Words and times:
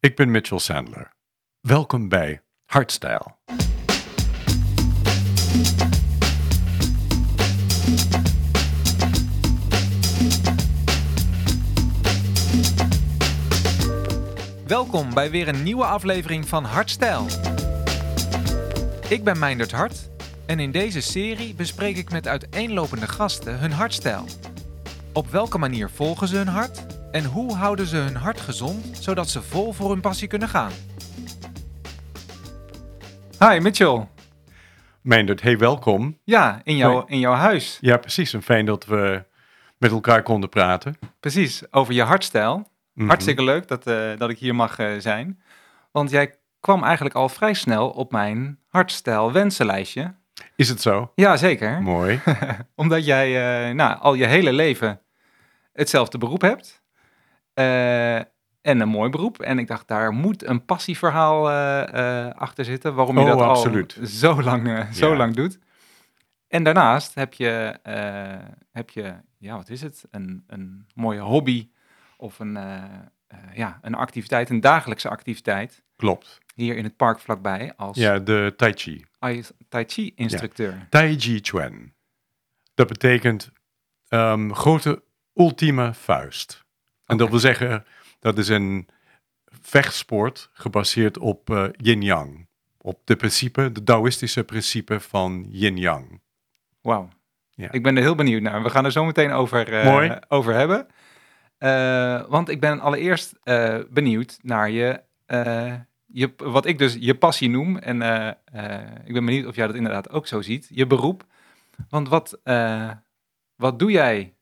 Ik 0.00 0.16
ben 0.16 0.30
Mitchell 0.30 0.58
Sandler. 0.58 1.12
Welkom 1.60 2.08
bij 2.08 2.42
Hardstyle. 2.64 3.26
Welkom 14.66 15.14
bij 15.14 15.30
weer 15.30 15.48
een 15.48 15.62
nieuwe 15.62 15.84
aflevering 15.84 16.48
van 16.48 16.64
Hardstyle. 16.64 17.26
Ik 19.08 19.24
ben 19.24 19.38
Meindert 19.38 19.72
Hart 19.72 20.10
en 20.46 20.60
in 20.60 20.70
deze 20.70 21.00
serie 21.00 21.54
bespreek 21.54 21.96
ik 21.96 22.10
met 22.10 22.26
uiteenlopende 22.26 23.08
gasten 23.08 23.58
hun 23.58 23.72
hartstijl. 23.72 24.24
Op 25.12 25.28
welke 25.30 25.58
manier 25.58 25.90
volgen 25.90 26.28
ze 26.28 26.36
hun 26.36 26.48
hart 26.48 26.97
en 27.10 27.24
hoe 27.24 27.54
houden 27.54 27.86
ze 27.86 27.96
hun 27.96 28.16
hart 28.16 28.40
gezond 28.40 28.98
zodat 28.98 29.28
ze 29.28 29.42
vol 29.42 29.72
voor 29.72 29.90
hun 29.90 30.00
passie 30.00 30.28
kunnen 30.28 30.48
gaan? 30.48 30.72
Hi 33.38 33.58
Mitchell. 33.60 34.08
Meindert, 35.00 35.42
hey, 35.42 35.58
welkom. 35.58 36.18
Ja, 36.24 36.60
in, 36.64 36.76
jouw 36.76 37.04
in 37.06 37.18
jouw 37.18 37.34
huis. 37.34 37.78
Ja, 37.80 37.96
precies. 37.96 38.32
En 38.32 38.42
fijn 38.42 38.66
dat 38.66 38.86
we 38.86 39.24
met 39.78 39.90
elkaar 39.90 40.22
konden 40.22 40.48
praten. 40.48 40.98
Precies, 41.20 41.72
over 41.72 41.94
je 41.94 42.02
hartstijl. 42.02 42.70
Mhm. 42.94 43.08
Hartstikke 43.08 43.42
leuk 43.42 43.68
dat, 43.68 43.86
eh, 43.86 44.10
dat 44.16 44.30
ik 44.30 44.38
hier 44.38 44.54
mag 44.54 44.78
eh, 44.78 44.90
zijn. 44.98 45.42
Want 45.92 46.10
jij 46.10 46.34
kwam 46.60 46.84
eigenlijk 46.84 47.14
al 47.14 47.28
vrij 47.28 47.54
snel 47.54 47.90
op 47.90 48.12
mijn 48.12 48.58
hartstijl 48.66 49.32
wensenlijstje. 49.32 50.14
Is 50.56 50.68
het 50.68 50.80
zo? 50.80 51.12
Ja, 51.14 51.36
zeker. 51.36 51.82
Mooi. 51.82 52.20
Omdat 52.74 53.04
jij 53.04 53.26
eh, 53.68 53.74
nou, 53.74 53.98
al 54.00 54.14
je 54.14 54.26
hele 54.26 54.52
leven 54.52 55.00
hetzelfde 55.72 56.18
beroep 56.18 56.40
hebt. 56.40 56.77
Eh, 57.58 58.16
en 58.60 58.80
een 58.80 58.88
mooi 58.88 59.10
beroep. 59.10 59.40
En 59.40 59.58
ik 59.58 59.66
dacht, 59.66 59.88
daar 59.88 60.12
moet 60.12 60.44
een 60.46 60.64
passieverhaal 60.64 61.50
eh, 61.50 62.26
eh, 62.26 62.34
achter 62.34 62.64
zitten. 62.64 62.94
Waarom 62.94 63.18
je 63.18 63.24
Oh, 63.24 63.28
dat 63.38 63.40
absoluut. 63.40 63.96
al 64.00 64.06
zo 64.06 64.42
lang, 64.42 64.86
zo 64.94 65.10
Ja. 65.10 65.16
lang 65.16 65.34
doet. 65.34 65.58
En 66.48 66.62
daarnaast 66.64 67.14
heb 67.14 67.32
je, 67.34 67.78
heb 68.72 68.90
je 68.90 69.14
ja, 69.38 69.56
wat 69.56 69.68
is 69.68 69.80
het? 69.82 70.04
Een, 70.10 70.44
een 70.46 70.86
mooie 70.94 71.20
hobby 71.20 71.68
of 72.16 72.38
een, 72.38 72.58
ja, 73.54 73.78
een 73.82 73.94
activiteit, 73.94 74.50
een 74.50 74.60
dagelijkse 74.60 75.08
activiteit. 75.08 75.82
Klopt. 75.96 76.38
Hier 76.54 76.76
in 76.76 76.84
het 76.84 76.96
park 76.96 77.18
vlakbij 77.18 77.72
als 77.76 77.96
Ja, 77.96 78.18
de 78.18 78.54
Tai 78.56 78.72
Chi. 78.72 79.04
Ai- 79.18 79.44
Tai 79.68 79.84
Chi 79.86 80.12
instructeur. 80.16 80.86
Tai 80.90 81.18
Chi 81.18 81.38
Chuan. 81.42 81.92
Dat 82.74 82.86
betekent 82.88 83.50
ehm, 84.08 84.50
grote 84.52 85.02
ultieme 85.34 85.94
vuist. 85.94 86.66
En 87.08 87.16
dat 87.16 87.30
wil 87.30 87.38
zeggen, 87.38 87.84
dat 88.20 88.38
is 88.38 88.48
een 88.48 88.88
vechtsport 89.60 90.50
gebaseerd 90.52 91.18
op 91.18 91.50
eh, 91.50 91.64
yin-yang. 91.76 92.46
Op 92.78 93.00
de 93.04 93.16
principe, 93.16 93.72
de 93.72 93.82
Taoïstische 93.82 94.44
principe 94.44 95.00
van 95.00 95.46
yin-yang. 95.50 96.20
Wauw. 96.80 97.08
Ja. 97.50 97.70
Ik 97.70 97.82
ben 97.82 97.96
er 97.96 98.02
heel 98.02 98.14
benieuwd 98.14 98.42
naar. 98.42 98.62
We 98.62 98.70
gaan 98.70 98.84
er 98.84 98.92
zo 98.92 99.04
meteen 99.04 99.32
over, 99.32 99.72
eh, 99.72 99.84
Mooi. 99.84 100.18
over 100.28 100.54
hebben. 100.54 100.86
Eh, 101.58 102.28
want 102.28 102.48
ik 102.48 102.60
ben 102.60 102.80
allereerst 102.80 103.38
benieuwd 103.90 104.38
naar 104.42 104.70
je, 104.70 105.02
je, 106.06 106.32
wat 106.36 106.66
ik 106.66 106.78
dus 106.78 106.96
je 107.00 107.14
passie 107.14 107.50
noem. 107.50 107.78
En 107.78 108.02
ik 109.04 109.12
ben 109.12 109.24
benieuwd 109.24 109.46
of 109.46 109.56
jij 109.56 109.66
dat 109.66 109.76
inderdaad 109.76 110.10
ook 110.10 110.26
zo 110.26 110.42
ziet. 110.42 110.68
Je 110.70 110.86
beroep. 110.86 111.24
Want 111.88 112.08
wat, 112.08 112.40
wat 113.56 113.78
doe 113.78 113.90
jij? 113.90 114.34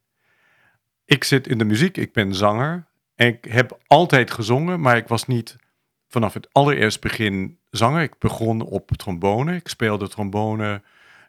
Ik 1.06 1.24
zit 1.24 1.46
in 1.46 1.58
de 1.58 1.64
muziek, 1.64 1.96
ik 1.96 2.12
ben 2.12 2.34
zanger. 2.34 2.86
En 3.14 3.26
ik 3.26 3.44
heb 3.44 3.78
altijd 3.86 4.30
gezongen, 4.30 4.80
maar 4.80 4.96
ik 4.96 5.08
was 5.08 5.26
niet 5.26 5.56
vanaf 6.08 6.34
het 6.34 6.48
allereerst 6.52 7.00
begin 7.00 7.58
zanger. 7.70 8.02
Ik 8.02 8.18
begon 8.18 8.62
op 8.62 8.90
trombone. 8.90 9.54
Ik 9.54 9.68
speelde 9.68 10.08
trombone 10.08 10.82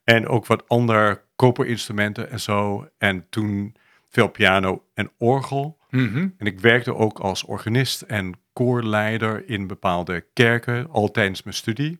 en 0.03 0.27
ook 0.27 0.45
wat 0.45 0.69
andere 0.69 1.21
koperinstrumenten 1.35 2.29
en 2.29 2.39
zo. 2.39 2.89
En 2.97 3.25
toen 3.29 3.75
veel 4.09 4.27
piano 4.27 4.83
en 4.93 5.11
orgel. 5.17 5.77
Mhm. 5.89 6.27
En 6.37 6.45
ik 6.45 6.59
werkte 6.59 6.95
ook 6.95 7.19
als 7.19 7.43
organist 7.43 8.01
en 8.01 8.39
koorleider 8.53 9.49
in 9.49 9.67
bepaalde 9.67 10.25
kerken, 10.33 10.89
al 10.89 11.11
tijdens 11.11 11.43
mijn 11.43 11.55
studie. 11.55 11.99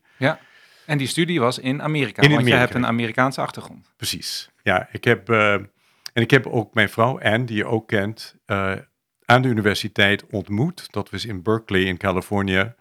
En 0.86 0.98
die 0.98 1.08
studie 1.08 1.40
was 1.40 1.60
in 1.60 1.82
Amerika. 1.82 2.22
In 2.22 2.30
want 2.30 2.42
Amerika. 2.42 2.56
je 2.56 2.62
hebt 2.62 2.76
een 2.76 2.86
Amerikaanse 2.86 3.42
achtergrond. 3.42 3.92
Precies. 3.98 4.50
Ja, 4.64 4.88
ik 4.92 5.04
heb, 5.04 5.30
eh, 5.30 5.56
en 6.18 6.24
ik 6.24 6.32
heb 6.32 6.48
ook 6.48 6.74
mijn 6.74 6.90
vrouw 6.90 7.20
Anne, 7.22 7.44
die 7.44 7.56
je 7.56 7.66
ook 7.66 7.88
kent, 7.88 8.36
eh, 8.46 8.72
aan 9.26 9.42
de 9.42 9.48
universiteit 9.48 10.26
ontmoet. 10.26 10.92
Dat 10.92 11.10
was 11.10 11.26
in 11.26 11.42
Berkeley 11.44 11.82
in 11.82 11.98
Californië. 11.98 12.74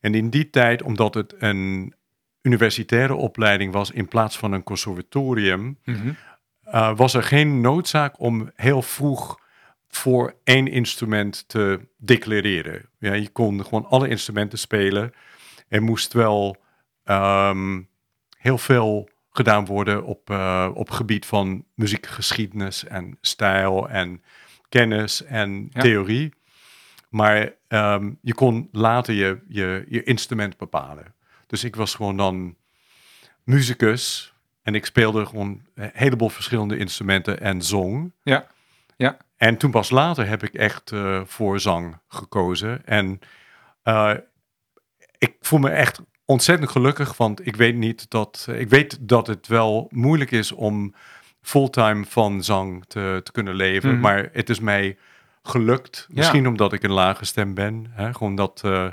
En 0.00 0.14
in 0.14 0.30
die 0.30 0.50
tijd, 0.50 0.82
omdat 0.82 1.14
het 1.14 1.34
een 1.38 1.94
universitaire 2.42 3.14
opleiding 3.14 3.72
was 3.72 3.90
in 3.90 4.08
plaats 4.08 4.38
van 4.38 4.52
een 4.52 4.62
conservatorium, 4.62 5.78
Mhm. 5.84 6.12
eh, 6.62 6.96
was 6.96 7.14
er 7.14 7.22
geen 7.22 7.60
noodzaak 7.60 8.20
om 8.20 8.50
heel 8.54 8.82
vroeg 8.82 9.40
voor 9.88 10.34
één 10.44 10.66
instrument 10.66 11.48
te 11.48 11.80
declareren. 11.96 12.88
Ja, 12.98 13.12
je 13.12 13.28
kon 13.28 13.64
gewoon 13.64 13.86
alle 13.86 14.08
instrumenten 14.08 14.58
spelen. 14.58 15.12
Er 15.68 15.82
moest 15.82 16.12
wel 16.12 16.56
ehm, 17.04 17.80
heel 18.38 18.58
veel 18.58 19.08
gedaan 19.30 19.66
worden 19.66 20.04
op, 20.04 20.30
eh, 20.30 20.70
op 20.74 20.90
gebied 20.90 21.26
van 21.26 21.64
muziekgeschiedenis 21.74 22.84
en 22.84 23.18
stijl 23.20 23.88
en 23.88 24.22
kennis 24.68 25.24
en 25.24 25.68
Ja. 25.72 25.80
theorie. 25.80 26.34
Maar 27.08 27.52
ehm, 27.68 28.12
je 28.22 28.34
kon 28.34 28.68
later 28.72 29.14
je, 29.14 29.40
je, 29.48 29.84
je 29.88 30.02
instrument 30.02 30.56
bepalen. 30.56 31.14
Dus 31.46 31.64
ik 31.64 31.76
was 31.76 31.94
gewoon 31.94 32.16
dan 32.16 32.56
muzikus 33.44 34.32
en 34.62 34.74
ik 34.74 34.84
speelde 34.86 35.26
gewoon 35.26 35.62
een 35.74 35.90
heleboel 35.92 36.28
verschillende 36.28 36.76
instrumenten 36.76 37.40
en 37.40 37.62
zong. 37.62 38.12
Ja, 38.22 38.46
ja. 38.96 39.16
En 39.36 39.56
toen 39.56 39.70
pas 39.70 39.90
later 39.90 40.26
heb 40.28 40.42
ik 40.42 40.54
echt 40.54 40.92
eh, 40.92 41.20
voor 41.24 41.60
zang 41.60 41.98
gekozen. 42.08 42.86
En 42.86 43.18
eh, 43.82 44.14
ik 45.18 45.36
voel 45.40 45.58
me 45.58 45.70
echt 45.70 46.00
ontzettend 46.30 46.70
gelukkig, 46.70 47.16
want 47.16 47.46
ik 47.46 47.56
weet 47.56 47.76
niet 47.76 48.10
dat 48.10 48.46
ik 48.52 48.68
weet 48.68 48.98
dat 49.08 49.26
het 49.26 49.46
wel 49.46 49.86
moeilijk 49.90 50.30
is 50.30 50.52
om 50.52 50.94
fulltime 51.40 52.04
van 52.04 52.42
zang 52.44 52.84
te, 52.86 53.20
te 53.22 53.32
kunnen 53.32 53.54
leven. 53.54 53.90
Mhm. 53.92 54.00
Maar 54.00 54.28
het 54.32 54.50
is 54.50 54.60
mij 54.60 54.96
gelukt. 55.42 56.06
Misschien 56.10 56.46
omdat 56.46 56.72
ik 56.72 56.82
een 56.82 56.92
lage 56.92 57.24
stem 57.24 57.54
ben. 57.54 57.86
Hè? 57.90 58.14
Gewoon 58.14 58.34
dat 58.34 58.60
eh, 58.64 58.86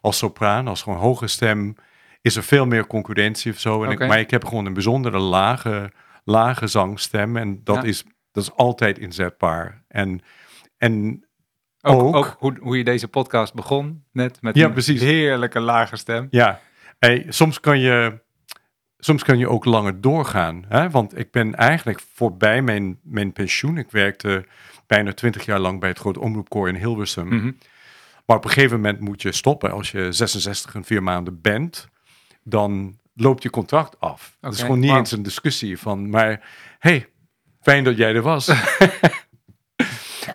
als 0.00 0.18
sopraan, 0.18 0.68
als 0.68 0.82
gewoon 0.82 0.98
hoge 0.98 1.26
stem, 1.26 1.74
is 2.20 2.36
er 2.36 2.42
veel 2.42 2.66
meer 2.66 2.86
concurrentie 2.86 3.52
of 3.52 3.58
zo. 3.58 3.84
En 3.84 3.90
ik, 3.90 3.98
maar 3.98 4.18
ik 4.20 4.30
heb 4.30 4.44
gewoon 4.44 4.66
een 4.66 4.72
bijzondere 4.72 5.18
lage, 5.18 5.92
lage 6.24 6.66
zangstem. 6.66 7.36
En 7.36 7.60
dat, 7.64 7.76
Ja. 7.76 7.82
is, 7.82 8.04
dat 8.32 8.42
is 8.42 8.52
altijd 8.52 8.98
inzetbaar. 8.98 9.84
En, 9.88 10.20
en 10.78 11.24
Ook, 11.82 12.02
Ook. 12.02 12.14
ook 12.16 12.36
hoe, 12.38 12.56
hoe 12.60 12.78
je 12.78 12.84
deze 12.84 13.08
podcast 13.08 13.54
begon, 13.54 14.04
net 14.12 14.42
met 14.42 14.56
Ja, 14.56 14.66
een 14.66 14.72
precies. 14.72 15.00
heerlijke 15.00 15.60
lage 15.60 15.96
stem. 15.96 16.26
ja, 16.30 16.60
hey, 17.00 17.26
soms, 17.28 17.60
kan 17.60 17.78
je, 17.78 18.20
soms 18.98 19.22
kan 19.22 19.38
je 19.38 19.48
ook 19.48 19.64
langer 19.64 20.00
doorgaan. 20.00 20.64
Hè? 20.68 20.90
Want 20.90 21.18
ik 21.18 21.30
ben 21.30 21.54
eigenlijk 21.54 22.00
voorbij 22.14 22.62
mijn, 22.62 22.98
mijn 23.02 23.32
pensioen. 23.32 23.78
Ik 23.78 23.90
werkte 23.90 24.46
bijna 24.86 25.12
twintig 25.12 25.44
jaar 25.44 25.58
lang 25.58 25.80
bij 25.80 25.88
het 25.88 25.98
Groot 25.98 26.18
Omroepkoor 26.18 26.68
in 26.68 26.74
Hilversum. 26.74 27.26
Mhm. 27.26 27.52
Maar 28.26 28.36
op 28.36 28.44
een 28.44 28.50
gegeven 28.50 28.76
moment 28.76 29.00
moet 29.00 29.22
je 29.22 29.32
stoppen. 29.32 29.70
Als 29.70 29.90
je 29.90 30.12
66 30.12 30.74
en 30.74 30.84
vier 30.84 31.02
maanden 31.02 31.40
bent, 31.40 31.88
dan 32.42 32.98
loopt 33.14 33.42
je 33.42 33.50
contract 33.50 34.00
af. 34.00 34.36
Dat 34.40 34.54
is 34.54 34.60
gewoon 34.60 34.78
niet 34.78 34.90
eens 34.90 35.12
een 35.12 35.22
discussie 35.22 35.78
van, 35.78 36.10
maar 36.10 36.48
hey, 36.78 37.08
fijn 37.60 37.84
dat 37.84 37.96
jij 37.96 38.14
er 38.14 38.22
was. 38.22 38.48
Uh, 38.48 38.64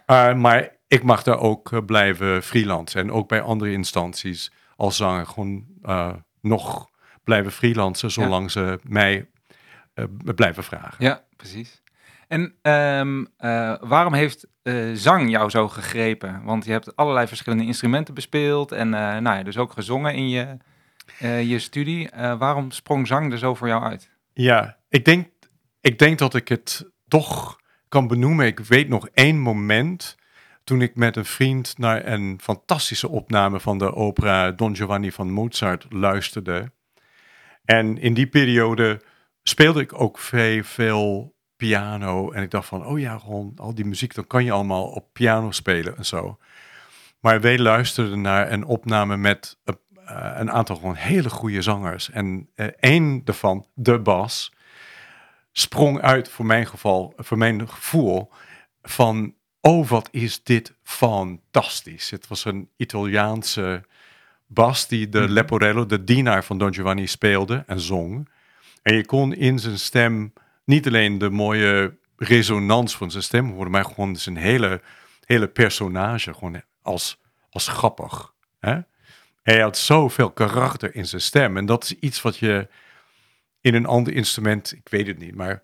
maar 0.45 0.77
ik 0.87 1.03
mag 1.03 1.23
daar 1.23 1.39
ook 1.39 1.71
eh, 1.71 1.79
blijven 1.85 2.43
freelancen. 2.43 3.01
En 3.01 3.11
ook 3.11 3.27
bij 3.27 3.41
andere 3.41 3.71
instanties 3.71 4.51
als 4.75 4.95
zanger 4.95 5.25
gewoon 5.25 5.65
eh, 5.81 6.13
nog 6.45 6.89
blijven 7.23 7.51
freelancen, 7.51 8.11
zolang 8.11 8.51
ze 8.51 8.79
mij 8.83 9.27
eh, 9.93 10.05
blijven 10.35 10.63
vragen. 10.63 11.05
Ja, 11.05 11.23
precies. 11.35 11.81
En 12.27 12.53
ehm, 12.61 13.25
eh, 13.37 13.75
waarom 13.79 14.13
heeft 14.13 14.47
eh, 14.61 14.75
zang 14.93 15.29
jou 15.29 15.49
zo 15.49 15.67
gegrepen? 15.67 16.43
Want 16.43 16.65
je 16.65 16.71
hebt 16.71 16.95
allerlei 16.95 17.27
verschillende 17.27 17.65
instrumenten 17.65 18.13
bespeeld 18.13 18.71
en 18.71 18.89
nou 18.89 19.37
ja, 19.37 19.43
dus 19.43 19.57
ook 19.57 19.71
gezongen 19.71 20.13
in 20.13 20.29
je, 20.29 20.57
je 21.19 21.59
studie. 21.59 22.09
Waarom 22.37 22.71
sprong 22.71 23.07
zang 23.07 23.31
er 23.31 23.37
zo 23.37 23.55
voor 23.55 23.67
jou 23.67 23.83
uit? 23.83 24.09
Ja, 24.33 24.77
ik 24.89 25.05
denk, 25.05 25.27
ik 25.81 25.99
denk 25.99 26.19
dat 26.19 26.35
ik 26.35 26.47
het 26.47 26.91
toch 27.07 27.59
kan 27.89 28.07
benoemen. 28.07 28.45
Ik 28.45 28.59
weet 28.59 28.87
nog 28.87 29.07
één 29.13 29.39
moment 29.39 30.17
toen 30.65 30.81
ik 30.81 30.95
met 30.95 31.15
een 31.15 31.25
vriend 31.25 31.77
naar 31.77 32.05
een 32.05 32.39
fantastische 32.41 33.09
opname 33.09 33.59
van 33.59 33.77
de 33.77 33.93
opera 33.93 34.51
Don 34.51 34.75
Giovanni 34.75 35.11
van 35.11 35.31
Mozart 35.31 35.85
luisterde. 35.89 36.71
En 37.65 37.97
in 37.97 38.13
die 38.13 38.27
periode 38.27 39.01
speelde 39.43 39.81
ik 39.81 40.01
ook 40.01 40.19
veel, 40.19 40.63
veel 40.63 41.35
piano. 41.55 42.31
En 42.31 42.43
ik 42.43 42.51
dacht 42.51 42.67
van, 42.67 42.85
oh 42.85 42.99
ja, 42.99 43.17
gewoon 43.17 43.53
al 43.55 43.75
die 43.75 43.85
muziek, 43.85 44.13
dan 44.13 44.27
kan 44.27 44.43
je 44.43 44.51
allemaal 44.51 44.85
op 44.85 45.13
piano 45.13 45.51
spelen 45.51 45.97
en 45.97 46.05
zo. 46.05 46.37
Maar 47.19 47.41
wij 47.41 47.59
luisterden 47.59 48.21
naar 48.21 48.51
een 48.51 48.65
opname 48.65 49.17
met 49.17 49.59
eh, 49.63 49.75
een 50.35 50.51
aantal 50.51 50.75
gewoon 50.75 50.95
hele 50.95 51.29
goede 51.29 51.61
zangers. 51.61 52.09
En 52.09 52.49
eh 52.55 52.67
één 52.79 53.23
daarvan, 53.23 53.67
de 53.73 53.99
Bas, 53.99 54.53
sprong 55.51 56.01
uit 56.01 56.29
voor 56.29 56.45
mijn 56.45 56.67
geval, 56.67 57.13
voor 57.17 57.37
mijn 57.37 57.69
gevoel 57.69 58.31
van, 58.81 59.35
oh 59.65 59.87
wat 59.89 60.07
is 60.11 60.43
dit 60.43 60.73
fantastisch. 60.83 62.09
Het 62.09 62.27
was 62.27 62.45
een 62.45 62.69
Italiaanse 62.77 63.83
Bas 64.47 64.87
die 64.87 65.09
de 65.09 65.19
Mhm. 65.19 65.31
Leporello, 65.31 65.85
de 65.85 66.03
dienaar 66.03 66.43
van 66.43 66.57
Don 66.57 66.73
Giovanni, 66.73 67.07
speelde 67.07 67.63
en 67.67 67.79
zong. 67.79 68.29
En 68.81 68.95
je 68.95 69.05
kon 69.05 69.33
in 69.33 69.59
zijn 69.59 69.79
stem 69.79 70.33
niet 70.65 70.87
alleen 70.87 71.17
de 71.17 71.29
mooie 71.29 71.97
resonans 72.17 72.97
van 72.97 73.11
zijn 73.11 73.23
stem 73.23 73.51
horen, 73.51 73.71
maar 73.71 73.85
gewoon 73.85 74.15
zijn 74.15 74.37
hele, 74.37 74.81
hele 75.25 75.47
personage 75.47 76.33
gewoon 76.33 76.61
als, 76.81 77.21
als 77.49 77.67
grappig. 77.67 78.33
Hè? 78.59 78.79
Hij 79.43 79.59
had 79.61 79.77
zoveel 79.77 80.31
karakter 80.31 80.95
in 80.95 81.05
zijn 81.05 81.21
stem. 81.21 81.57
En 81.57 81.65
dat 81.65 81.83
is 81.83 81.93
iets 81.93 82.21
wat 82.21 82.37
je 82.37 82.67
in 83.61 83.73
een 83.73 83.85
ander 83.85 84.13
instrument, 84.13 84.71
ik 84.71 84.89
weet 84.89 85.07
het 85.07 85.17
niet, 85.17 85.35
maar 85.35 85.63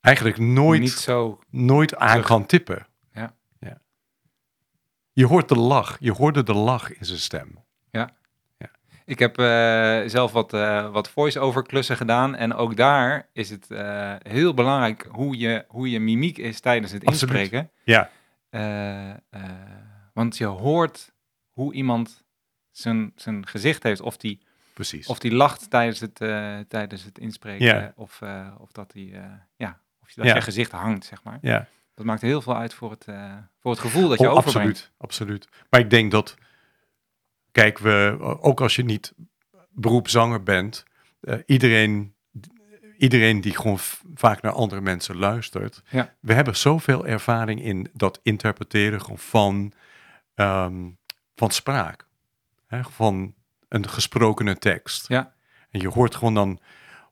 eigenlijk 0.00 0.38
nooit, 0.38 0.80
Niet 0.80 0.90
zo. 0.90 1.38
nooit 1.50 1.96
aan 1.96 2.22
kan 2.22 2.46
tippen. 2.46 2.86
Ja. 5.12 5.20
ja. 5.20 5.24
Je 5.24 5.26
hoort 5.26 5.48
de 5.48 5.56
lach, 5.56 5.96
je 6.00 6.12
hoorde 6.12 6.42
de 6.42 6.54
lach 6.54 6.92
in 6.92 7.04
zijn 7.04 7.18
stem. 7.18 7.60
Ik 9.04 9.18
heb 9.18 9.38
eh, 9.38 10.00
zelf 10.06 10.32
wat, 10.32 10.52
eh, 10.54 10.90
wat 10.90 11.08
voice-over 11.08 11.62
klussen 11.62 11.96
gedaan. 11.96 12.34
En 12.34 12.54
ook 12.54 12.76
daar 12.76 13.28
is 13.32 13.50
het 13.50 13.70
eh, 13.70 14.14
heel 14.18 14.54
belangrijk 14.54 15.06
hoe 15.10 15.38
je, 15.38 15.64
hoe 15.68 15.90
je 15.90 16.00
mimiek 16.00 16.38
is 16.38 16.60
tijdens 16.60 16.92
het 16.92 17.04
Absoluut. 17.04 17.34
inspreken. 17.34 17.70
Ja, 17.84 18.10
want 20.12 20.36
je 20.36 20.44
hoort 20.46 21.12
hoe 21.50 21.72
iemand 21.74 22.24
zijn, 22.70 23.12
zijn 23.16 23.46
gezicht 23.46 23.82
heeft. 23.82 24.00
Of 24.00 24.16
die, 24.16 24.40
precies. 24.74 25.06
of 25.06 25.18
die 25.18 25.32
lacht 25.34 25.70
tijdens 25.70 26.00
het, 26.00 26.14
tijdens 26.68 27.04
het 27.04 27.18
inspreken. 27.18 27.66
Ja. 27.66 27.92
Of, 27.96 28.20
of 28.58 28.72
dat, 28.72 28.90
die, 28.92 29.16
eh, 29.16 29.24
ja, 29.56 29.80
of 30.02 30.12
dat 30.14 30.26
Ja. 30.26 30.34
je 30.34 30.40
gezicht 30.40 30.70
hangt, 30.70 31.04
zeg 31.04 31.22
maar. 31.22 31.38
ja. 31.40 31.66
Dat 31.94 32.04
maakt 32.06 32.20
heel 32.20 32.42
veel 32.42 32.56
uit 32.56 32.74
voor 32.74 32.90
het, 32.90 33.04
eh, 33.04 33.34
voor 33.60 33.70
het 33.70 33.80
gevoel 33.80 34.08
dat 34.08 34.18
je 34.18 34.30
Oh, 34.30 34.36
overbrengt. 34.36 34.68
absoluut, 34.68 34.92
absoluut. 34.98 35.48
Maar 35.70 35.80
ik 35.80 35.90
denk 35.90 36.10
dat, 36.10 36.34
kijk, 37.52 37.78
we, 37.78 38.16
ook 38.40 38.60
als 38.60 38.76
je 38.76 38.84
niet 38.84 39.14
beroepszanger 39.70 40.42
bent, 40.42 40.84
eh, 41.20 41.38
iedereen, 41.46 42.14
iedereen 42.98 43.40
die 43.40 43.56
gewoon 43.56 43.78
vaak 44.14 44.42
naar 44.42 44.52
andere 44.52 44.80
mensen 44.80 45.16
luistert, 45.16 45.82
Ja. 45.90 46.14
we 46.20 46.32
hebben 46.32 46.56
zoveel 46.56 47.06
ervaring 47.06 47.62
in 47.62 47.88
dat 47.92 48.20
interpreteren 48.22 49.00
gewoon 49.00 49.18
van, 49.18 49.72
ehm, 50.34 50.90
van 51.34 51.50
spraak, 51.50 52.06
hè, 52.66 52.84
van 52.84 53.34
een 53.68 53.88
gesprokene 53.88 54.58
tekst. 54.58 55.08
Ja. 55.08 55.34
En 55.70 55.80
je 55.80 55.88
hoort 55.88 56.14
gewoon 56.14 56.34
dan 56.34 56.60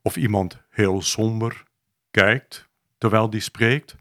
of 0.02 0.16
iemand 0.16 0.58
heel 0.70 1.02
somber 1.02 1.62
kijkt 2.10 2.68
terwijl 2.98 3.30
die 3.30 3.40
spreekt, 3.40 3.94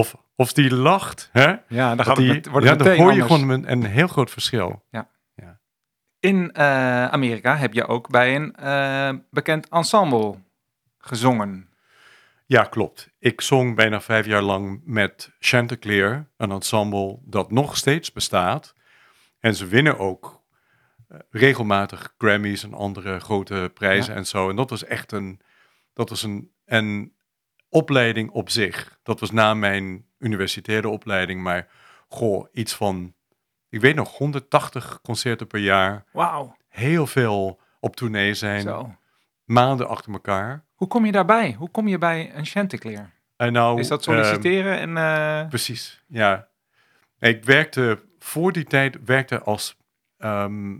of, 0.00 0.16
of 0.34 0.52
die 0.52 0.74
lacht, 0.74 1.28
hè? 1.32 1.48
Ja, 1.68 1.88
dan 1.88 1.96
Dat 1.96 2.06
gaat 2.06 2.16
die, 2.16 2.26
het 2.26 2.36
met, 2.36 2.48
wordt 2.48 2.66
ja, 2.66 2.74
dan 2.74 2.86
hoor 2.86 2.96
je 2.96 3.22
anders. 3.22 3.26
gewoon 3.26 3.48
een, 3.48 3.72
een 3.72 3.84
heel 3.84 4.08
groot 4.08 4.30
verschil. 4.30 4.82
In 6.20 6.52
eh, 6.52 7.06
Amerika 7.06 7.56
heb 7.56 7.72
je 7.72 7.86
ook 7.86 8.08
bij 8.08 8.36
een 8.36 8.54
eh, 8.54 9.12
bekend 9.30 9.68
ensemble 9.68 10.34
gezongen. 10.98 11.68
Ja, 12.46 12.62
klopt. 12.62 13.10
Ik 13.18 13.40
zong 13.40 13.76
bijna 13.76 14.00
vijf 14.00 14.26
jaar 14.26 14.42
lang 14.42 14.80
met 14.84 15.32
Chanticleer, 15.38 16.28
een 16.36 16.50
ensemble 16.50 17.18
dat 17.24 17.50
nog 17.50 17.76
steeds 17.76 18.12
bestaat. 18.12 18.74
En 19.38 19.54
ze 19.54 19.66
winnen 19.66 19.98
ook 19.98 20.42
eh, 21.08 21.18
regelmatig 21.30 22.14
Grammys 22.18 22.62
en 22.62 22.74
andere 22.74 23.20
grote 23.20 23.70
prijzen 23.74 24.14
en 24.14 24.26
zo. 24.26 24.50
En 24.50 24.56
dat 24.56 24.70
was 24.70 24.84
echt 24.84 25.12
een, 25.12 25.40
dat 25.92 26.08
was 26.08 26.22
een, 26.22 26.50
een 26.64 27.12
opleiding 27.70 28.30
op 28.30 28.50
zich. 28.50 28.98
Dat 29.02 29.20
was 29.20 29.30
na 29.30 29.54
mijn 29.54 30.04
universitaire 30.18 30.88
opleiding, 30.88 31.42
maar 31.42 31.68
goh, 32.08 32.46
iets 32.52 32.74
van, 32.74 33.14
ik 33.68 33.80
weet 33.80 33.94
nog, 33.94 34.16
180 34.16 34.98
concerten 35.02 35.46
per 35.46 35.60
jaar. 35.60 36.04
Wauw. 36.12 36.56
Heel 36.68 37.06
veel 37.06 37.60
op 37.80 37.96
tournee 37.96 38.34
zijn, 38.34 38.60
Zo. 38.60 38.94
maanden 39.44 39.88
achter 39.88 40.12
elkaar. 40.12 40.64
Hoe 40.74 40.88
kom 40.88 41.06
je 41.06 41.12
daarbij? 41.12 41.52
Hoe 41.52 41.70
kom 41.70 41.88
je 41.88 41.98
bij 41.98 42.34
een 42.34 42.44
Chanticleer? 42.46 43.10
En 43.36 43.52
nou, 43.52 43.80
Is 43.80 43.88
dat 43.88 44.06
ehm, 44.06 44.10
solliciteren 44.16 44.78
en... 44.78 44.96
eh, 44.96 45.48
Precies, 45.48 46.02
ja. 46.06 46.48
Ik 47.18 47.44
werkte 47.44 48.02
voor 48.18 48.52
die 48.52 48.64
tijd 48.64 49.04
werkte 49.04 49.40
als 49.42 49.76
ehm, 50.18 50.76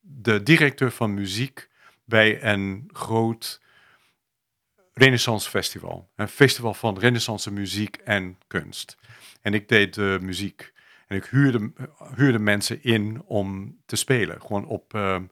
de 0.00 0.42
directeur 0.42 0.90
van 0.90 1.14
muziek 1.14 1.68
bij 2.04 2.42
een 2.44 2.88
groot 2.92 3.60
Renaissance 4.92 5.50
festival. 5.50 6.10
Een 6.16 6.28
festival 6.28 6.74
van 6.74 6.98
Renaissance 6.98 7.52
muziek 7.52 7.96
en 7.96 8.38
kunst. 8.46 8.96
En 9.40 9.54
ik 9.54 9.68
deed 9.68 9.94
de 9.94 10.18
muziek. 10.20 10.72
En 11.06 11.16
ik 11.16 11.24
huurde, 11.24 11.72
huurde 12.14 12.38
mensen 12.38 12.82
in 12.82 13.22
om 13.24 13.78
te 13.86 13.96
spelen. 13.96 14.40
Gewoon 14.40 14.66
op 14.66 14.94
ehm, 14.94 15.24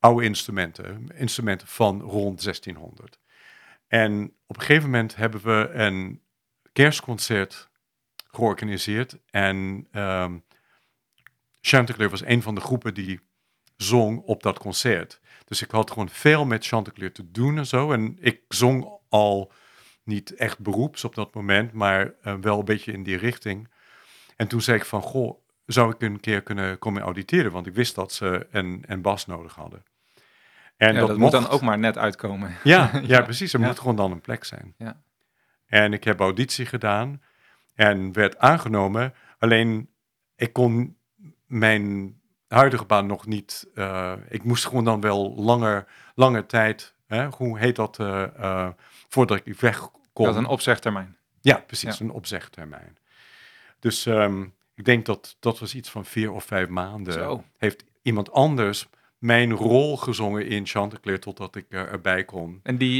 oude 0.00 0.24
instrumenten. 0.24 1.06
Instrumenten 1.14 1.66
van 1.66 2.00
rond 2.00 2.42
1600. 2.42 3.18
En 3.88 4.34
op 4.46 4.56
een 4.56 4.62
gegeven 4.62 4.90
moment 4.90 5.16
hebben 5.16 5.40
we 5.40 5.70
een 5.72 6.22
kerstconcert 6.72 7.70
georganiseerd. 8.30 9.18
En 9.30 9.88
ehm 9.90 10.36
Chanticleer 11.66 12.10
was 12.10 12.24
een 12.24 12.42
van 12.42 12.54
de 12.54 12.60
groepen 12.60 12.94
die 12.94 13.20
zong 13.76 14.18
op 14.18 14.42
dat 14.42 14.58
concert. 14.58 15.20
Dus 15.44 15.62
ik 15.62 15.70
had 15.70 15.90
gewoon 15.90 16.08
veel 16.08 16.44
met 16.44 16.66
Chanticleer 16.66 17.12
te 17.12 17.30
doen 17.30 17.58
en 17.58 17.66
zo. 17.66 17.92
En 17.92 18.16
ik 18.20 18.40
zong 18.48 18.88
al 19.08 19.52
niet 20.04 20.34
echt 20.34 20.58
beroeps 20.58 21.04
op 21.04 21.14
dat 21.14 21.34
moment, 21.34 21.72
maar 21.72 22.14
eh, 22.22 22.34
wel 22.40 22.58
een 22.58 22.64
beetje 22.64 22.92
in 22.92 23.02
die 23.02 23.16
richting. 23.16 23.68
En 24.36 24.48
toen 24.48 24.60
zei 24.62 24.76
ik 24.78 24.84
van, 24.84 25.02
goh, 25.02 25.38
zou 25.66 25.90
ik 25.94 26.02
een 26.02 26.20
keer 26.20 26.42
kunnen 26.42 26.78
komen 26.78 27.02
auditeren? 27.02 27.52
Want 27.52 27.66
ik 27.66 27.74
wist 27.74 27.94
dat 27.94 28.12
ze 28.12 28.46
een, 28.50 28.84
een 28.86 29.02
bas 29.02 29.26
nodig 29.26 29.54
hadden. 29.54 29.82
En 30.76 30.94
ja, 30.94 31.00
dat, 31.00 31.08
moet 31.08 31.18
mocht. 31.18 31.32
dan 31.32 31.48
ook 31.48 31.60
maar 31.60 31.78
net 31.78 31.98
uitkomen. 31.98 32.54
Ja, 32.64 32.90
ja, 33.06 33.22
precies. 33.22 33.52
Er 33.52 33.60
Ja. 33.60 33.66
moet 33.66 33.78
gewoon 33.78 33.96
dan 33.96 34.10
een 34.10 34.20
plek 34.20 34.44
zijn. 34.44 34.74
Ja. 34.78 35.02
En 35.66 35.92
ik 35.92 36.04
heb 36.04 36.20
auditie 36.20 36.66
gedaan 36.66 37.22
en 37.74 38.12
werd 38.12 38.38
aangenomen. 38.38 39.14
Alleen 39.38 39.90
ik 40.36 40.52
kon 40.52 40.96
mijn 41.46 42.14
huidige 42.48 42.84
baan 42.84 43.06
nog 43.06 43.26
niet. 43.26 43.66
eh, 43.74 44.12
ik 44.28 44.44
moest 44.44 44.66
gewoon 44.66 44.84
dan 44.84 45.00
wel 45.00 45.34
langer, 45.36 45.86
langer 46.14 46.46
tijd. 46.46 46.94
Hè, 47.06 47.26
hoe 47.26 47.58
heet 47.58 47.76
dat? 47.76 47.98
eh, 47.98 48.22
eh, 48.22 48.68
voordat 49.08 49.40
ik 49.44 49.60
weg 49.60 49.88
kon. 50.12 50.24
Dat 50.24 50.34
is 50.34 50.40
een 50.40 50.46
opzegtermijn. 50.46 51.16
Ja, 51.40 51.56
precies, 51.66 51.98
Ja. 51.98 52.04
een 52.04 52.10
opzegtermijn. 52.10 52.96
Dus 53.78 54.06
ehm, 54.06 54.42
ik 54.74 54.84
denk 54.84 55.06
dat 55.06 55.36
dat 55.40 55.58
was 55.58 55.74
iets 55.74 55.90
van 55.90 56.04
vier 56.04 56.32
of 56.32 56.44
vijf 56.44 56.68
maanden. 56.68 57.12
Zo. 57.12 57.44
Heeft 57.58 57.84
iemand 58.02 58.32
anders 58.32 58.88
mijn 59.18 59.52
rol 59.52 59.96
gezongen 59.96 60.46
in 60.46 60.66
Chanticleer 60.66 61.20
totdat 61.20 61.56
ik 61.56 61.66
er, 61.68 61.88
erbij 61.88 62.24
kon. 62.24 62.60
En 62.62 62.76
die, 62.78 62.98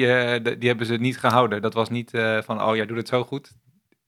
die 0.58 0.68
hebben 0.68 0.86
ze 0.86 0.94
niet 0.94 1.18
gehouden. 1.18 1.62
Dat 1.62 1.74
was 1.74 1.88
niet 1.90 2.10
van, 2.44 2.62
oh, 2.62 2.76
jij 2.76 2.86
doet 2.86 2.96
het 2.96 3.08
zo 3.08 3.24
goed. 3.24 3.52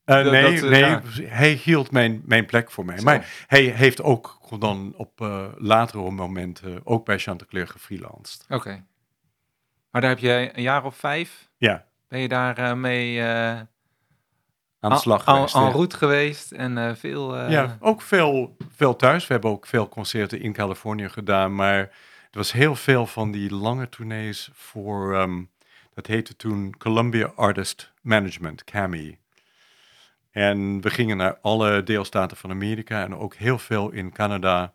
Eh, 0.07 0.23
Dat- 0.23 0.33
nee, 0.33 0.43
dat, 0.61 0.63
eh, 0.65 0.71
nee 0.71 0.81
ja. 0.81 1.03
hij 1.35 1.53
hield 1.53 1.91
mijn, 1.91 2.23
mijn 2.25 2.47
plek 2.47 2.71
voor 2.71 2.85
mij. 2.85 2.99
Zo. 2.99 3.05
Maar 3.05 3.45
hij 3.47 3.63
heeft 3.63 4.03
ook 4.03 4.39
dan 4.59 4.95
op 4.97 5.21
eh, 5.21 5.47
latere 5.57 6.11
momenten 6.11 6.81
ook 6.85 7.05
bij 7.05 7.19
Chanticleer 7.19 7.69
gefreelanced. 7.69 8.45
Oké. 8.49 8.85
Maar 9.91 10.01
daar 10.01 10.11
heb 10.11 10.19
je 10.21 10.51
een 10.53 10.63
jaar 10.63 10.85
of 10.85 10.97
vijf, 10.97 11.49
Ja, 11.57 11.85
ben 12.09 12.21
je 12.21 12.29
daar 12.29 12.79
mee 12.79 13.23
aan 13.23 13.69
de 14.81 14.97
slag 14.97 15.25
geweest. 15.25 15.55
en 15.55 15.61
ja. 15.61 15.69
route 15.71 15.97
geweest 15.97 16.53
en 16.53 16.97
veel... 16.97 17.49
Ja, 17.51 17.77
ook 17.81 18.03
veel, 18.03 18.57
veel 18.77 18.97
thuis. 18.97 19.27
We 19.27 19.33
hebben 19.33 19.51
ook 19.51 19.67
veel 19.67 19.89
concerten 19.89 20.41
in 20.41 20.53
Californië 20.53 21.09
gedaan. 21.09 21.55
Maar 21.55 21.79
er 21.79 21.89
was 22.31 22.53
heel 22.53 22.75
veel 22.77 23.07
van 23.07 23.31
die 23.31 23.55
lange 23.55 23.89
tournees 23.89 24.51
voor, 24.53 25.15
ehm, 25.15 25.43
dat 25.95 26.07
heette 26.07 26.37
toen 26.37 26.75
Columbia 26.79 27.33
Artist 27.37 27.93
Management, 28.03 28.65
CAMI. 28.65 29.19
En 30.37 30.81
we 30.81 30.90
gingen 30.90 31.16
naar 31.16 31.38
alle 31.40 31.83
deelstaten 31.83 32.37
van 32.37 32.50
Amerika 32.50 33.02
en 33.05 33.14
ook 33.16 33.35
heel 33.35 33.59
veel 33.59 33.90
in 33.90 34.12
Canada 34.12 34.75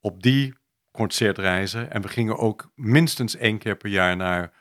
op 0.00 0.22
die 0.22 0.54
concertreizen. 0.90 1.90
En 1.90 2.02
we 2.02 2.08
gingen 2.08 2.38
ook 2.38 2.70
minstens 2.74 3.36
één 3.36 3.58
keer 3.58 3.76
per 3.76 3.90
jaar 3.90 4.16
naar 4.16 4.52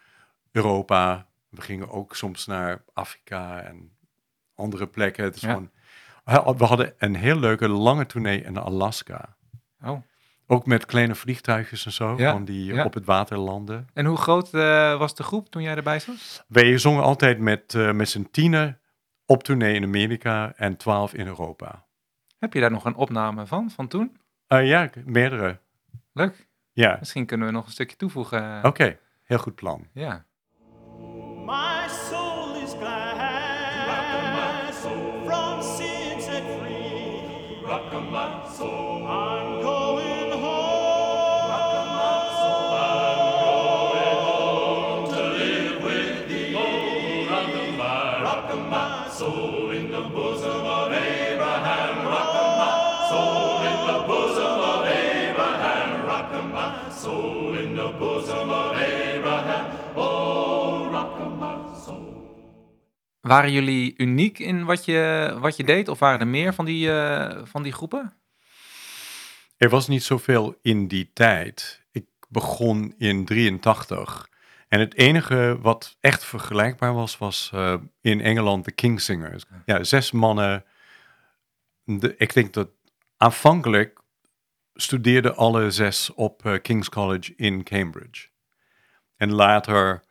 Europa. 0.51 1.27
We 1.50 1.62
gingen 1.62 1.89
ook 1.89 2.15
soms 2.15 2.45
naar 2.45 2.83
Afrika 2.93 3.62
en 3.62 3.98
andere 4.55 4.88
plekken. 4.88 5.24
Het 5.24 5.36
is 5.36 5.41
Ja. 5.41 5.50
gewoon 5.51 5.72
we 6.57 6.63
hadden 6.65 6.93
een 6.98 7.15
heel 7.15 7.39
leuke 7.39 7.67
lange 7.69 8.05
tournee 8.05 8.41
in 8.43 8.57
Alaska. 8.57 9.36
Oh. 9.83 10.01
Ook 10.48 10.65
met 10.65 10.86
kleine 10.86 11.15
vliegtuigjes 11.15 11.86
en 11.86 11.91
zo, 11.91 12.13
Ja, 12.17 12.29
gewoon 12.29 12.45
die 12.45 12.74
ja. 12.74 12.86
op 12.86 12.93
het 12.93 13.05
water 13.05 13.38
landen. 13.38 13.88
En 13.93 14.05
hoe 14.05 14.17
groot 14.17 14.53
eh, 14.53 14.98
was 14.98 15.15
de 15.15 15.24
groep 15.24 15.50
toen 15.50 15.62
jij 15.62 15.75
erbij 15.75 16.00
zat? 16.00 16.45
Wij 16.48 16.77
zongen 16.77 17.03
altijd 17.03 17.39
met, 17.39 17.74
eh 17.75 17.91
met 17.91 18.10
z'n 18.10 18.27
tienen 18.31 18.77
op 19.25 19.44
tournee 19.44 19.75
in 19.75 19.84
Amerika 19.84 20.53
en 20.56 20.77
twaalf 20.77 21.13
in 21.13 21.27
Europa. 21.27 21.86
Heb 22.39 22.53
je 22.53 22.60
daar 22.60 22.72
nog 22.72 22.86
een 22.86 22.96
opname 22.96 23.46
van, 23.46 23.70
van 23.72 23.88
toen? 23.88 24.18
Eh, 24.48 24.68
ja, 24.68 24.89
meerdere. 25.06 25.60
Leuk. 26.13 26.48
Ja, 26.72 26.96
Misschien 27.00 27.25
kunnen 27.25 27.48
we 27.48 27.53
nog 27.53 27.65
een 27.65 27.72
stukje 27.72 27.96
toevoegen. 27.96 28.63
oké. 28.65 28.98
Heel 29.24 29.38
goed 29.38 29.56
plan. 29.56 29.88
Ja. 29.94 30.25
My 31.46 31.88
soul 31.88 32.62
is 32.63 32.74
glad. 32.74 33.12
From 35.25 35.62
sin 35.62 36.22
set 36.22 36.44
free. 36.60 37.62
I'm 37.92 38.13
Waren 63.24 63.51
jullie 63.51 63.94
uniek 63.98 64.39
in 64.39 64.65
wat 64.65 64.86
je, 64.86 65.36
wat 65.39 65.58
je 65.58 65.63
deed? 65.63 65.88
Of 65.88 66.00
waren 66.00 66.20
er 66.20 66.27
meer 66.27 66.53
van 66.53 66.65
die, 66.65 66.92
eh, 66.92 67.46
van 67.46 67.63
die 67.63 67.72
groepen? 67.72 68.13
Er 69.58 69.70
was 69.70 69.88
niet 69.88 70.03
zoveel 70.03 70.60
in 70.62 70.88
die 70.88 71.12
tijd. 71.13 71.84
Ik 71.92 72.06
begon 72.30 72.94
in 72.98 73.25
83. 73.25 74.30
En 74.68 74.80
het 74.80 74.96
enige 74.96 75.58
wat 75.62 75.98
echt 76.00 76.24
vergelijkbaar 76.25 76.94
was, 76.94 77.18
was 77.18 77.50
eh, 77.53 77.75
in 78.01 78.22
Engeland 78.22 78.65
de 78.65 78.72
Kingsingers. 78.72 79.44
Ja, 79.65 79.84
zes 79.84 80.12
mannen. 80.12 80.65
De, 81.84 82.15
ik 82.18 82.34
denk 82.34 82.53
dat 82.53 82.70
aanvankelijk 83.18 84.00
studeerden 84.74 85.36
alle 85.36 85.72
zes 85.72 86.13
op 86.13 86.46
eh, 86.46 86.62
King's 86.62 86.89
College 86.89 87.34
in 87.36 87.63
Cambridge. 87.63 88.27
En 89.15 89.32
later, 89.32 90.03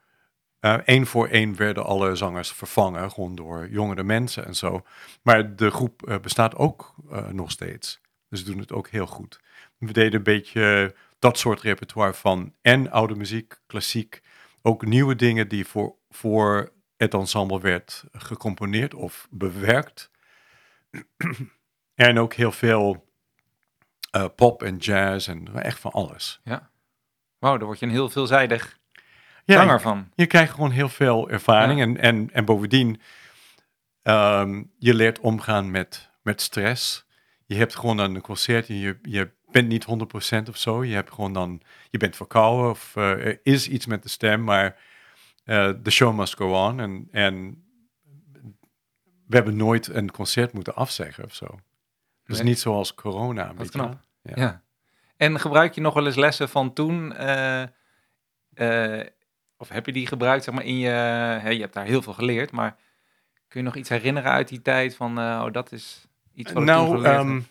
eh, 0.63 0.75
één 0.75 1.07
voor 1.07 1.29
één, 1.29 1.57
werden 1.57 1.85
alle 1.85 2.17
zangers 2.17 2.53
vervangen, 2.53 3.11
gewoon 3.11 3.35
door 3.35 3.69
jongere 3.69 4.03
mensen 4.03 4.45
en 4.45 4.55
zo. 4.55 4.83
Maar 5.23 5.57
de 5.57 5.71
groep 5.71 6.09
eh, 6.09 6.19
bestaat 6.19 6.55
ook 6.55 6.95
eh, 7.11 7.29
nog 7.29 7.51
steeds. 7.51 8.01
Dus 8.29 8.39
ze 8.39 8.45
doen 8.45 8.59
het 8.59 8.73
ook 8.73 8.89
heel 8.89 9.07
goed. 9.07 9.41
We 9.79 9.93
deden 9.93 10.15
een 10.15 10.23
beetje 10.23 10.95
dat 11.19 11.39
soort 11.39 11.61
repertoire 11.61 12.15
van 12.15 12.55
en 12.61 12.91
oude 12.91 13.15
muziek, 13.15 13.61
klassiek, 13.67 14.21
ook 14.63 14.85
nieuwe 14.85 15.17
dingen 15.17 15.49
die 15.49 15.67
voor, 15.67 15.95
voor 16.11 16.73
het 16.97 17.15
ensemble 17.15 17.61
werd 17.61 18.05
gecomponeerd 18.13 18.95
of 18.95 19.29
bewerkt. 19.31 20.11
en 21.95 22.19
ook 22.19 22.35
heel 22.35 22.53
veel 22.53 23.09
eh, 24.11 24.25
pop 24.37 24.63
en 24.63 24.77
jazz 24.77 25.29
en 25.29 25.63
echt 25.63 25.79
van 25.79 25.91
alles. 25.91 26.41
Wauw, 27.39 27.57
daar 27.57 27.67
word 27.67 27.79
je 27.79 27.87
een 27.87 27.93
heel 27.93 28.11
veelzijdig 28.11 28.81
Ja, 29.45 29.55
zanger 29.55 29.81
van. 29.81 30.09
Je 30.15 30.27
krijgt 30.27 30.53
gewoon 30.53 30.71
heel 30.71 30.89
veel 30.89 31.31
ervaring 31.31 31.79
Ja. 31.79 31.85
en, 31.87 31.97
en, 31.99 32.31
en 32.33 32.45
bovendien, 32.45 33.01
ehm, 34.03 34.63
je 34.79 34.95
leert 34.95 35.21
omgaan 35.21 35.71
met, 35.71 36.11
met 36.23 36.41
stress. 36.41 37.07
Je 37.47 37.55
hebt 37.55 37.77
gewoon 37.77 37.97
dan 37.97 38.15
een 38.15 38.21
concert 38.21 38.69
en 38.69 38.75
je, 38.79 38.99
je 39.03 39.31
bent 39.51 39.69
niet 39.69 39.87
100% 40.45 40.49
of 40.49 40.57
zo. 40.57 40.85
Je 40.85 40.95
hebt 40.95 41.13
gewoon 41.13 41.33
dan, 41.33 41.61
je 41.91 41.99
bent 41.99 42.17
verkouden 42.17 42.71
of 42.71 42.97
eh, 42.97 43.11
er 43.11 43.41
is 43.43 43.69
iets 43.69 43.87
met 43.87 44.03
de 44.03 44.09
stem, 44.09 44.45
maar 44.45 44.77
de 45.83 45.91
show 45.91 46.17
must 46.17 46.37
go 46.37 46.67
on. 46.69 46.81
En, 46.81 47.09
en 47.11 47.65
we 49.27 49.35
hebben 49.37 49.57
nooit 49.57 49.89
een 49.89 50.11
concert 50.11 50.53
moeten 50.53 50.75
afzeggen 50.75 51.25
of 51.25 51.35
zo. 51.35 51.47
Dus 52.25 52.37
Nee. 52.37 52.47
niet 52.47 52.59
zoals 52.61 52.95
corona. 52.95 53.53
Je 53.59 53.69
knap. 53.69 53.99
Ja. 54.23 54.33
Ja. 54.35 54.63
En 55.17 55.41
gebruik 55.41 55.75
je 55.75 55.81
nog 55.81 55.95
wel 55.95 56.07
eens 56.07 56.17
lessen 56.17 56.49
van 56.49 56.73
toen? 56.73 57.13
eh, 57.15 57.63
eh, 58.55 59.07
of 59.63 59.69
heb 59.69 59.87
je 59.87 59.93
die 59.93 60.07
gebruikt 60.07 60.45
zeg 60.45 60.55
maar, 60.55 60.65
in 60.65 60.79
je... 60.79 60.89
Hè, 60.89 61.49
je 61.49 61.61
hebt 61.61 61.75
daar 61.75 61.85
heel 61.85 62.03
veel 62.03 62.13
geleerd, 62.13 62.51
maar 62.51 62.77
kun 63.49 63.61
je 63.61 63.67
nog 63.67 63.77
iets 63.77 63.89
herinneren 63.89 64.31
uit 64.31 64.49
die 64.49 64.63
tijd 64.63 64.97
van... 64.97 65.19
eh, 65.19 65.43
oh, 65.45 65.53
dat 65.53 65.73
is 65.73 66.09
iets 66.35 66.53
wat 66.53 66.65
Nou, 66.65 66.97
geleerd 66.97 67.25
heb? 67.25 67.43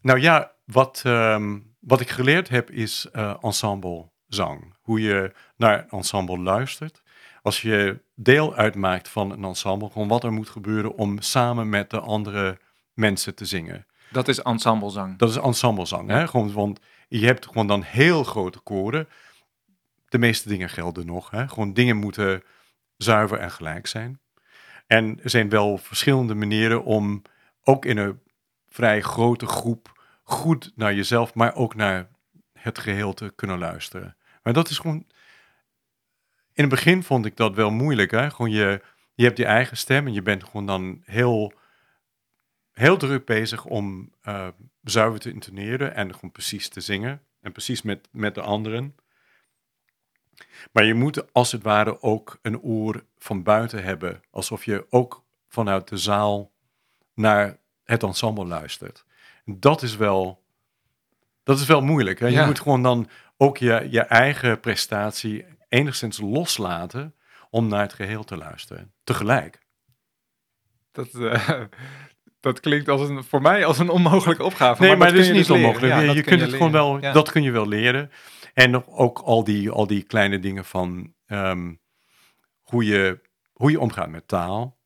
nou 0.00 0.20
ja, 0.20 0.52
wat, 0.64 1.02
ehm, 1.04 1.58
wat 1.80 2.00
ik 2.00 2.08
geleerd 2.10 2.48
heb 2.48 2.70
is 2.70 3.08
eh 3.12 3.34
ensemblezang. 3.40 4.74
Hoe 4.80 5.00
je 5.00 5.32
naar 5.56 5.78
een 5.78 5.88
ensemble 5.88 6.38
luistert. 6.38 7.02
Als 7.42 7.62
je 7.62 8.00
deel 8.14 8.54
uitmaakt 8.54 9.08
van 9.08 9.30
een 9.30 9.44
ensemble, 9.44 9.90
gewoon 9.90 10.08
wat 10.08 10.24
er 10.24 10.32
moet 10.32 10.48
gebeuren 10.48 10.96
om 10.96 11.20
samen 11.20 11.68
met 11.68 11.90
de 11.90 12.00
andere 12.00 12.58
mensen 12.92 13.34
te 13.34 13.44
zingen. 13.44 13.86
Dat 14.10 14.28
is 14.28 14.40
ensemblezang. 14.40 15.18
Dat 15.18 15.28
is 15.28 15.36
ensemblezang, 15.36 16.08
hè? 16.08 16.28
Gewoon, 16.28 16.52
want 16.52 16.80
je 17.08 17.26
hebt 17.26 17.46
gewoon 17.46 17.66
dan 17.66 17.82
heel 17.82 18.24
grote 18.24 18.58
koren. 18.58 19.08
De 20.14 20.20
meeste 20.20 20.48
dingen 20.48 20.68
gelden 20.68 21.06
nog, 21.06 21.30
hè? 21.30 21.48
Gewoon 21.48 21.72
dingen 21.72 21.96
moeten 21.96 22.42
zuiver 22.96 23.38
en 23.38 23.50
gelijk 23.50 23.86
zijn. 23.86 24.20
En 24.86 25.20
er 25.22 25.30
zijn 25.30 25.48
wel 25.48 25.78
verschillende 25.78 26.34
manieren 26.34 26.84
om 26.84 27.22
ook 27.62 27.84
in 27.84 27.96
een 27.96 28.20
vrij 28.68 29.00
grote 29.00 29.46
groep 29.46 30.04
goed 30.22 30.72
naar 30.74 30.94
jezelf, 30.94 31.34
maar 31.34 31.54
ook 31.54 31.74
naar 31.74 32.08
het 32.52 32.78
geheel 32.78 33.14
te 33.14 33.32
kunnen 33.34 33.58
luisteren. 33.58 34.16
Maar 34.42 34.52
dat 34.52 34.68
is 34.68 34.78
gewoon. 34.78 35.06
In 36.52 36.64
het 36.64 36.68
begin 36.68 37.02
vond 37.02 37.26
ik 37.26 37.36
dat 37.36 37.54
wel 37.54 37.70
moeilijk, 37.70 38.10
hè? 38.10 38.30
Gewoon 38.30 38.50
je, 38.50 38.82
je 39.14 39.24
hebt 39.24 39.38
je 39.38 39.46
eigen 39.46 39.76
stem 39.76 40.06
en 40.06 40.12
je 40.12 40.22
bent 40.22 40.44
gewoon 40.44 40.66
dan 40.66 41.02
heel 41.04 41.52
heel 42.72 42.96
druk 42.96 43.24
bezig 43.24 43.64
om 43.64 44.10
eh, 44.20 44.48
zuiver 44.82 45.20
te 45.20 45.30
intoneren 45.30 45.94
en 45.94 46.14
gewoon 46.14 46.32
precies 46.32 46.68
te 46.68 46.80
zingen. 46.80 47.22
En 47.40 47.52
precies 47.52 47.82
met, 47.82 48.08
met 48.12 48.34
de 48.34 48.40
anderen. 48.40 48.94
Maar 50.72 50.84
je 50.84 50.94
moet 50.94 51.32
als 51.32 51.52
het 51.52 51.62
ware 51.62 52.02
ook 52.02 52.38
een 52.42 52.60
oor 52.60 53.04
van 53.18 53.42
buiten 53.42 53.82
hebben. 53.84 54.22
Alsof 54.30 54.64
je 54.64 54.86
ook 54.90 55.22
vanuit 55.48 55.88
de 55.88 55.96
zaal 55.96 56.50
naar 57.14 57.56
het 57.84 58.02
ensemble 58.02 58.44
luistert. 58.46 59.04
Dat 59.44 59.82
is 59.82 59.96
wel, 59.96 60.42
dat 61.42 61.58
is 61.58 61.66
wel 61.66 61.80
moeilijk. 61.82 62.18
Hè? 62.20 62.26
Je 62.26 62.32
Ja. 62.32 62.46
moet 62.46 62.60
gewoon 62.60 62.82
dan 62.82 63.08
ook 63.36 63.58
je, 63.58 63.86
je 63.90 64.00
eigen 64.00 64.60
prestatie 64.60 65.44
enigszins 65.68 66.20
loslaten 66.20 67.14
om 67.50 67.68
naar 67.68 67.80
het 67.82 67.92
geheel 67.92 68.24
te 68.24 68.36
luisteren. 68.36 68.92
Tegelijk. 69.04 69.58
Dat, 70.92 71.08
eh, 71.14 71.50
dat 72.40 72.60
klinkt 72.60 72.88
als 72.88 73.08
een, 73.08 73.24
voor 73.24 73.42
mij 73.42 73.64
als 73.64 73.78
een 73.78 73.88
onmogelijke 73.88 74.42
opgave. 74.44 74.82
Nee, 74.82 74.96
maar, 74.96 75.08
dat 75.10 75.18
is 75.18 75.26
niet 75.26 75.36
dus 75.36 75.48
leren. 75.48 75.64
onmogelijk. 75.64 75.92
Ja, 75.92 76.00
je 76.00 76.22
kunt 76.22 76.40
je 76.40 76.46
het 76.46 76.54
gewoon 76.54 76.72
wel, 76.72 77.00
Ja. 77.00 77.12
dat 77.12 77.30
kun 77.30 77.42
je 77.42 77.50
wel 77.50 77.68
leren. 77.68 78.10
En 78.54 78.86
ook 78.86 79.18
al 79.18 79.44
die, 79.44 79.70
al 79.70 79.86
die 79.86 80.02
kleine 80.02 80.38
dingen 80.38 80.64
van 80.64 81.14
ehm, 81.26 81.74
hoe, 82.62 82.84
je, 82.84 83.20
hoe 83.52 83.70
je 83.70 83.80
omgaat 83.80 84.08
met 84.08 84.28
taal. 84.28 84.76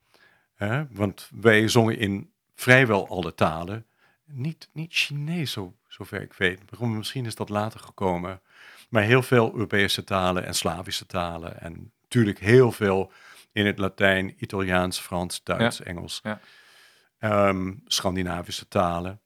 Hè? 0.54 0.86
Want 0.90 1.30
wij 1.40 1.68
zongen 1.68 1.98
in 1.98 2.32
vrijwel 2.54 3.08
alle 3.08 3.34
talen. 3.34 3.86
Niet, 4.24 4.68
niet 4.72 4.92
Chinees, 4.92 5.52
zo, 5.52 5.76
zover 5.88 6.22
ik 6.22 6.32
weet. 6.32 6.80
Misschien 6.80 7.26
is 7.26 7.34
dat 7.34 7.48
later 7.48 7.80
gekomen. 7.80 8.40
Maar 8.88 9.02
heel 9.02 9.22
veel 9.22 9.52
Europese 9.52 10.04
talen 10.04 10.44
en 10.44 10.54
Slavische 10.54 11.06
talen. 11.06 11.60
En 11.60 11.92
natuurlijk 12.02 12.38
heel 12.38 12.72
veel 12.72 13.12
in 13.52 13.66
het 13.66 13.78
Latijn, 13.78 14.34
Italiaans, 14.38 14.98
Frans, 14.98 15.42
Duits, 15.42 15.82
Engels. 15.82 16.20
Ja. 16.22 16.40
Ehm, 17.18 17.74
Scandinavische 17.86 18.68
talen. 18.68 19.20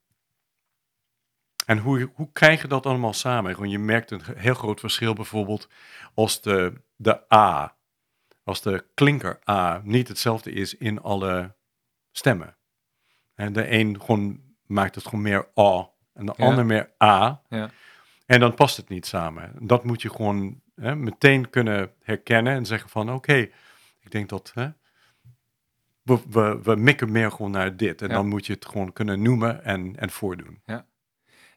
En 1.67 1.79
hoe, 1.79 2.11
hoe 2.15 2.33
krijg 2.33 2.63
je 2.63 2.69
dat 2.69 2.87
allemaal 2.87 3.13
samen? 3.13 3.55
Gewoon, 3.55 3.71
je 3.71 3.79
merkt 3.79 4.11
een 4.11 4.23
heel 4.37 4.55
groot 4.55 4.81
verschil 4.81 5.15
bijvoorbeeld 5.15 5.69
als 6.15 6.41
de, 6.43 6.73
de 6.97 7.35
A, 7.35 7.77
als 8.45 8.63
de 8.63 8.85
klinker 8.95 9.39
A 9.51 9.81
niet 9.85 10.09
hetzelfde 10.09 10.51
is 10.53 10.75
in 10.77 11.01
alle 11.03 11.55
stemmen. 12.11 12.57
En 13.35 13.53
de 13.53 13.71
een 13.71 14.01
gewoon 14.01 14.41
maakt 14.67 14.95
het 14.95 15.05
gewoon 15.05 15.23
meer 15.23 15.49
A 15.61 15.91
en 16.15 16.27
de 16.27 16.33
Ja. 16.37 16.45
ander 16.47 16.67
meer 16.67 16.91
A. 17.03 17.43
Ja. 17.49 17.71
En 18.27 18.41
dan 18.41 18.55
past 18.55 18.77
het 18.77 18.89
niet 18.89 19.07
samen. 19.07 19.53
Dat 19.61 19.85
moet 19.85 20.03
je 20.03 20.11
gewoon 20.11 20.61
hè, 20.75 20.97
meteen 20.97 21.51
kunnen 21.51 21.93
herkennen 22.03 22.53
en 22.55 22.67
zeggen 22.67 22.91
van 22.91 23.13
oké, 23.13 23.35
ik 24.01 24.11
denk 24.11 24.29
dat 24.29 24.51
hè, 24.55 24.69
we, 26.03 26.21
we, 26.31 26.61
we 26.63 26.77
mikken 26.77 27.13
meer 27.13 27.31
gewoon 27.31 27.51
naar 27.51 27.77
dit. 27.77 28.03
En 28.03 28.09
Ja. 28.09 28.15
dan 28.15 28.29
moet 28.29 28.47
je 28.47 28.53
het 28.53 28.67
gewoon 28.67 28.93
kunnen 28.93 29.23
noemen 29.23 29.65
en, 29.65 29.97
en 29.99 30.11
voordoen. 30.11 30.63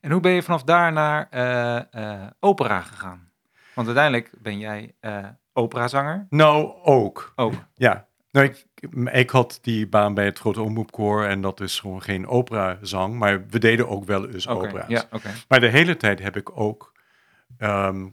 En 0.05 0.11
hoe 0.11 0.19
ben 0.19 0.31
je 0.31 0.43
vanaf 0.43 0.63
daar 0.63 0.91
naar 0.91 1.27
eh, 1.29 1.93
eh, 1.93 2.27
opera 2.39 2.81
gegaan? 2.81 3.31
Want 3.73 3.87
uiteindelijk 3.87 4.31
ben 4.41 4.59
jij 4.59 4.95
eh 4.99 5.25
operazanger. 5.53 6.25
Nou, 6.29 6.73
ook. 6.83 7.33
Ook. 7.35 7.53
Ja. 7.73 8.07
Nou, 8.31 8.45
ik, 8.45 8.65
ik 9.11 9.29
had 9.29 9.59
die 9.61 9.87
baan 9.87 10.13
bij 10.13 10.25
het 10.25 10.39
Grote 10.39 10.61
Omroepkoor 10.61 11.25
en 11.25 11.41
dat 11.41 11.59
is 11.59 11.79
gewoon 11.79 12.01
geen 12.01 12.27
operazang, 12.27 13.15
maar 13.15 13.47
we 13.47 13.59
deden 13.59 13.89
ook 13.89 14.05
wel 14.05 14.29
eens 14.29 14.47
Oké, 14.47 14.65
opera's. 14.65 14.87
Ja, 14.87 15.03
oké. 15.11 15.29
Maar 15.47 15.59
de 15.59 15.69
hele 15.69 15.97
tijd 15.97 16.19
heb 16.19 16.35
ik 16.35 16.59
ook 16.59 16.93
ehm, 17.57 18.07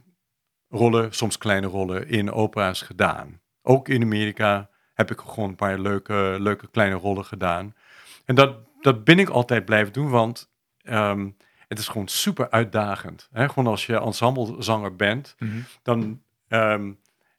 rollen, 0.69 1.13
soms 1.13 1.37
kleine 1.37 1.67
rollen, 1.67 2.07
in 2.07 2.31
opera's 2.31 2.81
gedaan. 2.81 3.41
Ook 3.61 3.89
in 3.89 4.01
Amerika 4.01 4.69
heb 4.93 5.11
ik 5.11 5.19
gewoon 5.19 5.49
een 5.49 5.55
paar 5.55 5.79
leuke, 5.79 6.35
leuke 6.39 6.67
kleine 6.67 6.95
rollen 6.95 7.25
gedaan. 7.25 7.75
En 8.25 8.35
dat 8.35 8.57
dat 8.81 9.03
ben 9.03 9.19
ik 9.19 9.29
altijd 9.29 9.65
blijven 9.65 9.93
doen, 9.93 10.09
want 10.09 10.51
ehm, 10.81 11.29
het 11.73 11.81
is 11.81 11.87
gewoon 11.91 12.07
super 12.07 12.49
uitdagend. 12.49 13.27
Hè? 13.31 13.49
Gewoon 13.49 13.67
als 13.67 13.85
je 13.85 13.99
ensemblezanger 13.99 14.95
bent, 14.95 15.35
Mhm. 15.39 15.59
dan 15.81 16.23
ehm, 16.47 16.93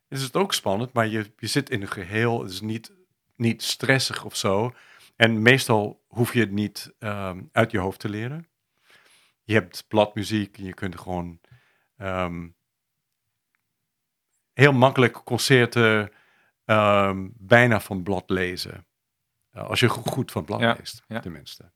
is 0.08 0.22
het 0.22 0.36
ook 0.36 0.54
spannend, 0.54 0.92
maar 0.92 1.06
je, 1.06 1.32
je 1.36 1.46
zit 1.46 1.70
in 1.70 1.82
een 1.82 1.88
geheel. 1.88 2.42
Het 2.42 2.50
is 2.50 2.60
niet, 2.60 2.92
niet 3.36 3.62
stressig 3.62 4.24
of 4.24 4.36
zo. 4.36 4.72
En 5.16 5.42
meestal 5.42 6.04
hoef 6.08 6.32
je 6.32 6.40
het 6.40 6.50
niet 6.50 6.92
ehm, 6.98 7.42
uit 7.52 7.70
je 7.70 7.78
hoofd 7.78 8.00
te 8.00 8.08
leren. 8.08 8.48
Je 9.42 9.54
hebt 9.54 9.84
bladmuziek 9.88 10.58
en 10.58 10.64
je 10.64 10.74
kunt 10.74 10.98
gewoon 11.00 11.40
ehm, 11.96 12.48
heel 14.52 14.72
makkelijk 14.72 15.12
concerten 15.24 16.10
bijna 17.34 17.80
van 17.80 18.02
blad 18.02 18.30
lezen. 18.30 18.86
Uh, 19.52 19.62
als 19.68 19.80
je 19.80 19.88
go- 19.88 20.02
goed 20.02 20.30
van 20.32 20.44
blad 20.44 20.60
Ja, 20.60 20.74
leest, 20.78 21.02
ja. 21.08 21.20
tenminste. 21.20 21.72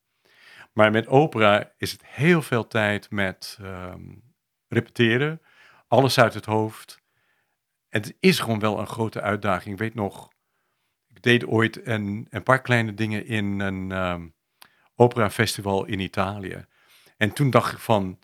Maar 0.72 0.90
met 0.90 1.06
opera 1.06 1.72
is 1.76 1.92
het 1.92 2.06
heel 2.06 2.42
veel 2.42 2.66
tijd 2.66 3.10
met 3.10 3.58
ehm, 3.60 4.02
repeteren, 4.68 5.42
alles 5.88 6.18
uit 6.18 6.34
het 6.34 6.44
hoofd. 6.44 7.02
Het 7.88 8.16
is 8.20 8.38
gewoon 8.38 8.58
wel 8.60 8.78
een 8.78 8.86
grote 8.86 9.20
uitdaging. 9.20 9.74
Ik 9.74 9.80
weet 9.80 9.94
nog, 9.94 10.32
ik 11.08 11.22
deed 11.22 11.46
ooit 11.46 11.86
een, 11.86 12.26
een 12.30 12.42
paar 12.42 12.62
kleine 12.62 12.94
dingen 12.94 13.26
in 13.26 13.60
een 13.60 13.92
ehm 13.92 14.26
operafestival 14.98 15.84
in 15.84 16.00
Italië. 16.00 16.66
En 17.16 17.32
toen 17.32 17.50
dacht 17.50 17.72
ik 17.72 17.78
van, 17.78 18.18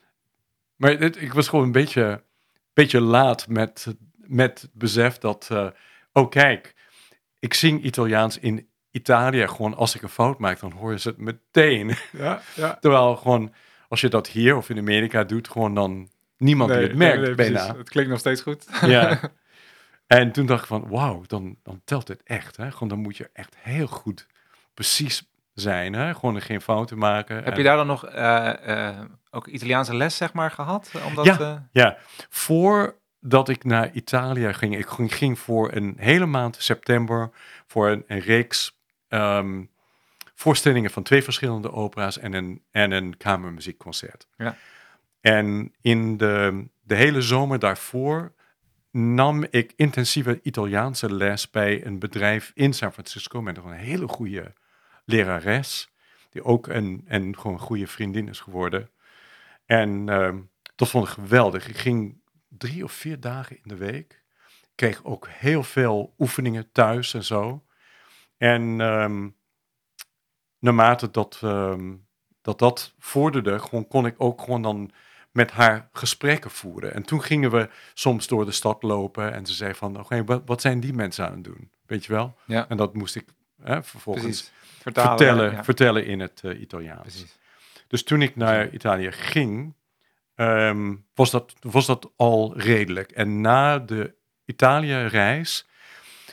maar 0.77 0.91
ik 1.01 1.33
was 1.33 1.49
gewoon 1.49 1.65
een 1.65 1.73
beetje, 1.73 2.25
beetje 2.73 3.01
laat 3.01 3.49
met, 3.49 3.97
met 4.17 4.61
het 4.61 4.71
besef 4.73 5.19
dat, 5.19 5.51
oh 6.13 6.31
kijk, 6.31 6.75
ik 7.39 7.55
zing 7.55 7.83
Italiaans 7.83 8.39
in 8.39 8.69
Italië. 8.95 9.49
Gewoon 9.49 9.75
als 9.77 9.95
ik 9.95 10.03
een 10.03 10.09
fout 10.09 10.39
maak, 10.39 10.61
dan 10.61 10.73
horen 10.73 11.01
ze 11.01 11.09
het 11.09 11.19
meteen. 11.19 11.97
Ja, 12.13 12.41
ja. 12.55 12.77
Terwijl 12.81 13.17
gewoon, 13.17 13.53
als 13.89 14.01
je 14.01 14.09
dat 14.09 14.27
hier 14.29 14.57
of 14.57 14.69
in 14.71 14.79
Amerika 14.79 15.25
doet, 15.25 15.49
gewoon 15.49 15.75
dan 15.75 16.09
niemand 16.39 16.71
die 16.73 16.81
het 16.83 16.95
merkt 16.97 17.37
bijna. 17.37 17.77
Het 17.77 17.89
klinkt 17.89 18.11
nog 18.11 18.19
steeds 18.19 18.41
goed. 18.41 18.67
Ja. 18.81 19.21
En 20.07 20.33
toen 20.33 20.47
dacht 20.47 20.61
ik 20.63 20.67
van, 20.69 20.89
wauw, 20.89 21.23
dan, 21.27 21.57
dan 21.63 21.81
telt 21.85 22.09
het 22.09 22.23
echt. 22.25 22.57
Hè? 22.57 22.71
Gewoon, 22.73 22.89
dan 22.89 22.99
moet 22.99 23.17
je 23.17 23.31
echt 23.33 23.57
heel 23.59 23.87
goed 23.87 24.27
precies 24.75 25.31
zijn. 25.55 25.93
Hè? 25.93 26.15
Gewoon 26.15 26.41
geen 26.43 26.61
fouten 26.61 26.99
maken. 26.99 27.37
Heb 27.37 27.47
En- 27.47 27.57
je 27.57 27.63
daar 27.63 27.77
dan 27.77 27.87
nog 27.87 28.07
eh, 28.07 28.89
eh, 28.89 29.01
ook 29.31 29.47
Italiaanse 29.47 29.95
les, 29.97 30.17
zeg 30.17 30.33
maar, 30.33 30.51
gehad? 30.51 30.91
Omdat, 31.07 31.25
Ja. 31.25 31.39
eh, 31.41 31.57
Ja, 31.73 31.97
voordat 32.29 33.49
ik 33.49 33.65
naar 33.65 33.91
Italië 33.93 34.53
ging, 34.55 34.77
ik 34.77 34.87
ging, 34.87 35.15
ging 35.15 35.39
voor 35.39 35.73
een 35.73 35.95
hele 35.99 36.27
maand 36.27 36.57
september 36.61 37.31
voor 37.67 37.89
een, 37.89 38.05
een 38.07 38.21
reeks 38.21 38.79
ehm, 39.14 39.64
voorstellingen 40.35 40.90
van 40.90 41.02
twee 41.02 41.23
verschillende 41.23 41.73
opera's 41.73 42.18
en 42.18 42.33
een, 42.33 42.62
en 42.71 42.90
een 42.90 43.16
kamermuziekconcert. 43.16 44.26
Ja. 44.37 44.56
En 45.21 45.73
in 45.80 46.16
de, 46.16 46.66
de 46.83 46.94
hele 46.94 47.23
zomer 47.23 47.59
daarvoor 47.59 48.33
nam 48.90 49.47
ik 49.50 49.73
intensieve 49.76 50.40
Italiaanse 50.42 51.14
les 51.14 51.50
bij 51.50 51.87
een 51.87 51.99
bedrijf 51.99 52.50
in 52.54 52.73
San 52.73 52.92
Francisco 52.92 53.42
met 53.42 53.56
een 53.56 53.71
hele 53.71 54.09
goede 54.09 54.52
lerares, 55.04 55.90
die 56.30 56.44
ook 56.44 56.66
een, 56.66 57.04
een 57.09 57.37
gewoon 57.37 57.52
een 57.52 57.59
goede 57.59 57.87
vriendin 57.87 58.28
is 58.28 58.40
geworden. 58.40 58.90
En 59.66 60.09
ehm, 60.09 60.38
dat 60.76 60.88
vond 60.88 61.06
ik 61.06 61.12
geweldig. 61.12 61.68
Ik 61.68 61.76
ging 61.76 62.21
drie 62.49 62.85
of 62.85 62.92
vier 62.92 63.21
dagen 63.21 63.56
in 63.56 63.68
de 63.68 63.76
week. 63.76 64.23
Kreeg 64.75 65.04
ook 65.04 65.28
heel 65.28 65.62
veel 65.62 66.14
oefeningen 66.18 66.73
thuis 66.73 67.14
en 67.14 67.25
zo. 67.25 67.64
En 68.37 68.81
ehm, 68.81 69.29
naarmate 70.59 71.11
dat, 71.11 71.41
ehm, 71.43 71.95
dat 72.41 72.59
dat 72.59 72.95
vorderde, 72.99 73.59
gewoon, 73.59 73.88
kon 73.88 74.07
ik 74.07 74.14
ook 74.19 74.41
gewoon 74.41 74.62
dan 74.62 74.91
met 75.31 75.50
haar 75.50 75.88
gesprekken 75.93 76.50
voeren. 76.50 76.95
En 76.95 77.03
toen 77.03 77.23
gingen 77.23 77.50
we 77.50 77.69
soms 77.95 78.26
door 78.26 78.45
de 78.45 78.53
stad 78.53 78.83
lopen 78.83 79.33
en 79.33 79.47
ze 79.47 79.55
zei 79.55 79.75
van, 79.75 79.99
oké, 79.99 80.25
wat, 80.25 80.42
wat 80.47 80.61
zijn 80.61 80.81
die 80.81 80.92
mensen 80.92 81.27
aan 81.27 81.35
het 81.35 81.44
doen? 81.44 81.70
Weet 81.87 82.05
je 82.05 82.12
wel? 82.12 82.37
Ja. 82.44 82.68
En 82.68 82.77
dat 82.77 82.94
moest 82.94 83.16
ik 83.16 83.25
hè, 83.62 83.83
vervolgens 83.83 84.25
precies. 84.25 84.53
Vertalen, 84.81 85.18
vertellen, 85.18 85.53
ja. 85.53 85.64
vertellen 85.64 86.07
in 86.07 86.20
het 86.20 86.40
eh, 86.44 86.61
Italiaans. 86.61 87.01
Precies. 87.01 87.38
Dus 87.88 88.03
toen 88.03 88.23
ik 88.23 88.37
naar 88.37 88.70
Italië 88.70 89.12
ging, 89.12 89.75
ehm, 90.35 90.94
was, 91.14 91.31
dat, 91.31 91.55
was 91.61 91.87
dat 91.87 92.12
al 92.16 92.59
redelijk. 92.59 93.11
En 93.11 93.40
na 93.40 93.79
de 93.79 94.14
Italië-reis 94.44 95.66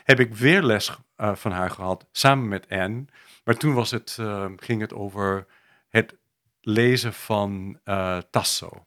heb 0.03 0.19
ik 0.19 0.35
weer 0.35 0.63
les 0.63 0.97
eh, 1.15 1.35
van 1.35 1.51
haar 1.51 1.69
gehad, 1.69 2.07
samen 2.11 2.47
met 2.47 2.69
Anne. 2.69 3.05
Maar 3.43 3.55
toen 3.55 3.73
was 3.73 3.91
het, 3.91 4.17
ehm, 4.19 4.53
ging 4.57 4.81
het 4.81 4.93
over 4.93 5.45
het 5.89 6.15
lezen 6.61 7.13
van 7.13 7.79
eh, 7.83 8.17
Tasso, 8.29 8.85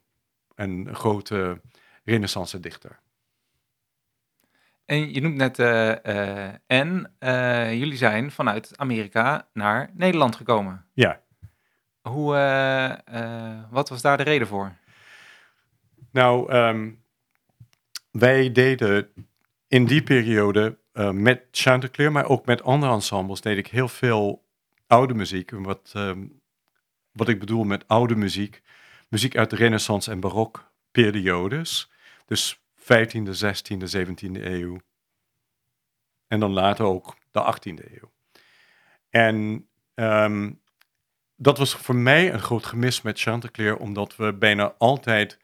een 0.55 0.95
grote 0.95 1.61
renaissance 2.03 2.59
dichter. 2.59 2.99
En 4.85 5.13
je 5.13 5.21
noemt 5.21 5.35
net 5.35 5.59
eh 5.59 6.05
eh 6.47 6.53
en 6.67 7.13
eh, 7.19 7.73
jullie 7.73 7.97
zijn 7.97 8.31
vanuit 8.31 8.77
Amerika 8.77 9.47
naar 9.53 9.89
Nederland 9.93 10.35
gekomen. 10.35 10.85
Ja, 10.93 11.21
Hoe, 12.01 12.35
eh, 12.35 12.91
eh, 13.21 13.63
wat 13.69 13.89
was 13.89 14.01
daar 14.01 14.17
de 14.17 14.23
reden 14.23 14.47
voor? 14.47 14.73
Nou, 16.11 16.51
ehm, 16.51 16.91
wij 18.11 18.51
deden 18.51 19.09
in 19.67 19.85
die 19.85 20.03
periode 20.03 20.77
eh, 20.95 21.11
met 21.11 21.47
Chanticleer, 21.51 22.11
maar 22.11 22.25
ook 22.29 22.45
met 22.45 22.63
andere 22.63 22.91
ensembles, 22.91 23.41
deed 23.41 23.57
ik 23.57 23.67
heel 23.67 23.87
veel 23.87 24.45
oude 24.87 25.13
muziek. 25.13 25.51
Wat, 25.51 25.91
ehm, 25.93 26.27
wat 27.11 27.27
ik 27.27 27.39
bedoel 27.39 27.63
met 27.63 27.87
oude 27.87 28.15
muziek, 28.15 28.61
muziek 29.09 29.37
uit 29.37 29.49
de 29.49 29.55
renaissance 29.55 30.11
en 30.11 30.19
barok 30.19 30.71
periodes. 30.91 31.91
Dus 32.25 32.61
15e, 32.75 33.33
16e, 33.33 33.87
17e 33.87 34.45
eeuw. 34.45 34.79
En 36.27 36.39
dan 36.39 36.51
later 36.51 36.85
ook 36.85 37.15
de 37.31 37.43
18e 37.43 38.01
eeuw. 38.01 38.11
En 39.09 39.67
ehm, 39.93 40.51
dat 41.35 41.57
was 41.57 41.75
voor 41.75 41.95
mij 41.95 42.33
een 42.33 42.41
groot 42.41 42.65
gemis 42.65 43.01
met 43.01 43.19
Chanticleer, 43.19 43.77
omdat 43.77 44.15
we 44.15 44.33
bijna 44.33 44.75
altijd 44.77 45.39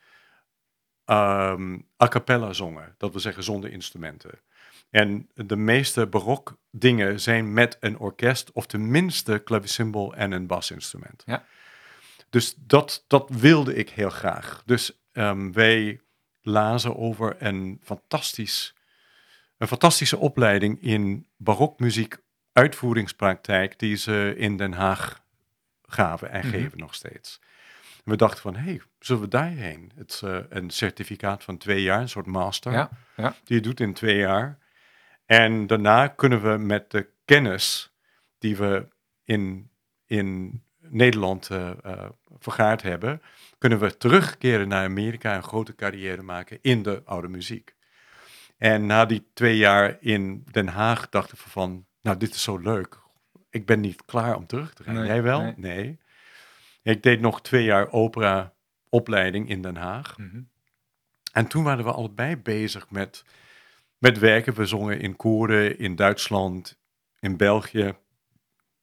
ehm, 1.05 1.79
a 2.03 2.07
cappella 2.07 2.53
zongen. 2.53 2.95
Dat 2.97 3.11
wil 3.11 3.21
zeggen 3.21 3.43
zonder 3.43 3.71
instrumenten. 3.71 4.39
En 4.91 5.29
de 5.33 5.55
meeste 5.55 6.07
barok 6.07 6.57
dingen 6.71 7.19
zijn 7.19 7.53
met 7.53 7.77
een 7.79 7.97
orkest, 7.99 8.51
of 8.51 8.65
tenminste 8.65 9.41
clavicembal 9.43 10.13
en 10.15 10.31
een 10.31 10.47
basinstrument. 10.47 11.23
Ja. 11.25 11.45
Dus 12.29 12.53
dat, 12.57 13.03
dat 13.07 13.29
wilde 13.29 13.75
ik 13.75 13.89
heel 13.89 14.09
graag. 14.09 14.61
Dus 14.65 15.01
ehm, 15.11 15.51
wij 15.51 16.01
lazen 16.41 16.95
over 16.97 17.35
een, 17.39 17.79
fantastisch, 17.83 18.75
een 19.57 19.67
fantastische 19.67 20.17
opleiding 20.17 20.81
in 20.81 21.27
barokmuziek 21.37 22.17
uitvoeringspraktijk 22.53 23.79
die 23.79 23.95
ze 23.95 24.33
in 24.37 24.57
Den 24.57 24.73
Haag 24.73 25.21
gaven 25.85 26.29
en 26.31 26.39
Mhm. 26.39 26.49
geven 26.49 26.77
nog 26.77 26.95
steeds. 26.95 27.39
En 28.05 28.11
we 28.11 28.15
dachten 28.17 28.41
van, 28.41 28.55
hé, 28.55 28.61
hey, 28.63 28.81
zullen 28.99 29.21
we 29.21 29.27
daarheen? 29.27 29.91
Het 29.95 30.11
is 30.11 30.21
eh, 30.21 30.37
een 30.49 30.69
certificaat 30.69 31.43
van 31.43 31.57
twee 31.57 31.81
jaar, 31.81 32.01
een 32.01 32.09
soort 32.09 32.25
master, 32.25 32.71
Ja, 32.71 32.89
ja. 33.15 33.35
die 33.43 33.55
je 33.55 33.61
doet 33.61 33.79
in 33.79 33.93
twee 33.93 34.17
jaar. 34.17 34.57
En 35.31 35.67
daarna 35.67 36.07
kunnen 36.07 36.41
we 36.41 36.57
met 36.57 36.91
de 36.91 37.09
kennis 37.25 37.93
die 38.37 38.57
we 38.57 38.87
in, 39.23 39.71
in 40.05 40.61
Nederland 40.79 41.49
eh, 41.49 41.71
eh, 41.83 42.09
vergaard 42.39 42.81
hebben, 42.81 43.21
kunnen 43.57 43.79
we 43.79 43.97
terugkeren 43.97 44.67
naar 44.67 44.85
Amerika 44.85 45.31
en 45.31 45.35
een 45.37 45.43
grote 45.43 45.75
carrière 45.75 46.21
maken 46.21 46.57
in 46.61 46.83
de 46.83 47.01
oude 47.05 47.27
muziek. 47.27 47.75
En 48.57 48.85
na 48.85 49.05
die 49.05 49.27
twee 49.33 49.57
jaar 49.57 49.97
in 49.99 50.43
Den 50.51 50.67
Haag 50.67 51.09
dachten 51.09 51.37
we 51.37 51.49
van, 51.49 51.85
nou, 52.01 52.17
dit 52.17 52.35
is 52.35 52.43
zo 52.43 52.57
leuk. 52.57 52.99
Ik 53.49 53.65
ben 53.65 53.79
niet 53.79 54.05
klaar 54.05 54.35
om 54.35 54.47
terug 54.47 54.73
te 54.73 54.83
gaan. 54.83 54.93
Nee, 54.93 55.05
Jij 55.05 55.21
wel? 55.21 55.41
nee. 55.41 55.53
nee. 55.57 55.99
Ik 56.81 57.03
deed 57.03 57.19
nog 57.19 57.41
twee 57.41 57.63
jaar 57.63 57.91
opera-opleiding 57.91 59.49
in 59.49 59.61
Den 59.61 59.75
Haag. 59.75 60.17
Mhm. 60.17 60.41
En 61.31 61.47
toen 61.47 61.63
waren 61.63 61.85
we 61.85 61.91
allebei 61.91 62.37
bezig 62.37 62.89
met, 62.89 63.23
met 64.01 64.19
werken. 64.19 64.53
We 64.53 64.65
zongen 64.65 64.99
in 64.99 65.15
koren 65.15 65.79
in 65.79 65.95
Duitsland, 65.95 66.79
in 67.19 67.37
België, 67.37 67.93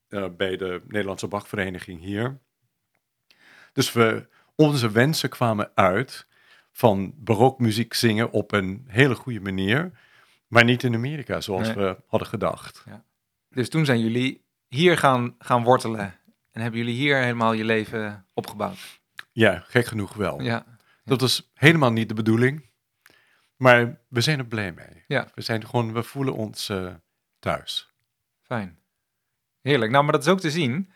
eh, 0.09 0.27
bij 0.37 0.57
de 0.57 0.83
Nederlandse 0.87 1.29
Bachvereniging 1.29 2.01
hier. 2.01 2.39
Dus 3.73 3.93
we, 3.93 4.27
onze 4.55 4.91
wensen 4.91 5.29
kwamen 5.29 5.71
uit 5.75 6.27
van 6.73 7.15
barokmuziek 7.17 7.95
zingen 7.95 8.31
op 8.31 8.53
een 8.53 8.85
hele 8.87 9.15
goede 9.15 9.41
manier, 9.41 9.91
maar 10.47 10.65
niet 10.65 10.83
in 10.83 10.95
Amerika 10.95 11.41
zoals 11.41 11.67
Nee. 11.67 11.77
we 11.77 11.97
hadden 12.07 12.29
gedacht. 12.29 12.85
Dus 13.51 13.69
toen 13.69 13.85
zijn 13.85 14.01
jullie 14.01 14.45
hier 14.69 14.99
gaan, 14.99 15.35
gaan 15.39 15.63
wortelen. 15.63 16.15
En 16.51 16.61
hebben 16.61 16.81
jullie 16.81 16.95
hier 16.97 17.17
helemaal 17.17 17.53
je 17.53 17.65
leven 17.65 18.27
opgebouwd. 18.35 19.01
Ja, 19.33 19.63
gek 19.67 19.87
genoeg 19.87 20.15
wel. 20.15 20.41
Ja, 20.43 20.65
Dat 21.05 21.23
is 21.23 21.51
helemaal 21.55 21.93
niet 21.93 22.09
de 22.09 22.15
bedoeling, 22.15 22.68
maar 23.59 23.99
we 24.09 24.21
zijn 24.21 24.39
er 24.39 24.47
blij 24.47 24.73
mee. 24.73 25.05
Ja. 25.07 25.29
We, 25.35 25.43
zijn 25.43 25.67
gewoon, 25.67 25.93
we 25.93 26.03
voelen 26.03 26.35
ons 26.35 26.69
eh, 26.69 26.95
thuis. 27.39 27.93
fijn. 28.43 28.79
Heerlijk. 29.61 29.91
Nou, 29.93 30.05
maar 30.05 30.13
dat 30.13 30.23
is 30.23 30.29
ook 30.29 30.41
te 30.41 30.51
zien. 30.51 30.91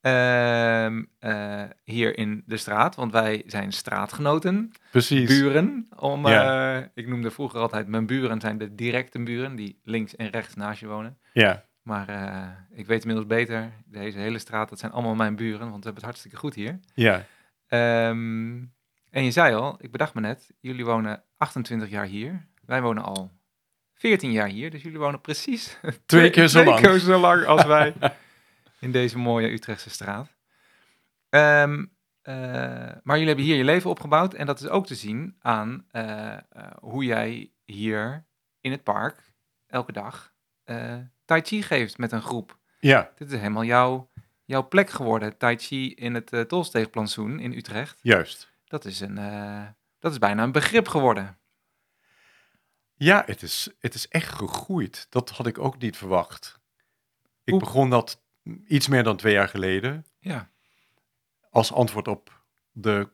Ehm, 0.00 1.02
eh, 1.18 1.64
hier 1.84 2.18
in 2.18 2.42
de 2.46 2.56
straat, 2.56 2.94
want 2.94 3.12
wij 3.12 3.42
zijn 3.46 3.72
straatgenoten, 3.72 4.72
Precies. 4.90 5.28
buren. 5.28 5.88
Om, 5.96 6.26
Ja. 6.26 6.76
eh, 6.80 6.86
ik 6.94 7.06
noemde 7.08 7.30
vroeger 7.30 7.60
altijd 7.60 7.86
mijn 7.86 8.06
buren 8.06 8.40
zijn 8.40 8.58
de 8.58 8.74
directe 8.74 9.22
buren, 9.22 9.56
die 9.56 9.80
links 9.84 10.16
en 10.16 10.28
rechts 10.28 10.54
naast 10.54 10.80
je 10.80 10.86
wonen. 10.86 11.18
Ja, 11.32 11.64
Maar 11.82 12.66
ik 12.70 12.86
weet 12.86 13.00
inmiddels 13.00 13.26
beter, 13.28 13.72
deze 13.86 14.18
hele 14.18 14.38
straat, 14.38 14.68
dat 14.68 14.78
zijn 14.78 14.92
allemaal 14.92 15.14
mijn 15.14 15.36
buren, 15.36 15.58
want 15.58 15.70
we 15.70 15.74
hebben 15.90 15.94
het 15.94 16.04
hartstikke 16.04 16.36
goed 16.36 16.54
hier. 16.54 16.80
ja, 16.94 17.24
Ehm, 17.66 18.62
en 19.10 19.24
je 19.24 19.30
zei 19.30 19.54
al, 19.54 19.76
ik 19.80 19.90
bedacht 19.90 20.14
me 20.14 20.20
net, 20.20 20.50
jullie 20.60 20.84
wonen 20.84 21.22
28 21.40 21.88
jaar 21.88 22.04
hier. 22.04 22.46
Wij 22.66 22.82
wonen 22.82 23.02
al 23.02 23.30
14 23.94 24.32
jaar 24.32 24.48
hier, 24.48 24.70
dus 24.70 24.82
jullie 24.82 24.98
wonen 24.98 25.20
precies 25.20 25.78
Twee 26.06 26.30
keer 26.30 26.48
zo 26.48 26.60
twee 26.60 26.72
lang. 26.72 26.86
keer 26.86 26.98
zo 26.98 27.18
lang 27.20 27.44
als 27.44 27.64
wij 27.64 27.94
in 28.80 28.92
deze 28.92 29.18
mooie 29.18 29.50
Utrechtse 29.52 29.90
straat. 29.90 30.36
Ehm, 31.28 31.84
eh, 32.22 32.34
maar 33.02 33.16
jullie 33.16 33.26
hebben 33.26 33.44
hier 33.44 33.56
je 33.56 33.64
leven 33.64 33.90
opgebouwd 33.90 34.34
en 34.34 34.46
dat 34.46 34.60
is 34.60 34.68
ook 34.68 34.86
te 34.86 34.94
zien 34.94 35.36
aan 35.40 35.84
eh, 35.90 36.32
eh, 36.32 36.40
hoe 36.80 37.04
jij 37.04 37.52
hier 37.64 38.24
in 38.60 38.70
het 38.70 38.82
park 38.82 39.32
elke 39.66 39.92
dag 39.92 40.32
tai 41.24 41.40
chi 41.42 41.62
geeft 41.62 41.98
met 41.98 42.12
een 42.12 42.22
groep. 42.22 42.58
ja, 42.78 43.10
Dit 43.16 43.32
is 43.32 43.38
helemaal 43.38 43.64
jouw, 43.64 44.10
jouw 44.44 44.68
plek 44.68 44.90
geworden, 44.90 45.36
tai 45.36 45.56
chi 45.56 45.94
in 45.94 46.14
het 46.14 46.32
uh, 46.32 46.40
Tolsteegplantsoen 46.40 47.38
in 47.40 47.52
Utrecht. 47.52 47.98
juist. 48.02 48.50
Dat 48.64 48.84
is, 48.84 49.00
een, 49.00 49.18
dat 50.00 50.12
is 50.12 50.18
bijna 50.18 50.42
een 50.42 50.52
begrip 50.52 50.88
geworden. 50.88 51.38
Ja, 52.94 53.22
het 53.26 53.42
is, 53.42 53.68
het 53.78 53.94
is 53.94 54.08
echt 54.08 54.32
gegroeid. 54.32 55.06
Dat 55.10 55.30
had 55.30 55.46
ik 55.46 55.58
ook 55.58 55.78
niet 55.78 55.96
verwacht. 55.96 56.60
Ik 57.44 57.58
begon 57.58 57.90
dat 57.90 58.22
iets 58.66 58.88
meer 58.88 59.02
dan 59.02 59.16
twee 59.16 59.32
jaar 59.32 59.48
geleden 59.48 60.06
Ja, 60.18 60.50
als 61.50 61.72
antwoord 61.72 62.08
op 62.08 62.42
de 62.72 63.08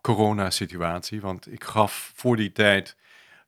corona-situatie. 0.00 1.20
Want 1.20 1.52
ik 1.52 1.64
gaf 1.64 2.12
voor 2.14 2.36
die 2.36 2.52
tijd 2.52 2.96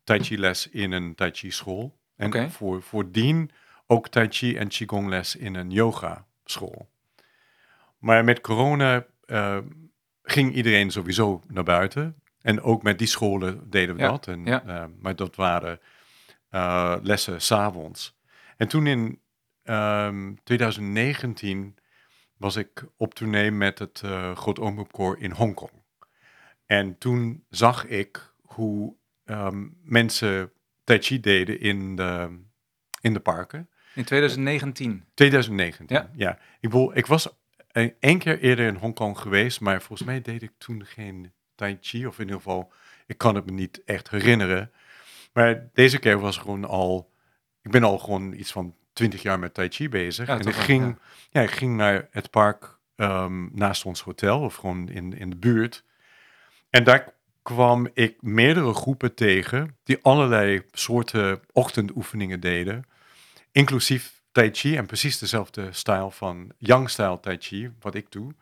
Tai 0.04 0.22
Chi 0.22 0.38
les 0.38 0.68
in 0.68 0.92
een 0.92 1.14
Tai 1.14 1.30
Chi 1.32 1.50
school. 1.50 1.98
En 2.16 2.26
Oké. 2.26 2.50
voor, 2.50 2.82
voordien 2.82 3.50
ook 3.86 4.08
Tai 4.08 4.28
Chi 4.30 4.56
en 4.56 4.68
Qigong 4.68 5.08
les 5.08 5.36
in 5.36 5.54
een 5.54 5.70
yoga 5.70 6.26
school. 6.44 6.88
Maar 7.98 8.24
met 8.24 8.40
corona 8.40 9.04
eh, 9.26 9.58
ging 10.22 10.54
iedereen 10.54 10.90
sowieso 10.90 11.42
naar 11.46 11.64
buiten. 11.64 12.22
En 12.44 12.60
ook 12.62 12.82
met 12.82 12.98
die 12.98 13.06
scholen 13.06 13.70
deden 13.70 13.94
we 13.94 14.00
Ja, 14.00 14.08
dat. 14.08 14.26
En, 14.26 14.44
ja. 14.44 14.64
eh, 14.64 14.84
maar 15.00 15.16
dat 15.16 15.36
waren 15.36 15.80
eh, 16.48 16.96
lessen 17.02 17.40
s'avonds. 17.42 18.18
En 18.56 18.68
toen 18.68 18.86
in 18.86 19.20
ehm, 19.62 20.34
2019 20.42 21.76
was 22.36 22.56
ik 22.56 22.84
op 22.96 23.14
tournee 23.14 23.50
met 23.50 23.78
het 23.78 24.02
uh, 24.04 24.36
Groot 24.36 24.58
Omroepkoor 24.58 25.18
in 25.18 25.30
Hongkong. 25.30 25.72
En 26.66 26.98
toen 26.98 27.44
zag 27.50 27.86
ik 27.86 28.32
hoe 28.42 28.94
ehm, 29.24 29.66
mensen 29.82 30.52
Tai 30.84 30.98
Chi 31.02 31.20
deden 31.20 31.60
in 31.60 31.96
de, 31.96 32.38
in 33.00 33.12
de 33.12 33.20
parken. 33.20 33.68
in 33.94 34.04
2019. 34.04 35.04
2019, 35.14 35.86
Ja. 35.88 36.10
ja. 36.14 36.32
Ik, 36.60 36.70
bedoel, 36.70 36.96
ik 36.96 37.06
was 37.06 37.28
een- 37.72 37.94
één 38.00 38.18
keer 38.18 38.38
eerder 38.40 38.66
in 38.66 38.74
Hongkong 38.76 39.18
geweest, 39.18 39.60
maar 39.60 39.82
volgens 39.82 40.08
mij 40.08 40.20
deed 40.20 40.42
ik 40.42 40.52
toen 40.58 40.84
geen 40.84 41.32
Tai 41.54 41.78
Chi, 41.80 42.06
of 42.06 42.14
in 42.14 42.24
ieder 42.24 42.36
geval, 42.36 42.72
ik 43.06 43.18
kan 43.18 43.34
het 43.34 43.46
me 43.46 43.52
niet 43.52 43.82
echt 43.84 44.10
herinneren. 44.10 44.72
Maar 45.32 45.68
deze 45.72 45.98
keer 45.98 46.18
was 46.18 46.36
gewoon 46.36 46.64
al, 46.64 47.10
ik 47.62 47.70
ben 47.70 47.82
al 47.82 47.98
gewoon 47.98 48.32
iets 48.32 48.52
van 48.52 48.74
20 48.92 49.22
jaar 49.22 49.38
met 49.38 49.54
Tai 49.54 49.68
Chi 49.68 49.88
bezig. 49.88 50.26
Ja, 50.26 50.38
en 50.38 50.46
ik 50.46 50.54
ging, 50.54 50.98
ja. 51.30 51.40
ik 51.40 51.50
ging 51.50 51.76
naar 51.76 52.08
het 52.10 52.30
park 52.30 52.78
ehm, 52.96 53.48
naast 53.52 53.84
ons 53.84 54.02
hotel, 54.02 54.40
of 54.40 54.54
gewoon 54.54 54.88
in, 54.88 55.18
in 55.18 55.30
de 55.30 55.36
buurt. 55.36 55.84
En 56.70 56.84
daar 56.84 57.12
kwam 57.42 57.88
ik 57.92 58.22
meerdere 58.22 58.74
groepen 58.74 59.14
tegen 59.14 59.76
die 59.82 59.98
allerlei 60.02 60.62
soorten 60.72 61.40
ochtendoefeningen 61.52 62.40
deden 62.40 62.84
inclusief 63.54 64.22
Tai 64.32 64.50
Chi 64.52 64.76
en 64.76 64.86
precies 64.86 65.18
dezelfde 65.18 65.72
stijl 65.72 66.10
van 66.10 66.52
Yang-stijl 66.58 67.20
Tai 67.20 67.36
Chi, 67.40 67.70
wat 67.80 67.94
ik 67.94 68.10
doe. 68.10 68.34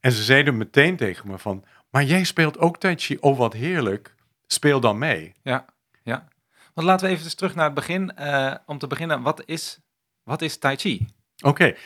En 0.00 0.12
ze 0.12 0.22
zeiden 0.22 0.56
meteen 0.56 0.96
tegen 0.96 1.28
me 1.28 1.38
van, 1.38 1.64
maar 1.94 2.04
jij 2.04 2.24
speelt 2.24 2.58
ook 2.58 2.78
Tai 2.78 2.94
Chi, 2.96 3.16
oh 3.20 3.38
wat 3.38 3.52
heerlijk, 3.52 4.14
speel 4.46 4.80
dan 4.80 4.98
mee. 4.98 5.34
Ja, 5.42 5.64
ja. 6.02 6.28
Want 6.72 6.86
laten 6.86 7.06
we 7.06 7.12
even 7.12 7.24
dus 7.24 7.34
terug 7.34 7.54
naar 7.54 7.64
het 7.64 7.74
begin. 7.74 8.16
Eh, 8.16 8.54
om 8.66 8.78
te 8.78 8.86
beginnen, 8.86 9.22
wat 9.22 9.42
is, 9.46 9.78
wat 10.22 10.42
is 10.42 10.58
Tai 10.58 10.76
Chi? 10.76 11.06
Oké, 11.42 11.76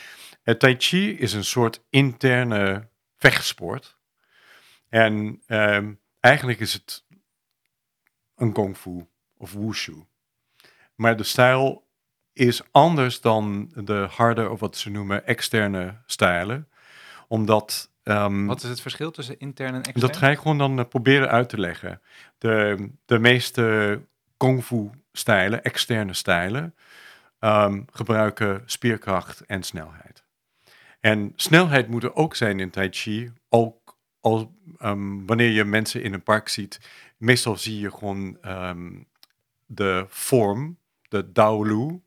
het 0.43 0.61
Tai 0.61 0.75
Chi 0.79 1.19
is 1.19 1.33
een 1.33 1.45
soort 1.45 1.85
interne 1.91 2.89
vechtsport. 3.17 3.97
En 4.89 5.43
ehm, 5.47 5.93
eigenlijk 6.21 6.61
is 6.61 6.73
het 6.73 7.05
een 8.37 8.53
kung 8.53 8.77
fu 8.77 9.07
of 9.37 9.53
wushu. 9.53 10.05
Maar 10.95 11.17
de 11.17 11.25
stijl 11.25 11.87
is 12.33 12.63
anders 12.71 13.21
dan 13.21 13.73
de 13.75 14.07
harde, 14.11 14.51
of 14.51 14.61
wat 14.61 14.77
ze 14.77 14.91
noemen, 14.91 15.27
externe 15.27 15.99
stijlen. 16.07 16.69
Omdat... 17.27 17.91
ehm, 18.09 18.47
Wat 18.47 18.63
is 18.63 18.69
het 18.69 18.81
verschil 18.81 19.11
tussen 19.11 19.39
intern 19.39 19.75
en 19.75 19.83
extern? 19.83 20.01
dat 20.01 20.17
ga 20.17 20.29
ik 20.29 20.39
gewoon 20.39 20.59
dan 20.59 20.79
eh, 20.79 20.85
proberen 20.89 21.29
uit 21.29 21.49
te 21.49 21.61
leggen. 21.61 22.01
De, 22.39 22.89
de 23.05 23.19
meeste 23.19 24.01
kung 24.37 24.65
fu 24.65 24.91
stijlen, 25.13 25.63
externe 25.63 26.15
stijlen, 26.15 26.75
ehm, 27.39 27.83
gebruiken 27.93 28.63
spierkracht 28.67 29.41
en 29.41 29.63
snelheid. 29.63 30.25
En 31.01 31.33
snelheid 31.37 31.89
moet 31.89 32.03
er 32.03 32.15
ook 32.15 32.35
zijn 32.35 32.61
in 32.61 32.71
Tai 32.71 32.89
Chi, 32.91 33.33
ook 33.49 33.97
ehm, 34.21 35.27
wanneer 35.27 35.51
je 35.51 35.65
mensen 35.65 36.03
in 36.03 36.13
een 36.13 36.23
park 36.23 36.49
ziet. 36.49 36.81
Meestal 37.17 37.57
zie 37.57 37.81
je 37.81 37.91
gewoon 37.91 38.39
de 39.67 40.07
vorm, 40.09 40.79
de 41.09 41.33
Dao 41.33 41.65
Lu, 41.65 42.03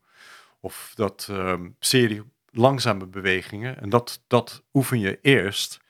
of 0.60 0.92
dat 0.94 1.32
serie 1.78 2.22
langzame 2.52 3.06
bewegingen. 3.06 3.80
En 3.80 3.88
dat, 3.88 4.22
dat 4.26 4.62
oefen 4.72 4.98
je 4.98 5.18
eerst. 5.22 5.80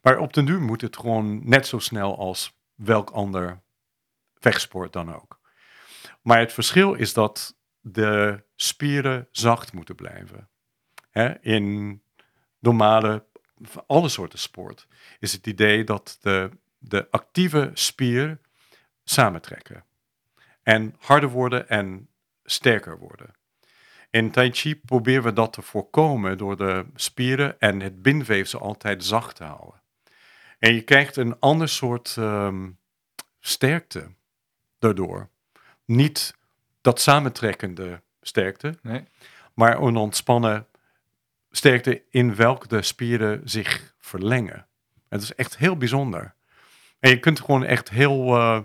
Maar 0.00 0.18
op 0.18 0.32
den 0.32 0.44
duur 0.44 0.60
moet 0.60 0.80
het 0.80 0.96
gewoon 0.96 1.48
net 1.48 1.66
zo 1.66 1.78
snel 1.78 2.18
als 2.18 2.58
welk 2.74 3.10
ander 3.10 3.60
vechtsport 4.34 4.92
dan 4.92 5.14
ook. 5.14 5.40
Maar 6.22 6.38
het 6.38 6.52
verschil 6.52 6.94
is 6.94 7.12
dat 7.12 7.56
de 7.80 8.42
spieren 8.56 9.28
zacht 9.30 9.72
moeten 9.72 9.94
blijven. 9.94 10.48
In 11.40 12.02
normale, 12.58 13.24
alle 13.86 14.08
soorten 14.08 14.38
sport 14.38 14.86
is 15.18 15.32
het 15.32 15.46
idee 15.46 15.84
dat 15.84 16.18
de, 16.20 16.50
de 16.78 17.10
actieve 17.10 17.70
spier 17.74 18.38
samentrekken. 19.04 19.84
En 20.62 20.94
harder 20.98 21.28
worden 21.28 21.68
en 21.68 22.08
sterker 22.44 22.98
worden. 22.98 23.34
In 24.10 24.30
Tai 24.30 24.50
Chi 24.52 24.76
proberen 24.76 25.22
we 25.22 25.32
dat 25.32 25.52
te 25.52 25.62
voorkomen 25.62 26.38
door 26.38 26.56
de 26.56 26.86
spieren 26.94 27.60
en 27.60 27.80
het 27.80 28.02
bindweefsel 28.02 28.60
altijd 28.60 29.04
zacht 29.04 29.36
te 29.36 29.44
houden. 29.44 29.82
En 30.60 30.74
je 30.74 30.82
krijgt 30.82 31.16
een 31.16 31.38
ander 31.38 31.68
soort 31.68 32.14
ehm, 32.18 32.70
sterkte 33.38 34.14
daardoor. 34.78 35.28
Niet 35.84 36.34
dat 36.80 37.00
samentrekkende 37.00 38.02
sterkte, 38.20 38.78
Nee. 38.82 39.04
maar 39.54 39.78
een 39.82 39.96
ontspannen 39.96 40.66
sterkte 41.50 42.02
in 42.10 42.34
welke 42.34 42.68
de 42.68 42.82
spieren 42.82 43.40
zich 43.44 43.94
verlengen. 43.98 44.66
Het 45.08 45.22
is 45.22 45.34
echt 45.34 45.56
heel 45.56 45.76
bijzonder. 45.76 46.34
En 46.98 47.10
je 47.10 47.18
kunt 47.18 47.38
er 47.38 47.44
gewoon 47.44 47.64
echt 47.64 47.90
heel, 47.90 48.36
eh, 48.36 48.60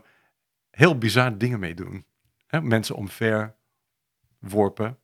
heel 0.72 0.98
bizar 0.98 1.38
dingen 1.38 1.60
mee 1.60 1.74
doen. 1.74 2.06
Mensen 2.62 2.96
omver 2.96 3.56
worpen, 4.40 5.00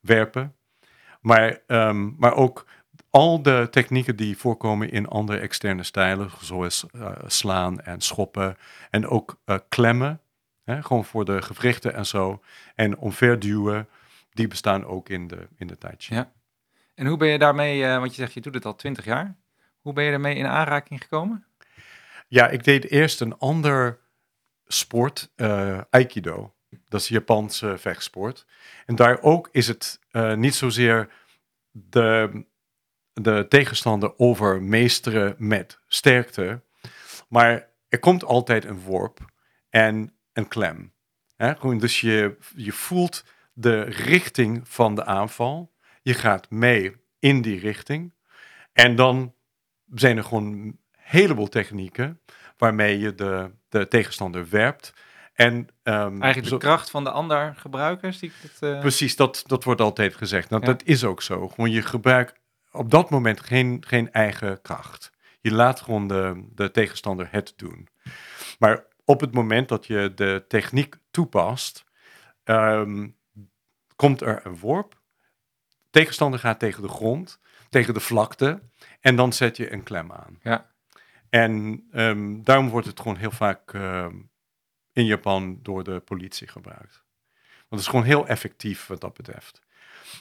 werpen. 0.00 0.56
Maar, 1.20 1.60
ehm, 1.66 2.10
maar 2.16 2.34
ook 2.34 2.66
al 3.12 3.42
de 3.42 3.68
technieken 3.70 4.16
die 4.16 4.36
voorkomen 4.36 4.90
in 4.90 5.08
andere 5.08 5.38
externe 5.38 5.82
stijlen, 5.82 6.30
zoals 6.40 6.86
eh, 6.92 7.12
slaan 7.26 7.80
en 7.80 8.00
schoppen 8.00 8.56
en 8.90 9.06
ook 9.06 9.40
eh, 9.44 9.58
klemmen, 9.68 10.20
hè? 10.64 10.82
gewoon 10.82 11.04
voor 11.04 11.24
de 11.24 11.42
gewrichten 11.42 11.94
en 11.94 12.06
zo, 12.06 12.42
en 12.74 12.98
omverduwen, 12.98 13.88
die 14.30 14.48
bestaan 14.48 14.84
ook 14.84 15.08
in 15.08 15.28
de, 15.28 15.48
in 15.56 15.66
de 15.66 15.78
Tai 15.78 15.94
Chi. 15.98 16.14
Ja. 16.14 16.32
En 16.94 17.06
hoe 17.06 17.16
ben 17.16 17.28
je 17.28 17.38
daarmee, 17.38 17.84
eh, 17.84 17.98
want 17.98 18.10
je 18.14 18.20
zegt 18.20 18.34
je 18.34 18.40
doet 18.40 18.54
het 18.54 18.64
al 18.64 18.74
20 18.74 19.04
jaar. 19.04 19.36
Hoe 19.80 19.92
ben 19.92 20.04
je 20.04 20.10
daarmee 20.10 20.36
in 20.36 20.46
aanraking 20.46 21.02
gekomen? 21.02 21.44
Ja, 22.28 22.48
ik 22.48 22.64
deed 22.64 22.90
eerst 22.90 23.20
een 23.20 23.38
ander 23.38 23.98
sport, 24.66 25.32
Aikido. 25.90 26.54
Dat 26.88 27.00
is 27.00 27.08
Japanse 27.08 27.78
vechtsport. 27.78 28.46
En 28.86 28.94
daar 28.94 29.22
ook 29.22 29.48
is 29.52 29.68
het 29.68 30.00
niet 30.34 30.54
zozeer 30.54 31.08
de, 31.70 32.44
de 33.12 33.46
tegenstander 33.48 34.18
overmeesteren 34.18 35.34
met 35.38 35.78
sterkte, 35.86 36.62
maar 37.28 37.68
er 37.88 37.98
komt 37.98 38.24
altijd 38.24 38.64
een 38.64 38.80
worp 38.80 39.18
en 39.70 40.14
een 40.32 40.48
klem. 40.48 40.92
Hè? 41.36 41.76
Dus 41.78 42.00
je, 42.00 42.36
je 42.56 42.72
voelt 42.72 43.24
de 43.52 43.80
richting 43.82 44.68
van 44.68 44.94
de 44.94 45.04
aanval. 45.04 45.72
Je 46.02 46.14
gaat 46.14 46.50
mee 46.50 46.96
in 47.18 47.42
die 47.42 47.58
richting. 47.60 48.14
En 48.72 48.96
dan 48.96 49.34
zijn 49.94 50.16
er 50.16 50.24
gewoon 50.24 50.44
een 50.52 50.80
heleboel 50.96 51.48
technieken 51.48 52.20
waarmee 52.56 52.98
je 52.98 53.14
de, 53.14 53.50
de 53.68 53.88
tegenstander 53.88 54.48
werpt. 54.50 54.92
En, 55.34 55.68
ehm, 55.82 55.96
Eigenlijk 56.22 56.46
zo- 56.46 56.58
de 56.58 56.64
kracht 56.64 56.90
van 56.90 57.04
de 57.04 57.10
ander 57.10 57.54
gebruiken, 57.56 58.14
zie 58.14 58.28
ik 58.28 58.50
het. 58.50 58.62
eh, 58.72 58.80
Precies, 58.80 59.16
dat, 59.16 59.42
dat 59.46 59.64
wordt 59.64 59.80
altijd 59.80 60.14
gezegd. 60.14 60.50
Nou, 60.50 60.62
Ja. 60.62 60.68
Dat 60.72 60.82
is 60.84 61.04
ook 61.04 61.22
zo. 61.22 61.48
Gewoon 61.48 61.70
je 61.70 61.82
gebruikt 61.82 62.40
op 62.72 62.90
dat 62.90 63.10
moment 63.10 63.40
geen, 63.40 63.84
geen 63.86 64.12
eigen 64.12 64.60
kracht. 64.60 65.12
Je 65.40 65.52
laat 65.52 65.80
gewoon 65.80 66.08
de, 66.08 66.44
de 66.54 66.70
tegenstander 66.70 67.28
het 67.30 67.52
doen. 67.56 67.88
Maar 68.58 68.84
op 69.04 69.20
het 69.20 69.34
moment 69.34 69.68
dat 69.68 69.86
je 69.86 70.12
de 70.14 70.44
techniek 70.48 70.96
toepast, 71.10 71.84
ehm, 72.44 73.08
komt 73.96 74.20
er 74.20 74.46
een 74.46 74.58
worp. 74.58 75.00
Tegenstander 75.90 76.40
gaat 76.40 76.58
tegen 76.58 76.82
de 76.82 76.88
grond, 76.88 77.40
tegen 77.68 77.94
de 77.94 78.00
vlakte. 78.00 78.60
En 79.00 79.16
dan 79.16 79.32
zet 79.32 79.56
je 79.56 79.72
een 79.72 79.82
klem 79.82 80.12
aan. 80.12 80.38
Ja. 80.42 80.70
En 81.28 81.84
ehm, 81.90 82.42
daarom 82.42 82.68
wordt 82.68 82.86
het 82.86 83.00
gewoon 83.00 83.16
heel 83.16 83.30
vaak 83.30 83.74
ehm, 83.74 84.16
in 84.92 85.04
Japan 85.04 85.58
door 85.62 85.84
de 85.84 86.00
politie 86.00 86.48
gebruikt. 86.48 87.04
Want 87.42 87.68
het 87.68 87.80
is 87.80 87.86
gewoon 87.86 88.04
heel 88.04 88.26
effectief 88.26 88.86
wat 88.86 89.00
dat 89.00 89.14
betreft. 89.14 89.62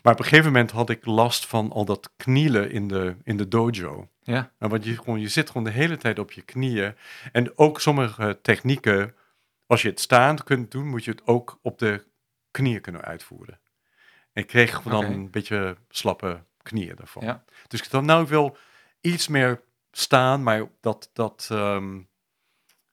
Maar 0.03 0.13
op 0.13 0.19
een 0.19 0.25
gegeven 0.25 0.51
moment 0.51 0.71
had 0.71 0.89
ik 0.89 1.05
last 1.05 1.45
van 1.45 1.71
al 1.71 1.85
dat 1.85 2.11
knielen 2.17 2.71
in 2.71 2.87
de, 2.87 3.15
in 3.23 3.37
de 3.37 3.47
dojo. 3.47 4.09
Ja. 4.19 4.51
Nou, 4.59 4.71
want 4.71 4.85
je, 4.85 4.97
gewoon, 4.97 5.19
je 5.19 5.27
zit 5.27 5.47
gewoon 5.47 5.63
de 5.63 5.71
hele 5.71 5.97
tijd 5.97 6.19
op 6.19 6.31
je 6.31 6.41
knieën. 6.41 6.95
En 7.31 7.57
ook 7.57 7.81
sommige 7.81 8.39
technieken, 8.41 9.15
als 9.65 9.81
je 9.81 9.89
het 9.89 9.99
staand 9.99 10.43
kunt 10.43 10.71
doen, 10.71 10.87
moet 10.87 11.03
je 11.03 11.11
het 11.11 11.27
ook 11.27 11.59
op 11.61 11.79
de 11.79 12.05
knieën 12.51 12.81
kunnen 12.81 13.01
uitvoeren. 13.01 13.59
En 14.33 14.41
ik 14.41 14.47
kreeg 14.47 14.75
gewoon 14.75 15.01
dan 15.01 15.11
een 15.11 15.31
beetje 15.31 15.77
slappe 15.89 16.43
knieën 16.61 16.95
daarvan. 16.95 17.23
Ja. 17.23 17.43
Dus 17.67 17.81
ik 17.81 17.89
dacht, 17.89 18.05
nou, 18.05 18.23
ik 18.23 18.29
wil 18.29 18.57
iets 19.01 19.27
meer 19.27 19.61
staan, 19.91 20.43
maar 20.43 20.67
dat, 20.81 21.09
dat, 21.13 21.47
ehm, 21.51 22.01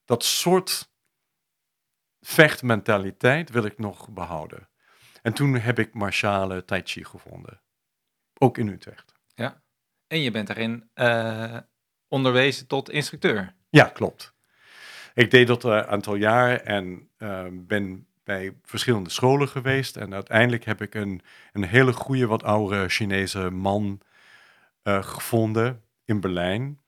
dat 0.04 0.24
soort 0.24 0.90
vechtmentaliteit 2.20 3.50
wil 3.50 3.64
ik 3.64 3.78
nog 3.78 4.08
behouden. 4.08 4.68
En 5.22 5.32
toen 5.32 5.54
heb 5.54 5.78
ik 5.78 5.94
martiale 5.94 6.64
tai 6.64 6.82
chi 6.84 7.04
gevonden. 7.04 7.60
Ook 8.38 8.58
in 8.58 8.68
Utrecht. 8.68 9.18
En 10.08 10.20
je 10.20 10.30
bent 10.30 10.46
daarin 10.46 10.90
eh, 10.94 11.56
onderwezen 12.08 12.66
tot 12.66 12.90
instructeur. 12.90 13.54
Ja, 13.70 13.84
klopt. 13.84 14.34
Ik 15.14 15.30
deed 15.30 15.46
dat 15.46 15.64
een 15.64 15.86
aantal 15.86 16.14
jaar 16.14 16.60
en 16.60 17.08
ehm, 17.16 17.52
ben 17.66 18.06
bij 18.24 18.56
verschillende 18.62 19.10
scholen 19.10 19.48
geweest. 19.48 19.96
En 19.96 20.14
uiteindelijk 20.14 20.64
heb 20.64 20.82
ik 20.82 20.94
een, 20.94 21.22
een 21.52 21.64
hele 21.64 21.92
goede, 21.92 22.26
wat 22.26 22.42
oudere 22.42 22.88
Chinese 22.88 23.50
man 23.50 24.00
eh, 24.82 25.02
gevonden 25.02 25.82
in 26.04 26.20
Berlijn. 26.20 26.80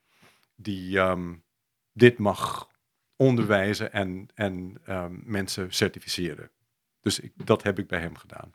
Die 0.57 0.99
ehm, 0.99 1.35
dit 1.93 2.19
mag 2.19 2.69
onderwijzen 3.17 3.93
en, 3.93 4.29
en 4.35 4.77
ehm, 4.85 5.15
mensen 5.23 5.73
certificeren. 5.73 6.51
Dus 7.01 7.21
ik, 7.21 7.33
dat 7.45 7.63
heb 7.63 7.79
ik 7.79 7.87
bij 7.89 8.01
hem 8.01 8.17
gedaan. 8.17 8.53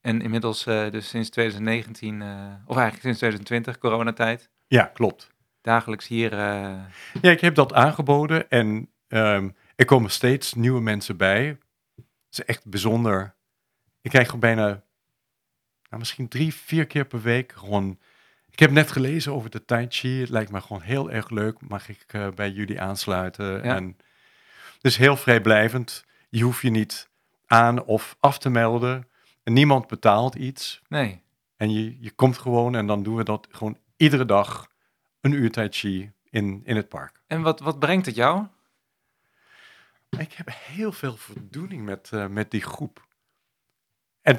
En 0.00 0.20
inmiddels, 0.22 0.66
eh, 0.66 0.90
dus 0.90 1.08
sinds 1.08 1.30
2019, 1.30 2.22
eh, 2.22 2.28
of 2.66 2.76
eigenlijk 2.76 3.02
sinds 3.02 3.18
2020, 3.18 3.78
coronatijd, 3.78 4.50
Ja, 4.66 4.84
klopt. 4.84 5.30
dagelijks 5.60 6.06
hier. 6.06 6.32
eh, 6.32 6.38
Ja, 7.22 7.30
ik 7.30 7.40
heb 7.40 7.54
dat 7.54 7.72
aangeboden 7.72 8.50
en 8.50 8.90
ehm, 9.08 9.50
er 9.76 9.84
komen 9.84 10.10
steeds 10.10 10.54
nieuwe 10.54 10.80
mensen 10.80 11.16
bij. 11.16 11.46
Het 11.96 12.38
is 12.38 12.44
echt 12.44 12.66
bijzonder. 12.66 13.34
Ik 14.00 14.10
krijg 14.10 14.24
gewoon 14.26 14.40
bijna, 14.40 14.66
nou, 14.66 15.98
misschien 15.98 16.28
drie, 16.28 16.54
vier 16.54 16.86
keer 16.86 17.04
per 17.04 17.20
week 17.22 17.52
gewoon... 17.52 17.98
Ik 18.50 18.58
heb 18.58 18.70
net 18.70 18.90
gelezen 18.92 19.32
over 19.32 19.50
de 19.50 19.64
Tai 19.64 19.86
Chi. 19.88 20.20
Het 20.20 20.28
lijkt 20.28 20.50
me 20.50 20.60
gewoon 20.60 20.82
heel 20.82 21.10
erg 21.10 21.30
leuk. 21.30 21.60
Mag 21.68 21.88
ik 21.88 22.06
bij 22.34 22.50
jullie 22.50 22.80
aansluiten? 22.80 23.44
Ja. 23.64 23.76
En 23.76 23.96
het 24.74 24.84
is 24.84 24.96
heel 24.96 25.16
vrijblijvend. 25.16 26.04
Je 26.28 26.42
hoeft 26.42 26.62
je 26.62 26.70
niet 26.70 27.09
aan 27.50 27.84
of 27.84 28.16
af 28.20 28.38
te 28.38 28.50
melden. 28.50 29.08
En 29.42 29.52
niemand 29.52 29.86
betaalt 29.86 30.34
iets. 30.34 30.82
nee, 30.88 31.22
En 31.56 31.72
je, 31.72 32.00
je 32.00 32.10
komt 32.10 32.38
gewoon 32.38 32.74
en 32.74 32.86
dan 32.86 33.02
doen 33.02 33.16
we 33.16 33.24
dat 33.24 33.46
gewoon 33.50 33.78
iedere 33.96 34.24
dag. 34.24 34.68
Een 35.20 35.32
uur 35.32 35.50
Tai 35.50 35.68
Chi 35.70 36.12
in, 36.30 36.60
in 36.64 36.76
het 36.76 36.88
park. 36.88 37.22
en 37.26 37.42
wat, 37.42 37.60
wat 37.60 37.78
brengt 37.78 38.06
het 38.06 38.14
jou? 38.14 38.46
Ik 40.18 40.32
heb 40.32 40.48
heel 40.52 40.92
veel 40.92 41.16
voldoening 41.16 41.84
met, 41.84 42.10
eh, 42.12 42.26
met 42.26 42.50
die 42.50 42.62
groep. 42.62 43.06
En 44.22 44.38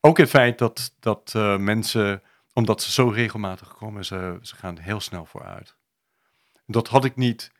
ook 0.00 0.18
het 0.18 0.28
feit 0.28 0.58
dat, 0.58 0.94
dat 1.00 1.32
eh, 1.36 1.56
mensen, 1.56 2.22
omdat 2.52 2.82
ze 2.82 2.92
zo 2.92 3.08
regelmatig 3.08 3.74
komen, 3.74 4.04
ze, 4.04 4.38
ze 4.42 4.56
gaan 4.56 4.78
heel 4.78 5.00
snel 5.00 5.24
vooruit. 5.24 5.76
Dat 6.66 6.88
had 6.88 7.04
ik 7.04 7.16
niet. 7.16 7.52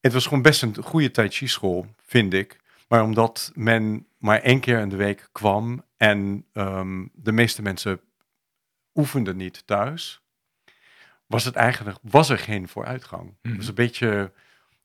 Het 0.00 0.12
was 0.12 0.24
gewoon 0.24 0.42
best 0.42 0.62
een 0.62 0.76
goede 0.82 1.10
Tai 1.10 1.28
Chi 1.28 1.48
school, 1.48 1.86
vind 2.02 2.32
ik. 2.32 2.62
Maar 2.88 3.02
omdat 3.02 3.52
men 3.54 4.06
maar 4.18 4.40
één 4.40 4.60
keer 4.60 4.80
in 4.80 4.88
de 4.88 4.96
week 4.96 5.28
kwam 5.32 5.84
en 5.96 6.46
ehm, 6.52 7.06
de 7.12 7.32
meeste 7.32 7.62
mensen 7.62 8.00
oefenden 8.94 9.36
niet 9.36 9.66
thuis, 9.66 10.22
was 11.26 11.44
het 11.44 11.54
eigenlijk 11.54 11.98
was 12.02 12.28
er 12.28 12.38
geen 12.38 12.68
vooruitgang. 12.68 13.36
Het 13.42 13.56
was 13.56 13.68
een 13.68 13.74
beetje 13.74 14.32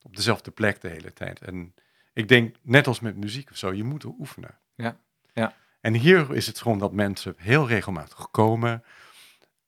op 0.02 0.16
dezelfde 0.16 0.50
plek 0.50 0.80
de 0.80 0.88
hele 0.88 1.12
tijd. 1.12 1.40
En 1.40 1.74
ik 2.12 2.28
denk, 2.28 2.56
net 2.62 2.86
als 2.86 3.00
met 3.00 3.16
muziek 3.16 3.50
of 3.50 3.56
zo, 3.56 3.72
je 3.72 3.84
moet 3.84 4.04
oefenen. 4.04 4.58
Ja, 4.74 4.96
ja. 5.32 5.54
En 5.80 5.94
hier 5.94 6.34
is 6.34 6.46
het 6.46 6.60
gewoon 6.60 6.78
dat 6.78 6.92
mensen 6.92 7.34
heel 7.36 7.68
regelmatig 7.68 8.30
komen, 8.30 8.84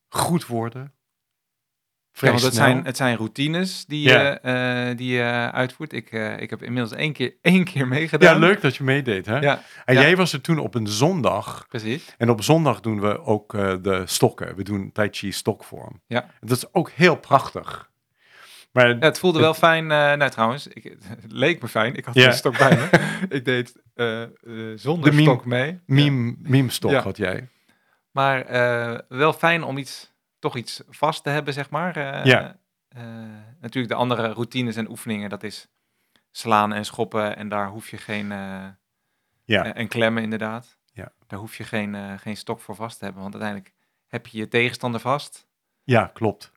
goed 0.08 0.46
worden. 0.46 0.92
Ja, 2.14 2.28
want 2.28 2.42
het 2.42 2.54
zijn, 2.54 2.84
het 2.84 2.96
zijn 2.96 3.16
routines 3.16 3.84
die, 3.86 4.08
Ja. 4.08 4.20
je, 4.22 4.28
eh, 4.90 4.96
die 4.96 5.12
je 5.12 5.50
uitvoert. 5.52 5.92
Ik, 5.92 6.12
eh, 6.12 6.40
ik 6.40 6.50
heb 6.50 6.62
inmiddels 6.62 6.92
één 6.94 7.12
keer, 7.12 7.34
één 7.42 7.64
keer 7.64 7.88
meegedaan. 7.88 8.34
Ja, 8.34 8.38
leuk 8.40 8.60
dat 8.60 8.76
je 8.76 8.84
meedeed. 8.84 9.26
Hè? 9.26 9.38
Ja, 9.38 9.62
En 9.84 9.94
ja. 9.94 10.00
jij 10.00 10.16
was 10.16 10.32
er 10.32 10.40
toen 10.40 10.58
op 10.58 10.74
een 10.74 10.86
zondag. 10.86 11.66
precies. 11.68 12.14
En 12.18 12.30
op 12.30 12.42
zondag 12.42 12.80
doen 12.80 13.00
we 13.00 13.20
ook 13.24 13.54
eh, 13.54 13.74
de 13.82 14.02
stokken. 14.06 14.56
We 14.56 14.62
doen 14.62 14.92
Tai 14.92 15.08
Chi 15.10 15.32
stokvorm. 15.32 16.00
Ja. 16.06 16.26
Dat 16.40 16.56
is 16.56 16.74
ook 16.74 16.90
heel 16.90 17.16
prachtig. 17.16 17.90
Maar 18.72 18.88
Ja, 18.88 18.96
het 18.98 19.18
voelde 19.18 19.40
wel 19.40 19.54
fijn. 19.54 19.82
eh 19.90 20.12
nou, 20.12 20.30
trouwens, 20.30 20.66
ik, 20.66 20.84
het 21.22 21.32
leek 21.32 21.62
me 21.62 21.68
fijn. 21.68 21.94
Ik 21.94 22.04
had 22.04 22.16
een 22.16 22.32
stok 22.32 22.58
bij 22.58 22.76
me. 22.76 22.88
ik 23.36 23.44
deed 23.44 23.74
eh, 23.94 24.22
eh, 24.22 24.28
zonder 24.74 25.10
De 25.10 25.16
meme- 25.16 25.30
stok 25.30 25.44
mee. 25.44 25.80
Meme, 25.86 26.34
meme 26.38 26.70
stok 26.70 26.92
had 26.94 27.16
jij. 27.16 27.48
Maar 28.10 28.40
eh, 28.44 28.98
wel 29.08 29.32
fijn 29.32 29.62
om 29.62 29.78
iets, 29.78 30.11
toch 30.42 30.56
iets 30.56 30.82
vast 30.88 31.22
te 31.22 31.30
hebben, 31.30 31.54
zeg 31.54 31.70
maar. 31.70 31.96
Eh, 31.96 32.24
Ja. 32.24 32.56
eh, 32.88 33.02
natuurlijk 33.60 33.92
de 33.92 33.98
andere 33.98 34.26
routines 34.32 34.76
en 34.76 34.90
oefeningen, 34.90 35.30
dat 35.30 35.42
is 35.42 35.68
slaan 36.30 36.72
en 36.72 36.84
schoppen. 36.84 37.36
En 37.36 37.48
daar 37.48 37.68
hoef 37.68 37.88
je 37.90 37.96
geen... 37.96 38.32
eh, 38.32 38.66
Ja. 39.44 39.74
en 39.74 39.88
klemmen 39.88 40.22
inderdaad. 40.22 40.78
Ja. 40.92 41.12
Daar 41.26 41.38
hoef 41.38 41.56
je 41.56 41.64
geen, 41.64 42.18
geen 42.18 42.36
stok 42.36 42.60
voor 42.60 42.74
vast 42.74 42.98
te 42.98 43.04
hebben. 43.04 43.22
Want 43.22 43.34
uiteindelijk 43.34 43.74
heb 44.06 44.26
je 44.26 44.38
je 44.38 44.48
tegenstander 44.48 45.00
vast. 45.00 45.46
ja, 45.84 46.06
klopt. 46.06 46.52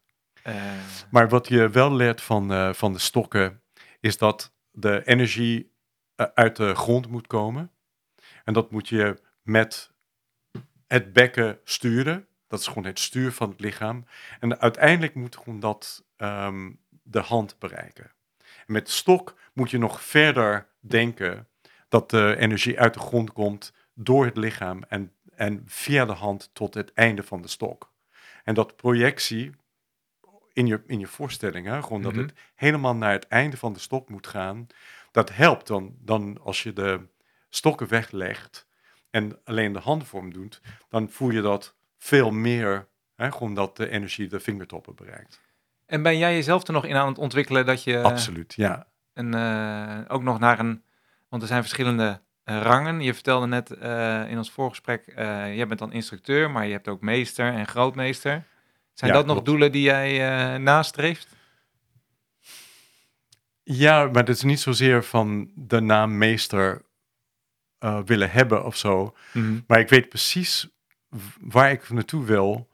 Maar 1.12 1.30
wat 1.30 1.48
je 1.48 1.69
wel 1.69 1.93
leert 1.93 2.21
van, 2.21 2.76
van 2.76 2.93
de 2.93 3.00
stokken, 3.00 3.62
is 4.00 4.17
dat 4.17 4.54
de 4.71 5.02
energie 5.06 5.74
uit 6.15 6.56
de 6.56 6.76
grond 6.76 7.08
moet 7.10 7.28
komen. 7.28 7.71
En 8.43 8.54
dat 8.54 8.71
moet 8.71 8.88
je 8.89 9.21
met 9.41 9.91
het 10.88 11.13
bekken 11.13 11.60
sturen. 11.63 12.28
Dat 12.47 12.60
is 12.60 12.67
gewoon 12.67 12.86
het 12.86 12.99
stuur 12.99 13.31
van 13.31 13.49
het 13.49 13.60
lichaam. 13.60 14.05
En 14.39 14.60
uiteindelijk 14.60 15.15
moet 15.15 15.36
gewoon 15.38 15.60
dat 15.60 16.03
ehm, 16.17 16.71
de 17.03 17.19
hand 17.19 17.60
bereiken. 17.60 18.12
En 18.39 18.73
met 18.73 18.86
de 18.86 18.91
stok 18.91 19.36
moet 19.53 19.71
je 19.71 19.77
nog 19.77 20.01
verder 20.01 20.67
denken 20.79 21.47
dat 21.89 22.10
de 22.10 22.36
energie 22.39 22.79
uit 22.79 22.93
de 22.93 22.99
grond 22.99 23.34
komt 23.34 23.73
door 23.93 24.25
het 24.25 24.38
lichaam 24.38 24.84
en, 24.88 25.12
en 25.36 25.63
via 25.65 26.05
de 26.05 26.12
hand 26.13 26.49
tot 26.53 26.73
het 26.73 26.93
einde 26.93 27.23
van 27.23 27.41
de 27.41 27.47
stok. 27.47 27.93
En 28.43 28.53
dat 28.53 28.75
projectie 28.75 29.51
in 30.53 30.67
je, 30.67 30.84
in 30.88 30.99
je 30.99 31.08
voorstelling, 31.08 31.67
hè, 31.67 31.81
gewoon 31.84 32.01
Mhm. 32.01 32.13
dat 32.15 32.21
het 32.25 32.34
helemaal 32.55 32.95
naar 32.95 33.12
het 33.12 33.27
einde 33.27 33.58
van 33.58 33.73
de 33.73 33.79
stok 33.79 34.10
moet 34.10 34.27
gaan, 34.27 34.67
dat 35.12 35.36
helpt 35.36 35.67
dan, 35.67 35.95
dan 35.99 36.39
als 36.43 36.63
je 36.63 36.73
de 36.73 37.08
stokken 37.49 37.88
weglegt 37.88 38.67
en 39.10 39.39
alleen 39.43 39.73
de 39.73 39.79
handvorm 39.79 40.34
doet, 40.34 40.62
dan 40.89 41.10
voel 41.10 41.29
je 41.29 41.41
dat 41.41 41.75
veel 41.97 42.31
meer, 42.31 42.88
hè, 43.15 43.31
gewoon 43.31 43.53
dat 43.53 43.77
de 43.77 43.89
energie 43.89 44.27
de 44.27 44.39
vingertoppen 44.39 44.95
bereikt. 44.95 45.41
en 45.86 46.03
ben 46.03 46.17
jij 46.17 46.34
jezelf 46.34 46.67
er 46.67 46.73
nog 46.73 46.86
in 46.86 46.95
aan 46.95 47.08
het 47.08 47.17
ontwikkelen 47.17 47.65
dat 47.65 47.84
je 47.84 48.01
Absoluut, 48.01 48.53
ja. 48.53 48.88
een, 49.13 49.34
eh, 49.34 49.99
ook 50.08 50.23
nog 50.23 50.39
naar 50.39 50.60
een... 50.60 50.84
Want 51.29 51.41
er 51.41 51.47
zijn 51.47 51.62
verschillende 51.62 52.21
eh, 52.43 52.62
rangen. 52.62 53.01
Je 53.01 53.13
vertelde 53.13 53.47
net 53.47 53.71
eh, 53.71 54.29
in 54.29 54.38
ons 54.38 54.51
voorgesprek, 54.51 55.12
jij 55.15 55.67
bent 55.67 55.79
dan 55.79 55.91
instructeur, 55.91 56.51
maar 56.51 56.65
je 56.65 56.71
hebt 56.71 56.88
ook 56.88 57.01
meester 57.01 57.53
en 57.53 57.67
grootmeester. 57.67 58.43
Zijn 58.93 59.12
Ja, 59.12 59.17
dat 59.17 59.25
nog 59.25 59.36
klopt. 59.36 59.49
doelen 59.49 59.71
die 59.71 59.81
jij 59.81 60.58
nastreeft? 60.58 61.27
Ja, 63.63 64.05
maar 64.05 64.23
het 64.23 64.29
is 64.29 64.43
niet 64.43 64.60
zozeer 64.60 65.03
van 65.03 65.51
de 65.55 65.79
naam 65.79 66.17
meester 66.17 66.81
willen 68.05 68.31
hebben 68.31 68.65
of 68.65 68.75
zo. 68.75 69.15
Maar 69.67 69.79
ik 69.79 69.89
weet 69.89 70.10
precies 70.10 70.74
waar 71.39 71.71
ik 71.71 71.89
naartoe 71.89 72.25
wil. 72.25 72.69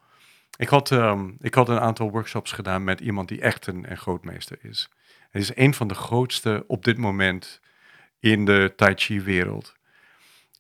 ik, 0.58 0.68
had, 0.68 0.92
ehm, 0.92 1.32
ik 1.40 1.54
had 1.54 1.70
een 1.70 1.80
aantal 1.80 2.12
workshops 2.12 2.52
gedaan 2.52 2.84
met 2.84 3.00
iemand 3.00 3.28
die 3.28 3.42
echt 3.42 3.68
een, 3.68 3.98
grootmeester 3.98 4.58
is. 4.62 4.90
Hij 5.30 5.42
is 5.42 5.56
een 5.56 5.74
van 5.74 5.88
de 5.88 5.94
grootste 5.94 6.64
op 6.68 6.84
dit 6.84 6.98
moment 6.98 7.62
in 8.20 8.46
de 8.46 8.74
Tai 8.76 8.94
Chi 8.96 9.22
wereld. 9.22 9.76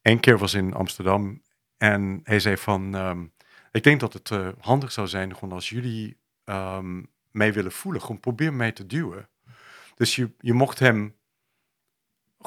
Eén 0.02 0.20
keer 0.20 0.38
was 0.38 0.54
in 0.54 0.74
Amsterdam 0.74 1.41
en 1.78 2.22
hij 2.24 2.39
zei 2.39 2.58
van, 2.58 2.96
ehm, 2.96 3.26
ik 3.72 3.84
denk 3.84 4.00
dat 4.00 4.13
het 4.13 4.32
eh, 4.32 4.50
handig 4.60 4.91
zou 4.91 5.08
zijn 5.08 5.34
gewoon 5.34 5.52
als 5.54 5.70
jullie 5.70 6.20
ehm, 6.44 7.02
mij 7.32 7.54
willen 7.54 7.72
voelen, 7.72 8.02
gewoon 8.02 8.20
probeer 8.20 8.54
mij 8.54 8.72
te 8.72 8.86
duwen. 8.86 9.30
Dus 9.96 10.15
je, 10.15 10.32
je 10.39 10.54
mocht 10.54 10.80
hem 10.80 11.15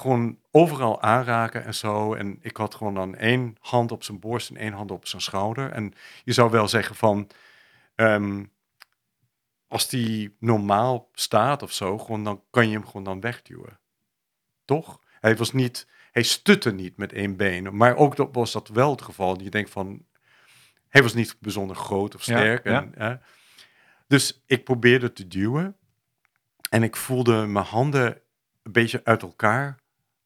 gewoon 0.01 0.39
overal 0.51 1.03
aanraken 1.03 1.65
en 1.65 1.75
zo. 1.75 2.15
En 2.15 2.39
ik 2.41 2.57
had 2.57 2.75
gewoon 2.75 2.95
dan 2.95 3.17
één 3.17 3.57
hand 3.61 3.93
op 3.93 4.03
zijn 4.03 4.21
borst 4.21 4.51
en 4.51 4.57
één 4.57 4.73
hand 4.73 4.91
op 4.91 5.07
zijn 5.07 5.23
schouder. 5.23 5.71
En 5.71 5.93
je 6.25 6.33
zou 6.33 6.51
wel 6.51 6.69
zeggen 6.69 6.97
van, 6.97 7.31
ehm, 7.95 8.45
als 9.69 9.89
die 9.89 10.37
normaal 10.39 11.09
staat 11.13 11.63
of 11.63 11.73
zo, 11.73 11.99
gewoon 11.99 12.25
dan 12.25 12.43
kan 12.51 12.69
je 12.69 12.75
hem 12.75 12.87
gewoon 12.87 13.05
dan 13.05 13.21
wegduwen. 13.21 13.79
Toch? 14.65 15.01
Hij 15.21 15.37
was 15.37 15.53
niet, 15.53 15.89
hij 16.13 16.23
stutte 16.23 16.73
niet 16.73 16.97
met 16.97 17.13
één 17.13 17.37
been. 17.37 17.77
Maar 17.77 17.97
ook 17.97 18.17
dat 18.17 18.29
was 18.33 18.53
dat 18.53 18.69
wel 18.69 18.91
het 18.91 19.03
geval. 19.03 19.41
Je 19.41 19.51
denkt 19.51 19.71
van, 19.71 20.05
hij 20.89 21.03
was 21.03 21.15
niet 21.15 21.37
bijzonder 21.41 21.77
groot 21.77 22.15
of 22.15 22.23
sterk. 22.23 22.65
ja. 22.65 22.83
En, 22.83 22.93
hè. 22.95 23.17
Dus 24.07 24.43
ik 24.47 24.65
probeerde 24.65 25.13
te 25.13 25.29
duwen. 25.29 25.77
En 26.71 26.83
ik 26.83 26.97
voelde 26.97 27.47
mijn 27.47 27.65
handen 27.65 28.21
een 28.63 28.73
beetje 28.73 29.01
uit 29.05 29.23
elkaar 29.23 29.79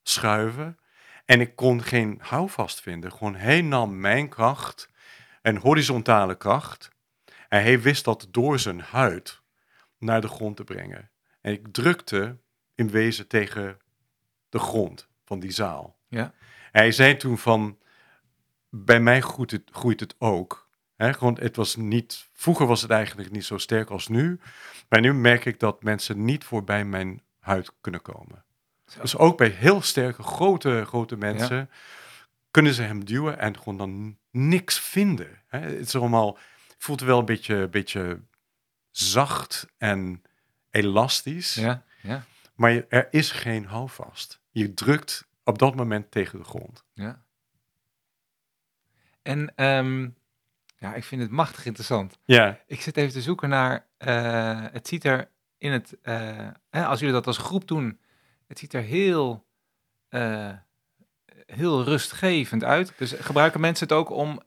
schuiven. 0.09 0.79
En 1.25 1.41
ik 1.41 1.57
kon 1.57 1.83
geen 1.83 2.19
houvast 2.23 2.81
vinden. 2.81 3.13
Gewoon 3.13 3.35
hij 3.35 3.63
nam 3.63 4.01
mijn 4.01 4.29
kracht, 4.29 4.91
een 5.43 5.57
horizontale 5.57 6.37
kracht. 6.37 6.91
En 7.49 7.63
hij 7.63 7.81
wist 7.81 8.05
dat 8.05 8.27
door 8.31 8.59
zijn 8.59 8.81
huid 8.81 9.41
naar 9.99 10.21
de 10.21 10.29
grond 10.29 10.57
te 10.57 10.65
brengen. 10.65 11.11
En 11.41 11.53
ik 11.53 11.67
drukte 11.73 12.37
in 12.75 12.91
wezen 12.91 13.27
tegen 13.27 13.79
de 14.49 14.59
grond 14.59 15.09
van 15.25 15.41
die 15.41 15.51
zaal. 15.51 15.99
Ja. 16.09 16.33
Hij 16.73 16.93
zei 16.93 17.17
toen 17.17 17.39
van, 17.39 17.79
bij 18.71 19.01
mij 19.01 19.21
groeit 19.21 19.51
het, 19.51 19.71
groeit 19.73 20.01
het 20.01 20.15
ook. 20.19 20.69
Gewoon, 20.97 21.37
het 21.41 21.57
was 21.57 21.77
niet, 21.77 22.29
vroeger 22.33 22.67
was 22.67 22.83
het 22.83 22.91
eigenlijk 22.91 23.31
niet 23.31 23.45
zo 23.45 23.59
sterk 23.59 23.91
als 23.91 24.09
nu. 24.09 24.41
Maar 24.89 25.01
nu 25.01 25.15
merk 25.15 25.45
ik 25.45 25.61
dat 25.61 25.83
mensen 25.83 26.25
niet 26.25 26.45
voorbij 26.45 26.85
mijn 26.85 27.23
huid 27.39 27.73
kunnen 27.81 28.03
komen. 28.03 28.45
Dus 29.01 29.17
ook 29.17 29.37
bij 29.37 29.49
heel 29.49 29.83
sterke, 29.83 30.23
grote, 30.23 30.85
grote 30.87 31.17
mensen 31.17 31.71
kunnen 32.51 32.75
ze 32.75 32.83
hem 32.83 33.05
duwen 33.05 33.39
en 33.39 33.57
gewoon 33.59 33.77
dan 33.79 34.19
niks 34.31 34.81
vinden. 34.81 35.43
Hè? 35.47 35.59
Het 35.61 35.87
is 35.87 35.97
allemaal, 35.97 36.39
voelt 36.79 37.01
wel 37.01 37.19
een 37.19 37.25
beetje, 37.25 37.69
beetje 37.69 38.21
zacht 38.91 39.67
en 39.79 40.23
elastisch, 40.71 41.55
Ja, 41.55 41.85
ja, 42.03 42.25
maar 42.55 42.71
je- 42.71 42.87
er 42.89 43.09
is 43.11 43.31
geen 43.31 43.65
houvast. 43.67 44.41
Je 44.51 44.75
drukt 44.75 45.29
op 45.45 45.59
dat 45.59 45.75
moment 45.75 46.11
tegen 46.11 46.39
de 46.39 46.45
grond. 46.45 46.85
ja. 46.93 47.23
En 49.23 49.53
ehm, 49.55 50.09
ja, 50.79 50.95
ik 50.95 51.05
vind 51.05 51.23
het 51.23 51.31
machtig 51.31 51.65
interessant. 51.67 52.19
Ja, 52.25 52.59
Ik 52.67 52.81
zit 52.81 52.97
even 52.97 53.13
te 53.13 53.23
zoeken 53.23 53.49
naar, 53.49 53.87
eh, 53.97 54.65
het 54.73 54.89
ziet 54.89 55.05
er 55.05 55.31
in 55.59 55.73
het, 55.73 55.97
eh, 56.03 56.49
hè, 56.71 56.87
als 56.87 56.99
jullie 56.99 57.15
dat 57.15 57.27
als 57.27 57.39
groep 57.39 57.69
doen, 57.69 58.01
het 58.49 58.59
ziet 58.59 58.75
er 58.75 58.83
heel, 58.83 59.45
eh, 60.09 60.53
heel 61.47 61.85
rustgevend 61.85 62.65
uit. 62.65 62.93
Dus 62.97 63.13
gebruiken 63.13 63.61
mensen 63.61 63.89
het 63.89 63.97
ook 63.97 64.11
om 64.11 64.41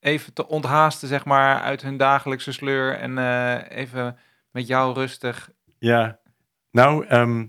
even 0.00 0.32
te 0.32 0.48
onthaasten, 0.48 1.08
zeg 1.08 1.24
maar, 1.24 1.60
uit 1.60 1.82
hun 1.82 1.96
dagelijkse 1.96 2.52
sleur 2.52 2.98
en 2.98 3.18
eh, 3.18 3.78
even 3.78 4.18
met 4.50 4.66
jou 4.66 4.94
rustig. 4.94 5.50
ja. 5.78 6.18
Nou, 6.70 7.06
ehm, 7.06 7.46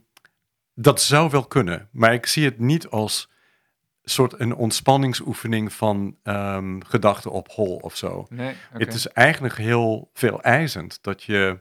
dat 0.73 1.01
zou 1.01 1.29
wel 1.29 1.45
kunnen, 1.45 1.89
maar 1.91 2.13
ik 2.13 2.25
zie 2.25 2.45
het 2.45 2.59
niet 2.59 2.87
als 2.87 3.29
soort 4.03 4.39
een 4.39 4.55
ontspanningsoefening 4.55 5.73
van 5.73 6.17
ehm, 6.23 6.79
gedachten 6.81 7.31
op 7.31 7.51
hol 7.51 7.75
of 7.75 7.95
zo. 7.95 8.25
Nee. 8.29 8.55
Het 8.71 8.93
is 8.93 9.07
eigenlijk 9.07 9.57
heel 9.57 10.09
veel 10.13 10.41
eisend 10.41 11.03
dat 11.03 11.23
je, 11.23 11.59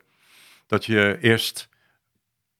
dat 0.66 0.84
je 0.84 1.18
eerst 1.20 1.68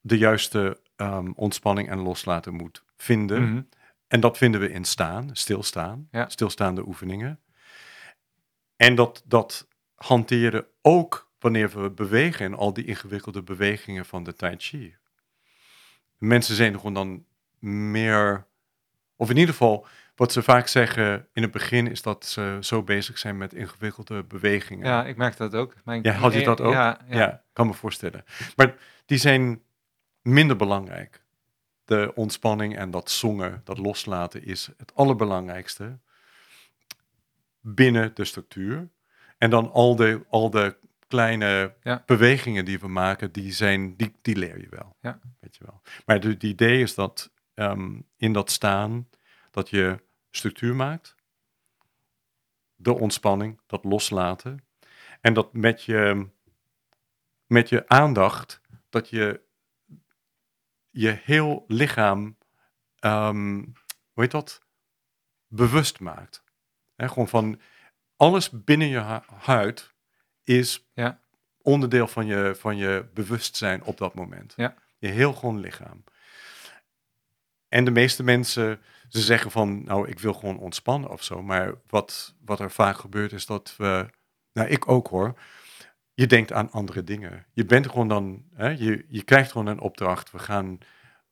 de 0.01 0.19
juiste 0.19 0.81
ehm, 0.99 1.31
ontspanning 1.35 1.89
en 1.89 1.99
loslaten 1.99 2.55
moet 2.55 2.85
vinden. 2.97 3.43
Mhm. 3.53 3.63
En 4.09 4.21
dat 4.21 4.39
vinden 4.39 4.61
we 4.61 4.71
in 4.71 4.85
staan, 4.85 5.31
stilstaan, 5.33 6.09
Ja. 6.11 6.29
stilstaande 6.29 6.87
oefeningen. 6.87 7.41
En 8.77 8.95
dat, 8.95 9.23
dat 9.27 9.69
hanteren 9.95 10.67
ook 10.83 11.31
wanneer 11.39 11.71
we 11.71 11.91
bewegen 11.91 12.45
in 12.45 12.55
al 12.55 12.73
die 12.73 12.85
ingewikkelde 12.85 13.43
bewegingen 13.43 14.07
van 14.07 14.25
de 14.25 14.35
Tai 14.35 14.55
Chi. 14.59 14.97
Mensen 16.19 16.55
zijn 16.55 16.75
gewoon 16.75 16.95
dan 16.95 17.25
meer, 17.93 18.47
of 19.17 19.31
in 19.31 19.37
ieder 19.37 19.55
geval, 19.55 19.87
wat 20.17 20.33
ze 20.33 20.43
vaak 20.43 20.67
zeggen 20.67 21.29
in 21.33 21.43
het 21.43 21.51
begin 21.51 21.87
is 21.91 22.03
dat 22.03 22.25
ze 22.27 22.59
zo 22.61 22.83
bezig 22.83 23.19
zijn 23.19 23.37
met 23.37 23.55
ingewikkelde 23.55 24.25
bewegingen. 24.25 24.87
Ja, 24.87 25.05
ik 25.05 25.17
merk 25.17 25.37
dat 25.37 25.55
ook. 25.55 25.75
Mijn, 25.85 26.03
Ja, 26.03 26.13
had 26.13 26.33
je 26.33 26.43
dat 26.43 26.61
ook? 26.61 26.73
Ja, 26.73 27.01
ja. 27.09 27.19
Ja, 27.19 27.43
kan 27.53 27.67
me 27.67 27.75
voorstellen. 27.75 28.25
Maar 28.57 28.75
die 29.07 29.19
zijn 29.19 29.63
minder 30.23 30.57
belangrijk. 30.57 31.23
De 31.85 32.13
ontspanning 32.15 32.77
en 32.77 32.91
dat 32.91 33.11
zongen, 33.11 33.61
dat 33.65 33.79
loslaten 33.79 34.45
is 34.45 34.71
het 34.77 34.95
allerbelangrijkste 34.95 35.99
binnen 37.61 38.15
de 38.15 38.25
structuur. 38.25 38.89
En 39.39 39.51
dan 39.51 39.73
al 39.73 39.97
de, 39.97 40.25
al 40.29 40.51
de 40.51 40.77
kleine 41.07 41.75
Ja. 41.83 42.03
bewegingen 42.07 42.65
die 42.65 42.79
we 42.79 42.89
maken, 42.89 43.33
die, 43.33 43.53
zijn, 43.53 43.97
die, 43.97 44.15
die 44.23 44.37
leer 44.37 44.61
je 44.61 44.69
wel. 44.71 44.97
Ja. 45.01 45.21
Weet 45.41 45.57
je 45.57 45.65
wel. 45.65 45.83
Maar 46.07 46.21
het 46.21 46.43
idee 46.43 46.83
is 46.83 46.95
dat 46.95 47.33
ehm, 47.55 48.01
in 48.17 48.33
dat 48.33 48.51
staan, 48.51 49.09
dat 49.51 49.71
je 49.71 50.03
structuur 50.31 50.75
maakt. 50.77 51.15
De 52.77 52.95
ontspanning, 52.95 53.61
dat 53.67 53.85
loslaten. 53.85 54.65
En 55.21 55.35
dat 55.35 55.53
met 55.53 55.83
je, 55.83 56.29
met 57.47 57.69
je 57.69 57.89
aandacht, 57.89 58.61
dat 58.89 59.09
je 59.09 59.41
je 61.01 61.19
heel 61.23 61.65
lichaam, 61.69 62.37
ehm, 62.99 63.55
hoe 64.13 64.23
heet 64.23 64.31
dat, 64.31 64.63
bewust 65.47 66.01
maakt. 66.01 66.43
Gewoon 66.97 67.29
van 67.29 67.61
alles 68.17 68.51
binnen 68.51 68.89
je 68.89 69.01
hu- 69.01 69.35
huid 69.37 69.95
is 70.45 70.89
Ja. 70.95 71.21
onderdeel 71.63 72.07
van 72.09 72.27
je, 72.27 72.55
van 72.59 72.77
je 72.77 73.09
bewustzijn 73.15 73.83
op 73.83 73.97
dat 73.99 74.15
moment. 74.15 74.53
Ja. 74.57 74.75
Je 74.99 75.09
heel 75.09 75.33
gewoon 75.33 75.61
lichaam. 75.61 76.05
En 77.69 77.85
de 77.85 77.91
meeste 77.91 78.23
mensen, 78.23 78.81
ze 79.09 79.21
zeggen 79.21 79.51
van, 79.51 79.85
nou, 79.85 80.09
ik 80.09 80.19
wil 80.19 80.35
gewoon 80.35 80.59
ontspannen 80.59 81.11
of 81.11 81.23
zo. 81.23 81.43
Maar 81.43 81.75
wat, 81.87 82.35
wat 82.45 82.61
er 82.61 82.71
vaak 82.71 82.97
gebeurt 82.99 83.33
is 83.33 83.47
dat 83.47 83.75
we, 83.77 84.09
nou, 84.53 84.69
ik 84.69 84.89
ook 84.89 85.09
hoor, 85.09 85.39
je 86.19 86.27
denkt 86.27 86.53
aan 86.53 86.71
andere 86.71 87.05
dingen. 87.05 87.47
Je 87.53 87.65
bent 87.65 87.87
gewoon 87.89 88.09
dan, 88.09 88.45
hè, 88.55 88.69
je, 88.69 89.05
je 89.09 89.23
krijgt 89.23 89.51
gewoon 89.53 89.67
een 89.67 89.81
opdracht. 89.81 90.31
We 90.31 90.39
gaan 90.39 90.79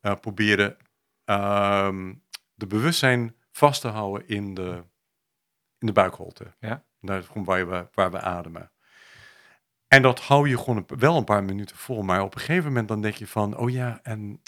eh, 0.01 0.13
proberen 0.21 0.77
ehm, 1.25 2.15
de 2.55 2.67
bewustzijn 2.67 3.35
vast 3.53 3.81
te 3.81 3.89
houden 3.89 4.29
in 4.29 4.55
de, 4.55 4.83
in 5.79 5.87
de 5.87 5.93
buikholte. 5.93 6.55
Ja. 6.61 6.85
Daar 7.01 7.19
is 7.19 7.27
gewoon 7.27 7.45
waar 7.45 7.69
we, 7.69 7.89
waar 7.95 8.11
we 8.11 8.21
ademen. 8.21 8.71
En 9.89 10.03
dat 10.03 10.21
hou 10.21 10.49
je 10.49 10.59
gewoon 10.59 10.77
een- 10.77 10.99
wel 10.99 11.17
een 11.17 11.25
paar 11.25 11.45
minuten 11.45 11.77
vol. 11.77 12.03
Maar 12.03 12.23
op 12.23 12.35
een 12.35 12.41
gegeven 12.41 12.65
moment 12.65 12.89
dan 12.89 13.01
denk 13.01 13.15
je 13.15 13.27
van, 13.27 13.57
oh 13.57 13.71
ja, 13.71 14.01
en 14.03 14.43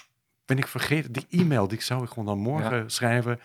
ben 0.44 0.58
ik 0.58 0.66
vergeten, 0.66 1.12
die 1.12 1.26
e-mail, 1.30 1.68
die 1.68 1.82
zou 1.82 2.02
ik 2.02 2.08
gewoon 2.08 2.24
dan 2.26 2.38
morgen 2.38 2.90
schrijven. 2.90 3.40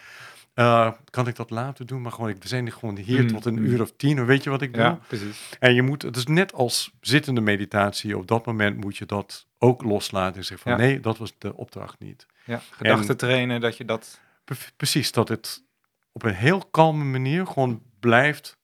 Eh, 0.53 0.91
kan 1.09 1.27
ik 1.27 1.35
dat 1.35 1.49
later 1.49 1.85
doen? 1.85 2.01
Maar 2.01 2.11
gewoon, 2.11 2.29
ik- 2.29 2.41
we 2.41 2.47
zijn 2.47 2.71
gewoon 2.71 2.97
hier 2.97 3.21
Mm, 3.21 3.27
tot 3.27 3.45
een 3.45 3.53
mm. 3.59 3.65
uur 3.65 3.81
of 3.81 3.93
tien, 3.95 4.25
weet 4.25 4.43
je 4.43 4.49
wat 4.49 4.61
ik 4.61 4.73
doe? 4.73 4.83
Ja, 4.83 4.99
precies. 5.07 5.55
En 5.59 5.73
je 5.73 5.81
moet, 5.81 6.01
het 6.01 6.15
is 6.15 6.25
net 6.25 6.53
als 6.53 6.91
zittende 7.01 7.41
meditatie, 7.41 8.17
op 8.17 8.27
dat 8.27 8.45
moment 8.45 8.77
moet 8.77 8.97
je 8.97 9.05
dat 9.05 9.47
ook 9.57 9.83
loslaten 9.83 10.35
en 10.37 10.45
zeggen 10.45 10.69
van 10.71 10.71
Ja. 10.81 10.87
nee, 10.87 10.99
dat 10.99 11.17
was 11.17 11.33
de 11.37 11.55
opdracht 11.55 11.99
niet. 11.99 12.25
Ja, 12.45 12.61
gedachten 12.71 13.17
trainen, 13.17 13.61
dat 13.61 13.77
je 13.77 13.85
dat... 13.85 14.19
Pre- 14.43 14.55
Precies, 14.77 15.11
dat 15.11 15.27
het 15.27 15.63
op 16.11 16.23
een 16.23 16.33
heel 16.33 16.65
kalme 16.71 17.03
manier 17.03 17.47
gewoon 17.47 17.81
blijft 17.99 18.57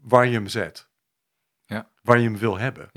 waar 0.00 0.26
je 0.26 0.32
hem 0.32 0.46
zet. 0.48 0.88
Ja. 1.66 1.90
Waar 2.02 2.18
je 2.18 2.24
hem 2.24 2.38
wil 2.38 2.58
hebben. 2.58 2.88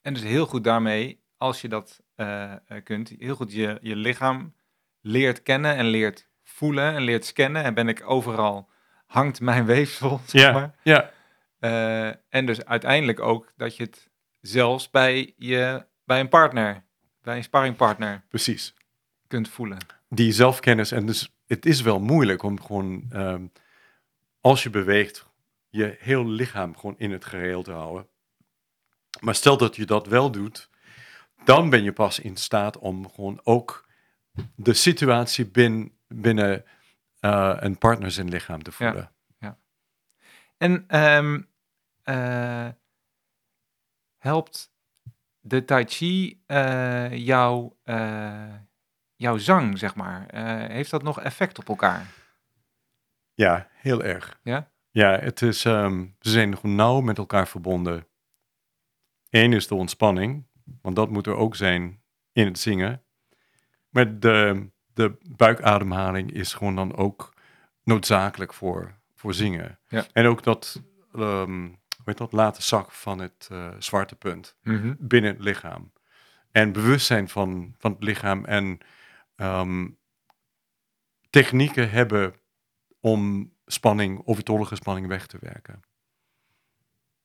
En 0.00 0.14
dus 0.14 0.22
heel 0.22 0.46
goed 0.46 0.64
daarmee, 0.64 1.22
als 1.36 1.60
je 1.60 1.68
dat 1.68 2.00
eh, 2.14 2.52
eh, 2.52 2.58
kunt, 2.84 3.08
heel 3.18 3.34
goed 3.34 3.52
je, 3.52 3.78
je 3.82 3.96
lichaam 3.96 4.54
leert 5.00 5.42
kennen 5.42 5.76
en 5.76 5.84
leert 5.86 6.28
voelen 6.52 6.94
en 6.94 7.02
leert 7.02 7.24
scannen. 7.24 7.62
En 7.64 7.74
ben 7.74 7.88
ik 7.88 8.02
overal, 8.10 8.68
hangt 9.06 9.40
mijn 9.40 9.64
weefsel, 9.74 10.20
zeg 10.26 10.42
Ja. 10.42 10.52
maar. 10.52 10.74
Ja, 10.82 11.10
Eh, 11.58 12.06
en 12.28 12.46
dus 12.46 12.64
uiteindelijk 12.64 13.20
ook 13.20 13.52
dat 13.56 13.76
je 13.76 13.82
het 13.82 14.10
zelfs 14.40 14.90
bij, 14.90 15.34
je, 15.36 15.86
bij 16.04 16.20
een 16.20 16.28
partner, 16.28 16.84
bij 17.22 17.36
een 17.36 17.42
sparringpartner 17.44 18.22
precies. 18.28 18.74
kunt 19.26 19.48
voelen. 19.48 19.78
Die 20.08 20.32
zelfkennis. 20.32 20.92
En 20.92 21.06
dus 21.06 21.32
het 21.46 21.66
is 21.66 21.80
wel 21.80 22.00
moeilijk 22.00 22.42
om 22.42 22.60
gewoon, 22.62 23.06
ehm, 23.10 23.46
als 24.40 24.62
je 24.62 24.70
beweegt, 24.70 25.26
je 25.68 25.96
heel 25.98 26.26
lichaam 26.26 26.76
gewoon 26.76 26.94
in 26.98 27.10
het 27.12 27.24
gereel 27.24 27.62
te 27.62 27.72
houden. 27.72 28.06
Maar 29.20 29.34
stel 29.34 29.56
dat 29.56 29.76
je 29.76 29.86
dat 29.86 30.06
wel 30.06 30.30
doet, 30.30 30.70
dan 31.44 31.70
ben 31.70 31.82
je 31.82 31.92
pas 31.92 32.18
in 32.18 32.36
staat 32.36 32.78
om 32.78 33.10
gewoon 33.10 33.40
ook 33.42 33.88
de 34.56 34.72
situatie 34.74 35.46
bin, 35.46 35.92
binnen 36.14 36.64
eh, 37.20 37.56
een 37.56 37.78
partner 37.78 38.10
zijn 38.10 38.28
lichaam 38.28 38.62
te 38.62 38.72
voelen. 38.72 39.12
En 40.62 40.84
ehm, 40.86 41.42
eh, 42.02 42.68
helpt 44.18 44.72
de 45.40 45.64
Tai 45.64 45.84
Chi 45.84 46.42
eh, 46.46 47.16
jouw, 47.16 47.78
eh, 47.82 48.54
jouw 49.16 49.36
zang, 49.36 49.78
zeg 49.78 49.94
maar? 49.94 50.34
Heeft 50.70 50.90
dat 50.90 51.02
nog 51.02 51.20
effect 51.20 51.58
op 51.58 51.68
elkaar? 51.68 52.06
Ja, 53.34 53.68
heel 53.72 54.02
erg. 54.02 54.40
Ja? 54.42 54.70
Ja, 54.90 55.18
het 55.18 55.42
is, 55.42 55.64
ehm, 55.64 56.00
we 56.00 56.28
zijn 56.28 56.56
nauw 56.62 57.00
met 57.00 57.18
elkaar 57.18 57.48
verbonden. 57.48 58.06
Eén 59.30 59.52
is 59.52 59.66
de 59.66 59.74
ontspanning, 59.74 60.46
want 60.82 60.96
dat 60.96 61.10
moet 61.10 61.26
er 61.26 61.36
ook 61.36 61.56
zijn 61.56 62.02
in 62.32 62.46
het 62.46 62.58
zingen. 62.58 63.02
Maar 63.88 64.18
de, 64.18 64.70
de 64.94 65.18
buikademhaling 65.36 66.32
is 66.32 66.54
gewoon 66.54 66.76
dan 66.76 66.96
ook 66.96 67.34
noodzakelijk 67.84 68.54
voor, 68.54 68.94
voor 69.14 69.34
zingen. 69.34 69.78
Ja. 69.88 70.06
En 70.12 70.26
ook 70.26 70.42
dat, 70.42 70.82
ehm 71.14 71.68
hoe 72.02 72.12
heet 72.12 72.18
dat, 72.18 72.32
late 72.32 72.62
zak 72.62 72.92
van 72.92 73.18
het 73.18 73.48
eh, 73.50 73.68
zwarte 73.78 74.16
punt 74.16 74.56
binnen 74.98 75.30
het 75.32 75.40
lichaam. 75.40 75.92
En 76.50 76.72
bewustzijn 76.72 77.28
van, 77.28 77.74
van 77.78 77.92
het 77.92 78.02
lichaam 78.02 78.44
en 78.44 78.78
ehm, 79.36 79.88
technieken 81.30 81.90
hebben 81.90 82.34
om 83.00 83.52
spanning, 83.66 84.22
overtollige 84.24 84.74
spanning 84.74 85.06
weg 85.06 85.26
te 85.26 85.36
werken. 85.40 85.82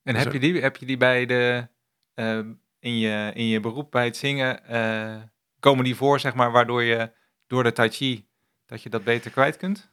En 0.03 0.13
Dus 0.13 0.23
heb 0.23 0.33
je 0.33 0.39
die, 0.39 0.61
heb 0.61 0.77
je 0.77 0.85
die 0.85 0.97
bij 0.97 1.25
de, 1.25 1.67
eh, 2.13 2.37
in, 2.79 2.97
je, 2.97 3.31
in 3.33 3.45
je 3.45 3.59
beroep 3.59 3.91
bij 3.91 4.05
het 4.05 4.17
zingen, 4.17 4.65
eh, 4.65 5.21
komen 5.59 5.83
die 5.83 5.95
voor, 5.95 6.19
zeg 6.19 6.33
maar, 6.35 6.51
waardoor 6.51 6.83
je 6.83 7.11
door 7.47 7.63
de 7.63 7.71
Tai 7.71 7.89
Chi, 7.89 8.27
dat 8.65 8.83
je 8.83 8.89
dat 8.89 9.03
beter 9.03 9.31
kwijt 9.31 9.57
kunt? 9.57 9.89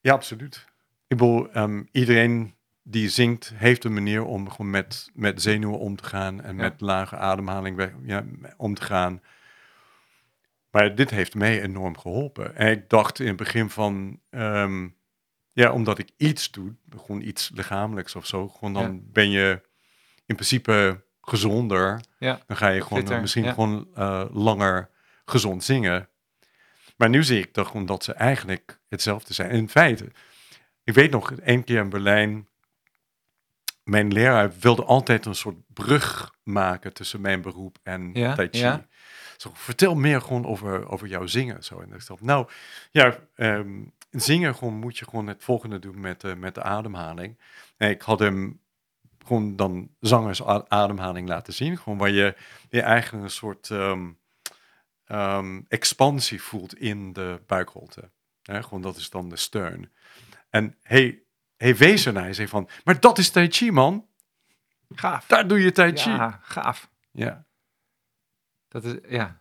Ja, 0.00 0.12
absoluut. 0.12 0.64
Ik 1.06 1.16
bedoel, 1.16 1.50
ehm, 1.50 1.82
iedereen 1.92 2.54
die 2.82 3.08
zingt, 3.08 3.52
heeft 3.54 3.84
een 3.84 3.94
manier 3.94 4.24
om 4.24 4.50
gewoon 4.50 4.70
met, 4.70 5.10
met 5.14 5.42
zenuwen 5.42 5.78
om 5.78 5.96
te 5.96 6.04
gaan 6.04 6.40
en 6.42 6.56
Ja. 6.56 6.62
met 6.62 6.80
lage 6.80 7.16
ademhaling 7.16 7.76
weg, 7.76 7.92
ja, 8.02 8.24
om 8.56 8.74
te 8.74 8.82
gaan. 8.82 9.22
Maar 10.70 10.94
dit 10.94 11.10
heeft 11.10 11.34
mij 11.34 11.62
enorm 11.62 11.98
geholpen. 11.98 12.56
En 12.56 12.70
ik 12.70 12.88
dacht 12.88 13.18
in 13.20 13.26
het 13.26 13.36
begin 13.36 13.70
van, 13.70 14.20
ehm, 14.30 14.88
ja, 15.52 15.72
omdat 15.72 15.98
ik 15.98 16.10
iets 16.16 16.50
doe, 16.50 16.74
gewoon 16.96 17.20
iets 17.20 17.50
lichamelijks 17.54 18.14
of 18.16 18.26
zo, 18.26 18.48
gewoon 18.48 18.72
dan 18.74 18.92
Ja. 18.92 18.98
ben 19.02 19.30
je 19.30 19.60
in 20.26 20.34
principe 20.34 21.04
gezonder. 21.20 22.00
Ja, 22.18 22.40
Dan 22.46 22.56
ga 22.56 22.68
je 22.68 22.80
gewoon 22.82 22.98
fitter, 22.98 23.20
misschien 23.20 23.52
gewoon 23.54 23.88
eh, 23.94 24.24
langer 24.32 24.90
gezond 25.24 25.64
zingen. 25.64 26.08
Maar 27.00 27.08
nu 27.08 27.24
zie 27.24 27.38
ik 27.38 27.52
toch 27.52 27.66
gewoon 27.66 27.86
dat 27.86 28.04
ze 28.04 28.12
eigenlijk 28.12 28.80
hetzelfde 28.88 29.34
zijn. 29.34 29.50
In 29.50 29.68
feite, 29.68 30.10
ik 30.84 30.94
weet 30.94 31.10
nog, 31.10 31.32
één 31.32 31.64
keer 31.64 31.78
in 31.78 31.88
Berlijn, 31.88 32.48
mijn 33.84 34.12
leraar 34.12 34.52
wilde 34.60 34.84
altijd 34.84 35.26
een 35.26 35.34
soort 35.34 35.56
brug 35.66 36.34
maken 36.42 36.92
tussen 36.92 37.20
mijn 37.20 37.40
beroep 37.42 37.78
en 37.82 38.10
Ja, 38.12 38.34
Tai 38.34 38.48
Chi. 38.50 38.58
ja. 38.58 38.86
Zo, 39.36 39.50
vertel 39.54 39.94
meer 39.94 40.20
gewoon 40.20 40.46
over, 40.46 40.88
over 40.88 41.06
jouw 41.08 41.26
zingen. 41.26 41.64
Zo. 41.64 41.80
En 41.80 41.92
ik 41.92 42.06
dacht, 42.06 42.20
nou, 42.20 42.48
ja, 42.90 43.18
ehm, 43.34 43.82
zingen 44.10 44.54
gewoon 44.54 44.74
moet 44.74 44.98
je 44.98 45.04
gewoon 45.04 45.26
het 45.26 45.44
volgende 45.44 45.78
doen 45.78 46.00
met, 46.00 46.24
eh, 46.24 46.34
met 46.34 46.54
de 46.54 46.62
ademhaling. 46.62 47.38
En 47.76 47.90
ik 47.90 48.02
had 48.02 48.18
hem 48.18 48.60
gewoon 49.26 49.56
dan 49.56 49.90
zangers 50.00 50.42
a- 50.46 50.64
ademhaling 50.68 51.28
laten 51.28 51.52
zien. 51.52 51.78
Gewoon 51.78 51.98
waar 51.98 52.10
je, 52.10 52.34
je 52.68 52.80
eigenlijk 52.82 53.24
een 53.24 53.30
soort 53.30 53.70
ehm, 53.70 54.08
ehm, 55.10 55.60
expansie 55.68 56.42
voelt 56.42 56.78
in 56.78 57.12
de 57.12 57.40
buikholte. 57.46 58.10
Hè, 58.42 58.62
gewoon 58.62 58.82
dat 58.82 58.96
is 58.96 59.10
dan 59.10 59.28
de 59.28 59.36
steun. 59.36 59.92
En 60.50 60.76
hij, 60.82 61.22
hij 61.56 61.76
wees 61.76 62.02
zei 62.02 62.48
van, 62.48 62.68
maar 62.84 63.00
dat 63.00 63.18
is 63.18 63.30
Tai 63.30 63.48
Chi, 63.50 63.70
man. 63.70 64.06
gaaf. 64.90 65.26
Daar 65.26 65.48
doe 65.48 65.60
je 65.60 65.72
Tai 65.72 65.96
Chi. 65.96 66.10
Ja. 66.10 66.16
Ja, 66.16 66.40
gaaf. 66.42 66.90
Dat 68.68 68.84
is, 68.84 68.94
ja. 69.08 69.40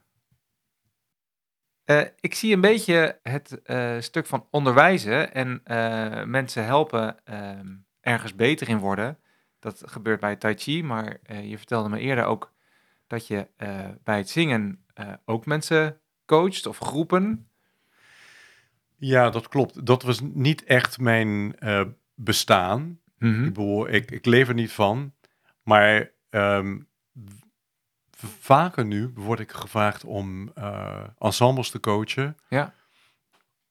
Eh, 1.89 2.01
ik 2.19 2.35
zie 2.35 2.53
een 2.53 2.61
beetje 2.61 3.19
het 3.23 3.61
eh, 3.61 3.99
stuk 3.99 4.25
van 4.25 4.47
onderwijzen 4.51 5.33
en 5.33 5.61
eh, 5.63 6.23
mensen 6.23 6.65
helpen 6.65 7.25
ehm, 7.25 7.75
ergens 8.01 8.35
beter 8.35 8.69
in 8.69 8.77
worden. 8.77 9.19
Dat 9.59 9.83
gebeurt 9.85 10.19
bij 10.19 10.35
Tai 10.35 10.55
Chi, 10.55 10.83
maar 10.83 11.17
je 11.41 11.57
vertelde 11.57 11.89
me 11.89 11.99
eerder 11.99 12.25
ook 12.25 12.53
dat 13.07 13.27
je 13.27 13.47
bij 14.03 14.17
het 14.17 14.29
zingen 14.29 14.85
eh, 14.99 15.13
ook 15.25 15.45
mensen 15.45 16.01
coacht 16.25 16.65
of 16.65 16.77
groepen. 16.77 17.49
ja, 18.97 19.29
dat 19.29 19.47
klopt. 19.47 19.85
Dat 19.85 20.03
was 20.03 20.19
niet 20.21 20.63
echt 20.63 20.99
mijn 20.99 21.59
eh, 21.59 21.85
bestaan. 22.13 22.99
Mhm. 23.17 23.39
Ik 23.39 23.53
bedoel, 23.53 23.89
ik, 23.89 24.11
ik 24.11 24.25
leef 24.25 24.47
er 24.47 24.53
niet 24.53 24.71
van. 24.71 25.13
Maar 25.63 26.11
ehm, 26.29 26.79
vaker 28.39 28.85
nu 28.85 29.11
word 29.15 29.39
ik 29.39 29.51
gevraagd 29.51 30.03
om 30.03 30.51
eh, 30.53 31.07
ensembles 31.17 31.69
te 31.69 31.79
coachen. 31.79 32.37
Ja. 32.49 32.73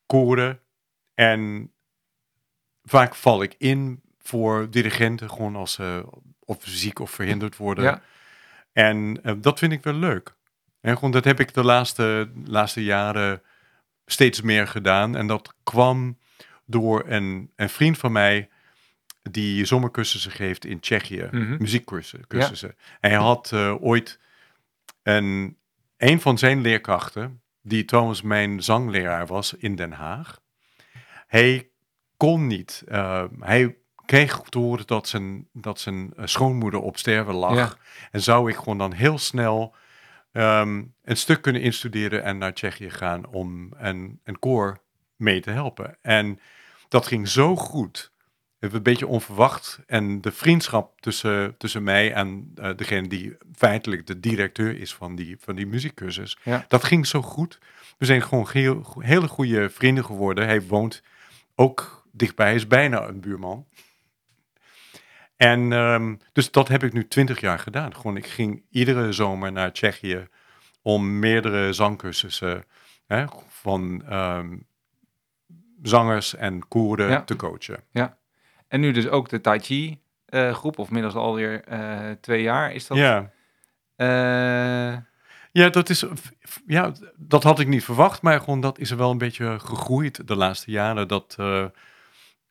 Koren. 0.07 0.61
En 1.15 1.73
vaak 2.83 3.15
val 3.15 3.43
ik 3.43 3.55
in 3.59 4.03
voor 4.19 4.71
dirigenten, 4.71 5.31
gewoon 5.31 5.57
als 5.57 5.73
ze 5.73 6.05
of 6.39 6.59
ziek 6.65 6.99
of 6.99 7.11
verhinderd 7.11 7.57
worden. 7.57 7.85
Ja. 7.85 8.03
En 8.73 9.21
dat 9.41 9.59
vind 9.59 9.73
ik 9.73 9.83
wel 9.83 9.95
leuk. 9.95 10.37
En 10.89 10.95
gewoon, 10.95 11.11
dat 11.11 11.25
heb 11.25 11.41
ik 11.41 11.55
de 11.55 11.65
laatste, 11.65 12.31
laatste 12.45 12.85
jaren 12.85 13.43
steeds 14.07 14.41
meer 14.41 14.69
gedaan. 14.69 15.17
En 15.17 15.27
dat 15.27 15.55
kwam 15.63 16.19
door 16.65 17.05
een, 17.07 17.51
een 17.57 17.69
vriend 17.69 17.99
van 17.99 18.13
mij 18.13 18.49
die 19.23 19.65
zomercursussen 19.65 20.31
geeft 20.31 20.65
in 20.65 20.81
Tsjechië. 20.81 21.29
Mhm. 21.31 21.57
Muziekcursussen. 21.59 22.27
cursussen. 22.29 22.77
En 23.01 23.11
hij 23.11 23.19
had 23.19 23.51
eh, 23.53 23.83
ooit 23.83 24.19
een, 25.03 25.57
een 25.97 26.21
van 26.21 26.39
zijn 26.39 26.61
leerkrachten, 26.61 27.41
die 27.63 27.85
trouwens 27.85 28.23
mijn 28.23 28.63
zangleraar 28.63 29.27
was 29.27 29.55
in 29.55 29.77
Den 29.77 29.93
Haag. 29.93 30.41
Hij 31.27 31.69
kon 32.17 32.47
niet. 32.47 32.83
eh, 32.87 33.25
hij 33.41 33.77
kreeg 34.05 34.41
te 34.41 34.59
horen 34.59 34.87
dat 34.87 35.09
zijn, 35.09 35.49
dat 35.53 35.81
zijn 35.81 36.13
eh, 36.17 36.27
schoonmoeder 36.27 36.81
op 36.81 36.99
sterven 36.99 37.35
lag. 37.35 37.55
Ja. 37.55 37.75
En 38.11 38.23
zou 38.23 38.51
ik 38.51 38.57
gewoon 38.57 38.79
dan 38.79 38.93
heel 38.93 39.19
snel 39.19 39.75
ehm, 40.39 40.83
een 41.05 41.17
stuk 41.17 41.43
kunnen 41.43 41.63
instuderen 41.63 42.23
en 42.25 42.39
naar 42.39 42.55
Tsjechië 42.55 42.91
gaan 42.91 43.27
om 43.27 43.73
een, 43.77 44.21
een 44.25 44.39
koor 44.39 44.79
mee 45.17 45.41
te 45.41 45.51
helpen. 45.51 45.97
En 46.03 46.41
dat 46.89 47.07
ging 47.07 47.29
zo 47.29 47.57
goed. 47.57 48.13
Een 48.59 48.83
beetje 48.83 49.07
onverwacht. 49.07 49.81
En 49.87 50.21
de 50.21 50.33
vriendschap 50.33 51.01
tussen, 51.01 51.57
tussen 51.57 51.83
mij 51.83 52.13
en 52.13 52.53
eh, 52.55 52.71
degene 52.77 53.09
die 53.09 53.37
feitelijk 53.57 54.07
de 54.07 54.21
directeur 54.21 54.81
is 54.81 54.95
van 54.95 55.15
die, 55.17 55.37
van 55.41 55.57
die 55.57 55.67
muziekcursus, 55.67 56.39
Ja. 56.43 56.65
dat 56.69 56.85
ging 56.85 57.07
zo 57.07 57.23
goed. 57.23 57.59
We 57.99 58.05
zijn 58.07 58.23
gewoon 58.23 58.49
heel, 58.53 58.95
hele 58.99 59.29
goede 59.29 59.71
vrienden 59.71 60.05
geworden. 60.05 60.45
Hij 60.47 60.63
woont 60.63 61.03
ook 61.55 62.07
dichtbij, 62.13 62.47
hij 62.47 62.55
is 62.55 62.67
bijna 62.67 63.09
een 63.09 63.21
buurman. 63.21 63.67
En 65.39 65.73
ehm, 65.73 66.15
dus 66.33 66.51
dat 66.51 66.69
heb 66.69 66.83
ik 66.83 66.93
nu 66.93 67.09
twintig 67.09 67.41
jaar 67.41 67.59
gedaan. 67.59 67.95
Gewoon, 67.97 68.17
ik 68.17 68.27
ging 68.27 68.63
iedere 68.71 69.13
zomer 69.13 69.53
naar 69.53 69.73
Tsjechië 69.73 70.27
om 70.83 71.19
meerdere 71.19 71.73
zangcursussen 71.73 72.65
hè, 73.07 73.25
van 73.49 74.03
ehm, 74.09 74.57
zangers 75.83 76.35
en 76.35 76.69
koeren 76.69 77.09
Ja. 77.09 77.23
te 77.23 77.37
coachen. 77.37 77.85
En 78.69 78.81
nu 78.81 78.93
dus 78.93 79.09
ook 79.09 79.29
de 79.29 79.41
Tai 79.41 79.59
Chi 79.59 80.01
eh, 80.27 80.55
groep, 80.55 80.79
of 80.79 80.91
middels 80.91 81.15
alweer 81.15 81.65
eh 81.65 82.11
twee 82.21 82.43
jaar. 82.43 82.73
Is 82.73 82.87
dat? 82.87 82.99
Ja. 82.99 83.31
eh, 83.97 84.97
Ja, 85.53 85.69
dat 85.69 85.89
is, 85.89 86.05
ja, 86.67 86.93
dat 87.17 87.43
had 87.43 87.59
ik 87.61 87.67
niet 87.69 87.85
verwacht, 87.85 88.23
maar 88.23 88.41
gewoon 88.41 88.61
dat 88.61 88.79
is 88.79 88.91
er 88.91 88.97
wel 88.97 89.11
een 89.11 89.19
beetje 89.19 89.59
gegroeid 89.59 90.27
de 90.29 90.37
laatste 90.37 90.71
jaren. 90.71 91.09
Dat 91.09 91.35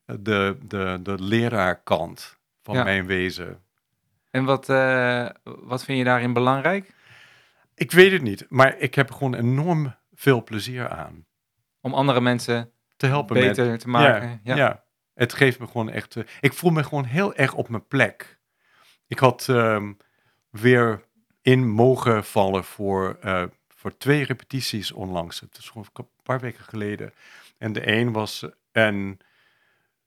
de, 0.05 0.57
de, 0.67 0.99
de 1.03 1.15
leraarkant 1.23 2.36
van 2.67 2.75
Ja. 2.75 2.83
mijn 2.83 3.05
wezen. 3.05 3.61
en 4.31 4.43
wat, 4.45 4.69
eh, 4.69 5.29
wat 5.43 5.83
vind 5.83 5.97
je 5.97 6.03
daarin 6.03 6.33
belangrijk? 6.33 6.93
Ik 7.75 7.91
weet 7.91 8.11
het 8.11 8.21
niet, 8.21 8.45
maar 8.49 8.77
ik 8.77 8.95
heb 8.95 9.11
gewoon 9.11 9.33
enorm 9.35 9.95
veel 10.13 10.43
plezier 10.43 10.89
aan. 10.89 11.25
Om 11.81 11.93
andere 11.93 12.21
mensen 12.21 12.71
Te 12.97 13.05
helpen 13.07 13.37
met 13.37 13.47
beter 13.55 13.77
te 13.77 13.89
maken. 13.89 14.39
Ja, 14.43 14.55
Ja. 14.55 14.83
het 15.13 15.33
geeft 15.33 15.59
me 15.59 15.67
gewoon 15.67 15.89
echt. 15.89 16.15
eh, 16.15 16.23
ik 16.39 16.53
voel 16.53 16.71
me 16.71 16.83
gewoon 16.83 17.03
heel 17.05 17.35
erg 17.35 17.53
op 17.53 17.69
mijn 17.69 17.87
plek. 17.87 18.39
Ik 19.07 19.19
had 19.19 19.45
ehm, 19.49 19.93
weer 20.49 21.03
in 21.41 21.67
mogen 21.69 22.23
vallen 22.23 22.63
voor, 22.63 23.17
eh, 23.21 23.43
voor 23.67 23.97
twee 23.97 24.23
repetities 24.23 24.91
onlangs. 24.91 25.39
Het 25.39 25.57
is 25.57 25.69
gewoon 25.69 25.87
een 25.93 26.07
paar 26.23 26.39
weken 26.39 26.63
geleden. 26.63 27.13
En 27.57 27.73
de 27.73 27.91
een 27.91 28.11
was 28.11 28.45
een 28.71 29.19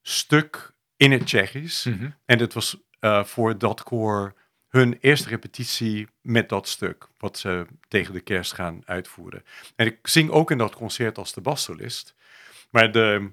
stuk 0.02 0.72
in 1.00 1.12
het 1.12 1.26
Tsjechisch. 1.26 1.84
Mhm. 1.84 2.10
En 2.24 2.38
dit 2.38 2.54
was 2.54 2.76
eh, 2.98 3.24
voor 3.24 3.58
dat 3.58 3.82
koor 3.82 4.34
hun 4.68 4.98
eerste 5.00 5.28
repetitie 5.28 6.08
met 6.20 6.48
dat 6.48 6.68
stuk, 6.68 7.08
wat 7.18 7.38
ze 7.38 7.66
tegen 7.88 8.14
de 8.14 8.20
kerst 8.20 8.52
gaan 8.52 8.82
uitvoeren. 8.84 9.44
En 9.76 9.86
ik 9.86 10.06
zing 10.06 10.30
ook 10.30 10.50
in 10.50 10.58
dat 10.58 10.74
concert 10.74 11.18
als 11.18 11.32
de 11.32 11.40
bassolist. 11.40 12.14
Maar 12.70 12.92
de, 12.92 13.32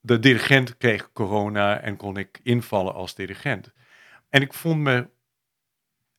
de 0.00 0.18
dirigent 0.18 0.76
kreeg 0.76 1.12
corona 1.12 1.80
en 1.80 1.96
kon 1.96 2.16
ik 2.16 2.40
invallen 2.42 2.94
als 2.94 3.14
dirigent. 3.14 3.72
En 4.28 4.42
ik 4.42 4.52
vond 4.52 4.80
me 4.80 5.08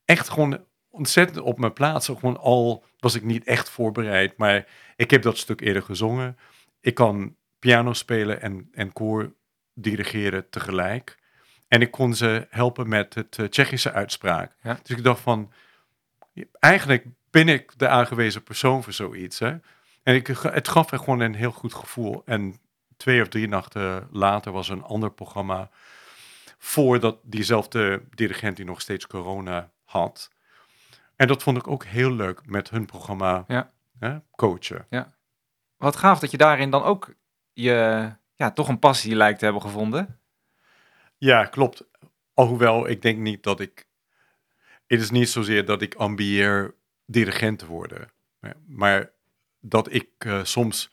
echt 0.04 0.28
gewoon 0.28 0.64
ontzettend 0.90 1.40
op 1.40 1.58
mijn 1.58 1.72
plaats. 1.72 2.06
Gewoon 2.06 2.38
al 2.38 2.84
was 2.98 3.14
ik 3.14 3.22
niet 3.22 3.44
echt 3.44 3.68
voorbereid, 3.70 4.36
maar 4.36 4.66
ik 4.96 5.10
heb 5.10 5.22
dat 5.22 5.38
stuk 5.38 5.60
eerder 5.60 5.82
gezongen. 5.82 6.38
Ik 6.80 6.94
kan 6.94 7.36
piano 7.58 7.92
spelen 7.92 8.40
en, 8.40 8.68
en 8.72 8.92
koor 8.92 9.32
dirigeren 9.74 10.50
tegelijk. 10.50 11.18
En 11.68 11.80
ik 11.80 11.90
kon 11.90 12.14
ze 12.14 12.46
helpen 12.50 12.88
met 12.88 13.14
het 13.14 13.38
eh, 13.38 13.46
Tsjechische 13.46 13.92
uitspraak. 13.92 14.56
Ja. 14.62 14.78
Dus 14.82 14.96
ik 14.96 15.04
dacht 15.04 15.20
van, 15.20 15.52
eigenlijk 16.58 17.06
ben 17.30 17.48
ik 17.48 17.78
de 17.78 17.88
aangewezen 17.88 18.42
persoon 18.42 18.82
voor 18.82 18.92
zoiets. 18.92 19.38
Hè? 19.38 19.56
En 20.02 20.14
ik, 20.14 20.26
het 20.26 20.68
gaf 20.68 20.90
me 20.90 20.98
gewoon 20.98 21.20
een 21.20 21.34
heel 21.34 21.52
goed 21.52 21.74
gevoel. 21.74 22.22
En 22.24 22.56
twee 22.96 23.22
of 23.22 23.28
drie 23.28 23.48
nachten 23.48 24.08
later 24.10 24.52
was 24.52 24.68
een 24.68 24.82
ander 24.82 25.12
programma 25.12 25.70
voordat 26.58 27.18
diezelfde 27.22 28.02
dirigent 28.10 28.56
die 28.56 28.64
nog 28.64 28.80
steeds 28.80 29.06
corona 29.06 29.70
had. 29.84 30.30
En 31.16 31.26
dat 31.26 31.42
vond 31.42 31.56
ik 31.56 31.66
ook 31.66 31.84
heel 31.84 32.12
leuk 32.12 32.46
met 32.46 32.70
hun 32.70 32.86
programma 32.86 33.44
Ja. 33.48 33.72
hè, 33.98 34.18
coachen. 34.36 34.86
Wat 35.76 35.96
gaaf 35.96 36.18
dat 36.18 36.30
je 36.30 36.36
daarin 36.36 36.70
dan 36.70 36.82
ook 36.82 37.14
je, 37.52 38.10
ja, 38.34 38.50
toch 38.50 38.68
een 38.68 38.78
passie 38.78 39.14
lijkt 39.14 39.38
te 39.38 39.44
hebben 39.44 39.62
gevonden. 39.62 40.20
Ja, 41.18 41.44
klopt. 41.44 41.84
Alhoewel, 42.34 42.88
ik 42.88 43.02
denk 43.02 43.18
niet 43.18 43.42
dat 43.42 43.60
ik... 43.60 43.86
Het 44.86 45.00
is 45.00 45.10
niet 45.10 45.28
zozeer 45.28 45.64
dat 45.64 45.82
ik 45.82 45.94
ambieer 45.94 46.74
dirigent 47.06 47.58
te 47.58 47.66
worden. 47.66 48.10
Maar 48.66 49.10
dat 49.60 49.92
ik 49.92 50.08
eh, 50.18 50.44
soms 50.44 50.92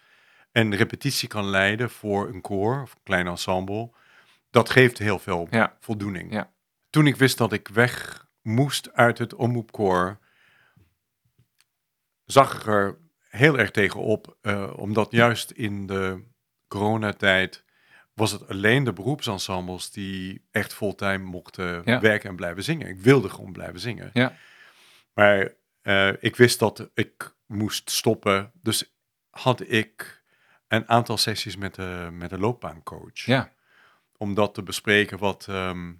een 0.51 0.75
repetitie 0.75 1.27
kan 1.27 1.45
leiden 1.45 1.89
voor 1.89 2.27
een 2.27 2.41
koor 2.41 2.81
of 2.81 2.91
een 2.93 3.03
klein 3.03 3.27
ensemble. 3.27 3.91
Dat 4.49 4.69
geeft 4.69 4.97
heel 4.97 5.19
veel 5.19 5.47
Ja. 5.51 5.77
voldoening. 5.79 6.31
Ja. 6.33 6.51
Toen 6.89 7.07
ik 7.07 7.15
wist 7.15 7.37
dat 7.37 7.53
ik 7.53 7.67
weg 7.67 8.25
moest 8.41 8.93
uit 8.93 9.17
het 9.17 9.33
omroepkoor, 9.35 10.19
zag 12.25 12.55
ik 12.55 12.65
er 12.67 12.97
heel 13.29 13.57
erg 13.59 13.71
tegenop. 13.71 14.37
eh 14.41 14.73
omdat 14.77 15.11
juist 15.11 15.51
in 15.51 15.85
de 15.87 16.23
coronatijd 16.69 17.63
was 18.13 18.31
het 18.31 18.47
alleen 18.47 18.83
de 18.83 18.93
beroepsensembles 18.93 19.91
die 19.91 20.41
echt 20.51 20.73
fulltime 20.73 21.17
mochten 21.17 21.81
Ja. 21.85 21.99
werken 21.99 22.29
en 22.29 22.35
blijven 22.35 22.63
zingen. 22.63 22.87
Ik 22.87 22.99
wilde 22.99 23.29
gewoon 23.29 23.51
blijven 23.51 23.79
zingen. 23.79 24.09
Ja. 24.13 24.33
Maar 25.13 25.53
eh, 25.81 26.09
ik 26.19 26.35
wist 26.35 26.59
dat 26.59 26.89
ik 26.93 27.35
moest 27.45 27.91
stoppen. 27.91 28.51
Dus 28.61 28.93
had 29.29 29.71
ik 29.71 30.23
een 30.67 30.89
aantal 30.89 31.17
sessies 31.17 31.57
met 31.57 31.75
de, 31.75 32.09
met 32.11 32.29
de 32.29 32.37
loopbaancoach. 32.39 33.11
Ja. 33.25 33.51
Om 34.17 34.33
dat 34.33 34.53
te 34.53 34.63
bespreken. 34.63 35.17
Wat, 35.17 35.45
ehm, 35.49 35.93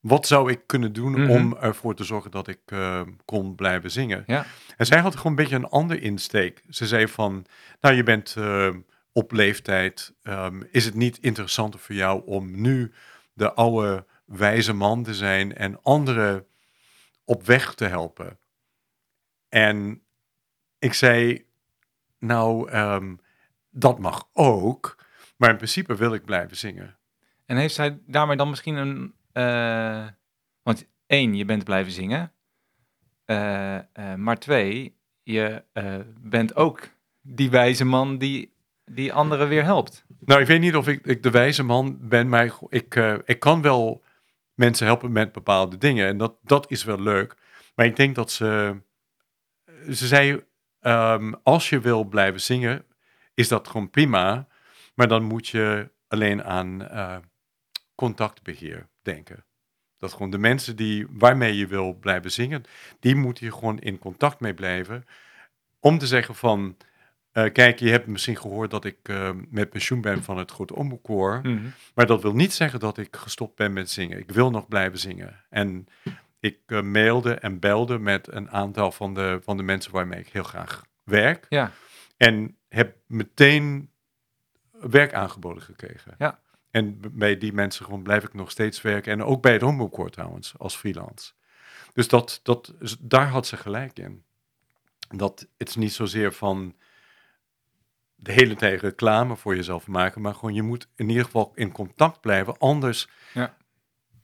wat 0.00 0.26
zou 0.26 0.50
ik 0.50 0.60
kunnen 0.66 0.92
doen 0.92 1.12
Mhm. 1.12 1.30
om 1.30 1.56
ervoor 1.56 1.94
te 1.94 2.04
zorgen 2.04 2.30
dat 2.30 2.48
ik 2.48 2.60
eh, 2.66 3.02
kon 3.24 3.54
blijven 3.54 3.90
zingen. 3.90 4.24
Ja. 4.26 4.46
En 4.76 4.86
zij 4.86 4.98
had 5.00 5.16
gewoon 5.16 5.32
een 5.32 5.38
beetje 5.38 5.56
een 5.56 5.64
ander 5.68 6.02
insteek. 6.02 6.62
Ze 6.68 6.86
zei 6.86 7.08
van, 7.08 7.46
nou 7.80 7.94
je 7.94 8.02
bent 8.02 8.34
eh, 8.38 8.74
op 9.18 9.32
leeftijd. 9.32 10.14
ehm, 10.22 10.62
is 10.70 10.84
het 10.84 10.94
niet 10.94 11.18
interessanter 11.18 11.80
voor 11.80 11.94
jou 11.94 12.26
om 12.26 12.60
nu 12.60 12.92
de 13.32 13.52
oude 13.52 14.06
wijze 14.24 14.72
man 14.72 15.02
te 15.02 15.14
zijn 15.14 15.54
en 15.54 15.82
anderen 15.82 16.46
op 17.24 17.42
weg 17.46 17.74
te 17.74 17.84
helpen? 17.84 18.38
En 19.48 20.02
ik 20.78 20.92
zei, 20.92 21.46
nou, 22.18 22.70
ehm, 22.70 23.16
dat 23.70 23.98
mag 23.98 24.28
ook. 24.32 24.96
Maar 25.36 25.50
in 25.50 25.56
principe 25.56 25.94
wil 25.94 26.14
ik 26.14 26.24
blijven 26.24 26.56
zingen. 26.56 26.98
En 27.46 27.56
heeft 27.56 27.74
zij 27.74 27.98
daarmee 28.06 28.36
dan 28.36 28.48
misschien 28.50 28.76
een... 28.76 29.14
eh, 29.32 30.06
want 30.62 30.86
één, 31.06 31.34
je 31.34 31.44
bent 31.44 31.64
blijven 31.64 31.92
zingen. 31.92 32.32
Eh, 33.24 33.76
eh, 33.76 34.14
maar 34.16 34.38
twee, 34.38 34.96
je 35.22 35.64
bent 36.20 36.56
ook 36.56 36.88
die 37.20 37.50
wijze 37.50 37.84
man 37.84 38.18
die, 38.18 38.56
die 38.88 39.12
anderen 39.12 39.48
weer 39.48 39.64
helpt. 39.64 40.04
Nou, 40.20 40.40
ik 40.40 40.46
weet 40.46 40.60
niet 40.60 40.76
of 40.76 40.88
ik, 40.88 41.06
ik 41.06 41.22
de 41.22 41.30
wijze 41.30 41.62
man 41.62 41.98
ben, 42.00 42.28
maar 42.28 42.58
ik, 42.68 42.96
eh, 42.96 43.14
ik 43.24 43.40
kan 43.40 43.62
wel 43.62 44.04
mensen 44.54 44.86
helpen 44.86 45.12
met 45.12 45.32
bepaalde 45.32 45.78
dingen. 45.78 46.06
En 46.06 46.18
dat, 46.18 46.36
dat 46.42 46.70
is 46.70 46.84
wel 46.84 47.00
leuk. 47.00 47.36
Maar 47.74 47.86
ik 47.86 47.96
denk 47.96 48.14
dat 48.14 48.30
ze... 48.30 48.76
Ze 49.90 50.06
zei, 50.06 50.44
ehm, 50.80 51.32
als 51.42 51.68
je 51.68 51.80
wil 51.80 52.04
blijven 52.04 52.40
zingen, 52.40 52.84
is 53.34 53.48
dat 53.48 53.68
gewoon 53.68 53.90
prima. 53.90 54.48
Maar 54.94 55.08
dan 55.08 55.22
moet 55.22 55.48
je 55.48 55.90
alleen 56.08 56.44
aan 56.44 56.88
eh, 56.88 57.16
contactbeheer 57.94 58.88
denken. 59.02 59.44
Dat 59.98 60.12
gewoon 60.12 60.30
de 60.30 60.38
mensen 60.38 60.76
die, 60.76 61.06
waarmee 61.10 61.56
je 61.56 61.66
wil 61.66 61.94
blijven 61.94 62.32
zingen, 62.32 62.64
die 63.00 63.14
moet 63.14 63.38
je 63.38 63.52
gewoon 63.52 63.78
in 63.78 63.98
contact 63.98 64.40
mee 64.40 64.54
blijven. 64.54 65.04
Om 65.80 65.98
te 65.98 66.06
zeggen 66.06 66.34
van, 66.34 66.76
eh, 67.44 67.52
kijk, 67.52 67.78
je 67.78 67.90
hebt 67.90 68.06
misschien 68.06 68.36
gehoord 68.36 68.70
dat 68.70 68.84
ik 68.84 68.96
eh, 69.02 69.30
met 69.48 69.70
pensioen 69.70 70.00
ben 70.00 70.22
van 70.22 70.38
het 70.38 70.50
Grote 70.50 70.74
Omroepkoor. 70.74 71.40
Maar 71.94 72.06
dat 72.06 72.22
wil 72.22 72.34
niet 72.34 72.52
zeggen 72.52 72.80
dat 72.80 72.98
ik 72.98 73.16
gestopt 73.16 73.56
ben 73.56 73.72
met 73.72 73.90
zingen. 73.90 74.18
Ik 74.18 74.30
wil 74.30 74.50
nog 74.50 74.68
blijven 74.68 74.98
zingen. 74.98 75.44
En 75.50 75.86
ik 76.40 76.58
eh, 76.66 76.82
mailde 76.82 77.34
en 77.34 77.58
belde 77.58 77.98
met 77.98 78.32
een 78.32 78.50
aantal 78.50 78.92
van 78.92 79.14
de, 79.14 79.38
van 79.42 79.56
de 79.56 79.62
mensen 79.62 79.92
waarmee 79.92 80.20
ik 80.20 80.28
heel 80.28 80.42
graag 80.42 80.84
werk. 81.04 81.46
Ja. 81.48 81.72
En 82.16 82.56
heb 82.68 82.96
meteen 83.06 83.90
werk 84.70 85.12
aangeboden 85.12 85.62
gekregen. 85.62 86.14
Ja. 86.18 86.40
En 86.70 87.00
bij 87.12 87.38
die 87.38 87.52
mensen 87.52 87.84
gewoon 87.84 88.02
blijf 88.02 88.24
ik 88.24 88.34
nog 88.34 88.50
steeds 88.50 88.82
werken. 88.82 89.12
En 89.12 89.22
ook 89.22 89.42
bij 89.42 89.52
het 89.52 89.62
Omroepkoor 89.62 90.10
trouwens, 90.10 90.54
als 90.58 90.76
freelance. 90.76 91.32
Dus 91.92 92.08
dat, 92.08 92.40
dat, 92.42 92.74
daar 93.00 93.28
had 93.28 93.46
ze 93.46 93.56
gelijk 93.56 93.98
in. 93.98 94.24
Dat 95.08 95.46
het 95.56 95.68
is 95.68 95.76
niet 95.76 95.92
zozeer 95.92 96.32
van 96.32 96.74
de 98.20 98.32
hele 98.32 98.54
tijd 98.54 98.80
reclame 98.80 99.36
voor 99.36 99.56
jezelf 99.56 99.86
maken, 99.86 100.20
maar 100.20 100.34
gewoon 100.34 100.54
je 100.54 100.62
moet 100.62 100.88
in 100.96 101.08
ieder 101.08 101.24
geval 101.24 101.52
in 101.54 101.72
contact 101.72 102.20
blijven. 102.20 102.58
Anders 102.58 103.08
Ja. 103.34 103.56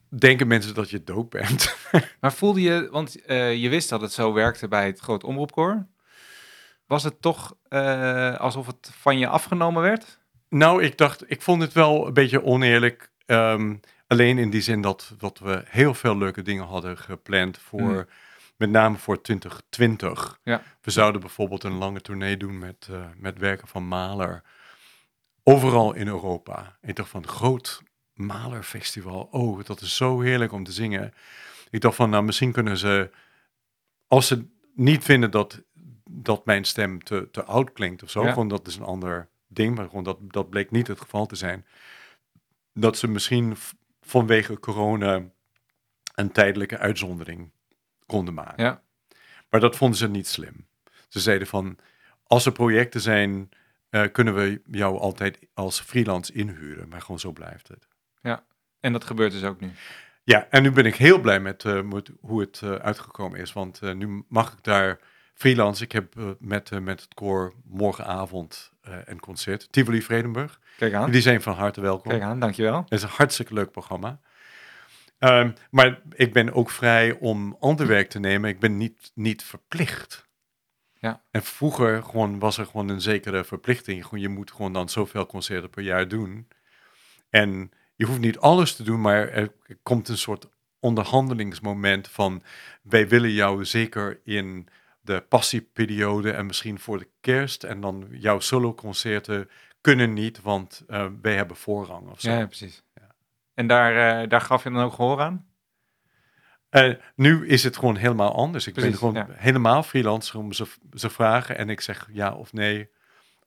denken 0.09 0.47
mensen 0.47 0.73
dat 0.73 0.89
je 0.89 1.03
dood 1.03 1.29
bent. 1.29 1.75
Maar 2.21 2.33
voelde 2.33 2.61
je, 2.61 2.87
want 2.91 3.25
eh, 3.25 3.55
je 3.55 3.69
wist 3.69 3.89
dat 3.89 4.01
het 4.01 4.11
zo 4.13 4.33
werkte 4.33 4.67
bij 4.67 4.85
het 4.85 4.99
Groot 4.99 5.23
Omroepkoor. 5.23 5.87
Was 6.87 7.03
het 7.03 7.21
toch 7.21 7.55
eh, 7.67 8.35
alsof 8.35 8.67
het 8.67 8.91
van 8.97 9.17
je 9.17 9.27
afgenomen 9.27 9.81
werd? 9.81 10.19
Nou, 10.49 10.83
ik 10.83 10.97
dacht, 10.97 11.31
ik 11.31 11.41
vond 11.41 11.61
het 11.61 11.73
wel 11.73 12.07
een 12.07 12.13
beetje 12.13 12.43
oneerlijk. 12.43 13.11
ehm, 13.25 13.75
alleen 14.07 14.37
in 14.37 14.49
die 14.49 14.61
zin 14.61 14.81
dat, 14.81 15.13
dat 15.17 15.39
we 15.39 15.63
heel 15.67 15.93
veel 15.93 16.17
leuke 16.17 16.41
dingen 16.41 16.65
hadden 16.65 16.97
gepland 16.97 17.57
voor, 17.57 17.91
Mm. 17.91 18.05
Met 18.55 18.69
name 18.69 18.97
voor 18.97 19.21
2020. 19.21 20.39
Ja. 20.43 20.63
We 20.81 20.91
zouden 20.91 21.21
bijvoorbeeld 21.21 21.63
een 21.63 21.77
lange 21.77 22.01
tournee 22.01 22.37
doen 22.37 22.57
met, 22.57 22.87
eh, 22.91 23.05
met 23.17 23.37
werken 23.37 23.67
van 23.67 23.87
Mahler. 23.87 24.43
Overal 25.43 25.93
in 25.93 26.07
Europa. 26.07 26.77
Ik 26.81 26.95
dacht 26.95 27.09
van, 27.09 27.27
groot 27.27 27.81
Mahler-festival. 28.13 29.27
Oh, 29.31 29.63
dat 29.63 29.81
is 29.81 29.95
zo 29.95 30.19
heerlijk 30.21 30.51
om 30.51 30.63
te 30.63 30.71
zingen. 30.71 31.13
Ik 31.69 31.81
dacht 31.81 31.95
van, 31.95 32.09
nou, 32.09 32.23
misschien 32.23 32.51
kunnen 32.51 32.77
ze, 32.77 33.11
als 34.07 34.27
ze 34.27 34.45
niet 34.75 35.03
vinden 35.03 35.31
dat, 35.31 35.63
dat 36.09 36.45
mijn 36.45 36.63
stem 36.63 37.03
te, 37.03 37.27
te 37.31 37.43
oud 37.43 37.71
klinkt 37.73 38.03
of 38.03 38.09
zo, 38.09 38.23
Ja. 38.23 38.29
gewoon 38.29 38.47
dat 38.47 38.67
is 38.67 38.75
een 38.75 38.83
ander 38.83 39.29
ding, 39.47 39.75
maar 39.75 39.85
gewoon 39.85 40.03
dat, 40.03 40.17
dat 40.21 40.49
bleek 40.49 40.71
niet 40.71 40.87
het 40.87 40.99
geval 40.99 41.25
te 41.25 41.35
zijn. 41.35 41.65
Dat 42.73 42.97
ze 42.97 43.07
misschien 43.07 43.55
vanwege 44.01 44.59
corona 44.59 45.23
een 46.15 46.31
tijdelijke 46.31 46.77
uitzondering 46.77 47.51
konden 48.05 48.33
maken. 48.33 48.63
Ja. 48.63 48.81
Maar 49.49 49.59
dat 49.59 49.75
vonden 49.75 49.97
ze 49.97 50.07
niet 50.07 50.27
slim. 50.27 50.67
Ze 51.07 51.19
zeiden 51.19 51.47
van, 51.47 51.77
als 52.23 52.45
er 52.45 52.51
projecten 52.51 53.01
zijn, 53.01 53.49
eh, 53.89 54.03
kunnen 54.11 54.35
we 54.35 54.61
jou 54.71 54.99
altijd 54.99 55.39
als 55.53 55.79
freelance 55.79 56.33
inhuren. 56.33 56.87
Maar 56.87 57.01
gewoon 57.01 57.19
zo 57.19 57.31
blijft 57.31 57.67
het. 57.67 57.87
En 58.79 58.91
dat 58.91 59.03
gebeurt 59.03 59.31
dus 59.31 59.43
ook 59.43 59.59
nu. 59.59 59.71
Ja, 60.23 60.47
en 60.49 60.63
nu 60.63 60.71
ben 60.71 60.85
ik 60.85 60.95
heel 60.95 61.19
blij 61.19 61.39
met, 61.39 61.65
eh, 61.65 61.81
met 61.81 62.11
hoe 62.21 62.41
het 62.41 62.61
eh, 62.63 62.73
uitgekomen 62.73 63.39
is. 63.39 63.53
Want 63.53 63.81
nu 63.81 64.23
mag 64.27 64.53
ik 64.53 64.63
daar 64.63 64.99
freelance. 65.33 65.83
Ik 65.83 65.91
heb 65.91 66.13
met, 66.39 66.81
met 66.81 67.01
het 67.01 67.13
koor 67.13 67.53
morgenavond 67.63 68.71
een 68.81 69.19
concert. 69.19 69.71
Tivoli 69.71 70.01
Vredenburg. 70.01 70.59
Kijk 70.77 70.93
aan. 70.93 71.11
Die 71.11 71.21
zijn 71.21 71.41
van 71.41 71.53
harte 71.53 71.81
welkom. 71.81 72.11
Kijk 72.11 72.23
aan, 72.23 72.39
dankjewel. 72.39 72.77
Het 72.77 72.91
is 72.91 73.03
een 73.03 73.09
hartstikke 73.09 73.53
leuk 73.53 73.71
programma. 73.71 74.19
Ehm, 75.25 75.51
maar 75.71 76.01
ik 76.15 76.33
ben 76.33 76.53
ook 76.53 76.69
vrij 76.69 77.11
om 77.11 77.57
ander 77.59 77.87
werk 77.87 78.09
te 78.09 78.19
nemen. 78.19 78.49
Ik 78.49 78.59
ben 78.59 78.77
niet, 78.77 79.11
niet 79.13 79.43
verplicht. 79.43 80.27
Ja. 80.93 81.21
En 81.31 81.43
vroeger 81.43 82.03
gewoon, 82.03 82.39
was 82.39 82.57
er 82.57 82.65
gewoon 82.65 82.89
een 82.89 83.01
zekere 83.01 83.43
verplichting. 83.43 84.03
Gewoon, 84.03 84.19
je 84.19 84.29
moet 84.29 84.51
gewoon 84.51 84.73
dan 84.73 84.89
zoveel 84.89 85.25
concerten 85.25 85.69
per 85.69 85.83
jaar 85.83 86.07
doen. 86.07 86.47
En 87.29 87.71
je 87.95 88.05
hoeft 88.05 88.19
niet 88.19 88.39
alles 88.39 88.75
te 88.75 88.83
doen, 88.83 89.01
maar 89.01 89.29
er 89.29 89.51
komt 89.83 90.07
een 90.07 90.17
soort 90.17 90.49
onderhandelingsmoment 90.79 92.07
van 92.07 92.43
wij 92.81 93.07
willen 93.07 93.31
jou 93.31 93.65
zeker 93.65 94.19
in 94.23 94.67
de 95.01 95.21
passieperiode 95.21 96.31
en 96.31 96.45
misschien 96.45 96.79
voor 96.79 96.97
de 96.97 97.09
kerst 97.21 97.63
en 97.63 97.81
dan 97.81 98.07
jouw 98.11 98.39
soloconcerten 98.39 99.49
kunnen 99.81 100.13
niet, 100.13 100.41
want 100.41 100.83
eh, 100.87 101.07
wij 101.21 101.35
hebben 101.35 101.57
voorrang 101.57 102.09
of 102.09 102.21
zo. 102.21 102.29
Ja, 102.29 102.37
ja, 102.37 102.45
precies. 102.45 102.83
En 103.55 103.67
daar, 103.67 104.21
eh, 104.21 104.29
daar 104.29 104.41
gaf 104.41 104.63
je 104.63 104.71
dan 104.71 104.83
ook 104.83 104.93
gehoor 104.93 105.21
aan? 105.21 105.45
Eh, 106.69 106.93
nu 107.15 107.47
is 107.47 107.63
het 107.63 107.77
gewoon 107.77 107.95
helemaal 107.95 108.35
anders. 108.35 108.67
Ik 108.67 108.73
Precies, 108.73 108.91
ben 108.91 108.99
gewoon 108.99 109.13
ja. 109.13 109.27
helemaal 109.31 109.83
freelancer 109.83 110.39
om 110.39 110.53
ze, 110.53 110.65
ze 110.93 111.09
vragen 111.09 111.57
en 111.57 111.69
ik 111.69 111.81
zeg 111.81 112.09
ja 112.11 112.33
of 112.33 112.53
nee 112.53 112.89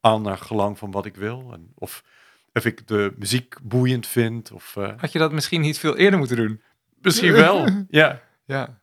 aan 0.01 0.23
naar 0.23 0.39
gelang 0.39 0.79
van 0.79 0.91
wat 0.91 1.07
ik 1.07 1.17
wil. 1.17 1.53
En 1.53 1.73
of, 1.75 2.05
of 2.53 2.65
ik 2.65 2.87
de 2.87 3.13
muziek 3.17 3.57
boeiend 3.63 4.07
vind 4.07 4.53
of 4.53 4.77
eh, 4.77 4.93
Had 4.97 5.13
je 5.13 5.19
dat 5.19 5.33
misschien 5.33 5.61
niet 5.61 5.79
veel 5.79 5.97
eerder 5.97 6.19
moeten 6.19 6.37
doen? 6.37 6.63
misschien 7.01 7.33
wel. 7.33 7.69
Ja. 7.89 8.21
Ja. 8.45 8.81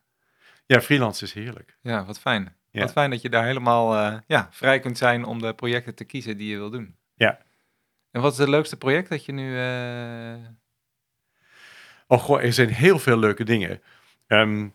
ja, 0.66 0.80
freelance 0.80 1.24
is 1.24 1.32
heerlijk. 1.32 1.78
Ja, 1.80 2.04
wat 2.04 2.18
fijn. 2.18 2.56
Ja. 2.70 2.80
Wat 2.80 2.92
fijn 2.92 3.10
dat 3.10 3.22
je 3.22 3.28
daar 3.30 3.44
helemaal 3.44 4.20
ja, 4.26 4.48
vrij 4.50 4.80
kunt 4.80 4.98
zijn 4.98 5.24
om 5.24 5.40
de 5.40 5.54
projecten 5.54 5.94
te 5.94 6.04
kiezen 6.04 6.36
die 6.36 6.50
je 6.50 6.56
wil 6.56 6.70
doen. 6.70 6.96
Ja. 7.14 7.38
En 8.10 8.20
wat 8.20 8.32
is 8.32 8.38
het 8.38 8.48
leukste 8.48 8.76
project 8.76 9.08
dat 9.08 9.24
je 9.24 9.32
nu... 9.32 9.56
Oh 12.06 12.18
goh, 12.20 12.42
er 12.44 12.52
zijn 12.52 12.68
heel 12.68 12.98
veel 12.98 13.18
leuke 13.18 13.44
dingen. 13.44 13.80
Ehm 14.26 14.68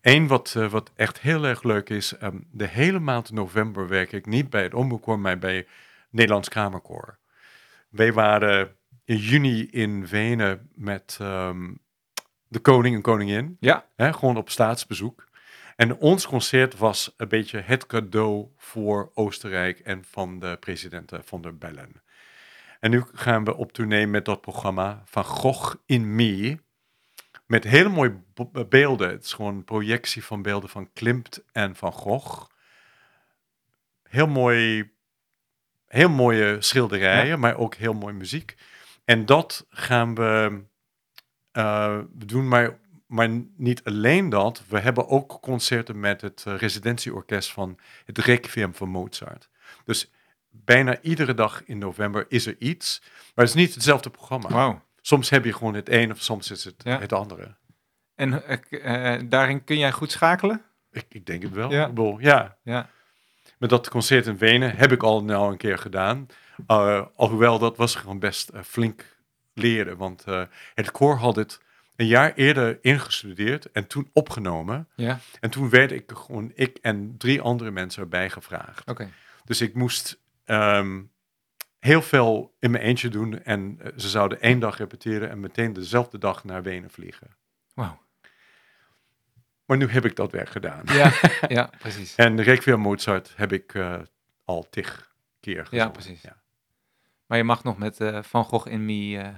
Eén 0.00 0.26
wat, 0.26 0.54
eh, 0.56 0.70
wat 0.70 0.90
echt 0.96 1.20
heel 1.20 1.44
erg 1.44 1.62
leuk 1.62 1.88
is, 1.90 2.16
ehm, 2.16 2.38
de 2.50 2.66
hele 2.66 2.98
maand 2.98 3.30
november 3.32 3.88
werk 3.88 4.12
ik 4.12 4.26
niet 4.26 4.50
bij 4.50 4.62
het 4.62 4.74
Omroepkoor, 4.74 5.18
maar 5.18 5.38
bij 5.38 5.66
Nederlands 6.10 6.48
Kamerkoor. 6.48 7.18
Wij 7.88 8.12
waren 8.12 8.76
in 9.04 9.16
juni 9.16 9.66
in 9.70 10.06
Wenen 10.06 10.70
met 10.74 11.16
ehm, 11.20 11.72
de 12.48 12.58
koning 12.58 12.94
en 12.96 13.02
koningin, 13.02 13.56
Ja. 13.60 13.86
hè, 13.96 14.12
gewoon 14.12 14.36
op 14.36 14.50
staatsbezoek. 14.50 15.28
En 15.76 15.96
ons 15.96 16.26
concert 16.26 16.78
was 16.78 17.14
een 17.16 17.28
beetje 17.28 17.60
het 17.60 17.86
cadeau 17.86 18.46
voor 18.56 19.10
Oostenrijk 19.14 19.78
en 19.78 20.04
van 20.04 20.38
de 20.38 20.56
president 20.60 21.12
van 21.24 21.40
der 21.42 21.58
Bellen. 21.58 22.02
En 22.80 22.90
nu 22.90 23.04
gaan 23.12 23.44
we 23.44 23.56
op 23.56 23.72
tournee 23.72 24.06
met 24.06 24.24
dat 24.24 24.40
programma 24.40 25.02
Van 25.04 25.24
Gogh 25.24 25.74
in 25.86 26.14
Me. 26.14 26.58
Met 27.46 27.64
hele 27.64 27.88
mooie 27.88 28.20
beelden. 28.68 29.10
Het 29.10 29.24
is 29.24 29.32
gewoon 29.32 29.54
een 29.54 29.64
projectie 29.64 30.24
van 30.24 30.42
beelden 30.42 30.68
van 30.68 30.92
Klimt 30.92 31.44
en 31.52 31.76
Van 31.76 31.92
Gogh. 31.92 32.46
Heel 34.02 34.26
mooi, 34.26 34.90
heel 35.86 36.08
mooie 36.08 36.56
schilderijen, 36.60 37.40
maar 37.40 37.56
ook 37.56 37.74
heel 37.74 37.94
mooie 37.94 38.14
muziek. 38.14 38.56
En 39.04 39.26
dat 39.26 39.66
gaan 39.70 40.14
we 40.14 40.62
eh, 41.52 41.98
doen, 42.12 42.48
maar, 42.48 42.78
maar 43.06 43.28
niet 43.56 43.84
alleen 43.84 44.28
dat. 44.28 44.62
We 44.68 44.78
hebben 44.78 45.08
ook 45.08 45.38
concerten 45.40 46.00
met 46.00 46.20
het 46.20 46.44
eh, 46.46 46.56
residentieorkest 46.56 47.52
van 47.52 47.78
het 48.04 48.18
Requiem 48.18 48.74
van 48.74 48.88
Mozart. 48.88 49.48
Dus 49.84 50.10
bijna 50.50 51.00
iedere 51.00 51.34
dag 51.34 51.62
in 51.64 51.78
november 51.78 52.24
is 52.28 52.46
er 52.46 52.56
iets, 52.58 53.00
maar 53.34 53.44
het 53.44 53.54
is 53.54 53.60
niet 53.60 53.74
hetzelfde 53.74 54.10
programma. 54.10 54.48
Wauw. 54.48 54.82
Soms 55.00 55.30
heb 55.30 55.44
je 55.44 55.52
gewoon 55.52 55.74
het 55.74 55.88
een 55.88 56.10
of 56.12 56.22
soms 56.22 56.50
is 56.50 56.64
het 56.64 56.74
Ja. 56.84 56.98
het 56.98 57.12
andere. 57.12 57.54
En 58.14 58.44
eh, 58.46 59.14
eh, 59.14 59.22
daarin 59.28 59.64
kun 59.64 59.78
jij 59.78 59.92
goed 59.92 60.10
schakelen? 60.10 60.62
Ik, 60.92 61.04
ik 61.08 61.26
denk 61.26 61.42
het 61.42 61.52
wel. 61.52 61.70
Ja. 61.72 61.90
Ja. 62.18 62.56
Ja. 62.62 62.88
Met 63.58 63.70
dat 63.70 63.88
concert 63.88 64.26
in 64.26 64.38
Wenen 64.38 64.76
heb 64.76 64.92
ik 64.92 65.02
al 65.02 65.24
nou 65.24 65.50
een 65.52 65.56
keer 65.56 65.78
gedaan. 65.78 66.26
Uh, 66.68 67.06
alhoewel, 67.16 67.58
dat 67.58 67.76
was 67.76 67.94
gewoon 67.94 68.18
best 68.18 68.50
flink 68.64 69.16
leren. 69.54 69.96
Want 69.96 70.24
het 70.74 70.90
koor 70.90 71.16
had 71.16 71.36
het 71.36 71.60
een 71.96 72.06
jaar 72.06 72.32
eerder 72.34 72.78
ingestudeerd 72.82 73.70
en 73.72 73.86
toen 73.86 74.10
opgenomen. 74.12 74.88
Ja, 74.94 75.18
En 75.40 75.50
toen 75.50 75.70
werd 75.70 75.92
ik 75.92 76.10
gewoon, 76.14 76.52
ik 76.54 76.78
en 76.82 77.14
drie 77.18 77.40
andere 77.40 77.70
mensen 77.70 78.02
erbij 78.02 78.30
gevraagd. 78.30 78.88
oké. 78.88 79.10
Dus 79.44 79.60
ik 79.60 79.74
moest 79.74 80.18
ehm, 80.48 81.02
heel 81.78 82.02
veel 82.02 82.56
in 82.58 82.70
mijn 82.70 82.82
eentje 82.82 83.08
doen. 83.08 83.42
En 83.42 83.78
eh, 83.80 83.92
ze 83.96 84.08
zouden 84.08 84.40
één 84.40 84.58
dag 84.58 84.78
repeteren 84.78 85.30
en 85.30 85.40
meteen 85.40 85.72
dezelfde 85.72 86.18
dag 86.18 86.44
naar 86.44 86.62
Wenen 86.62 86.90
vliegen. 86.90 87.36
Wauw. 87.74 87.98
Maar 89.64 89.76
nu 89.76 89.88
heb 89.88 90.04
ik 90.04 90.16
dat 90.16 90.32
werk 90.32 90.48
gedaan. 90.48 90.82
Ja, 90.84 91.12
ja, 91.48 91.70
precies. 91.78 92.14
En 92.14 92.36
de 92.36 92.42
Requiem 92.42 92.80
Mozart 92.80 93.32
heb 93.36 93.52
ik 93.52 93.74
eh, 93.74 94.00
al 94.44 94.68
tig 94.70 95.14
keer 95.40 95.66
gezongen. 95.66 95.92
precies. 95.92 96.22
Ja. 96.22 96.42
Maar 97.26 97.38
je 97.38 97.44
mag 97.44 97.64
nog 97.64 97.78
met 97.78 98.00
eh, 98.00 98.22
Van 98.22 98.44
Gogh 98.44 98.70
in 98.70 98.84
Me 98.84 99.32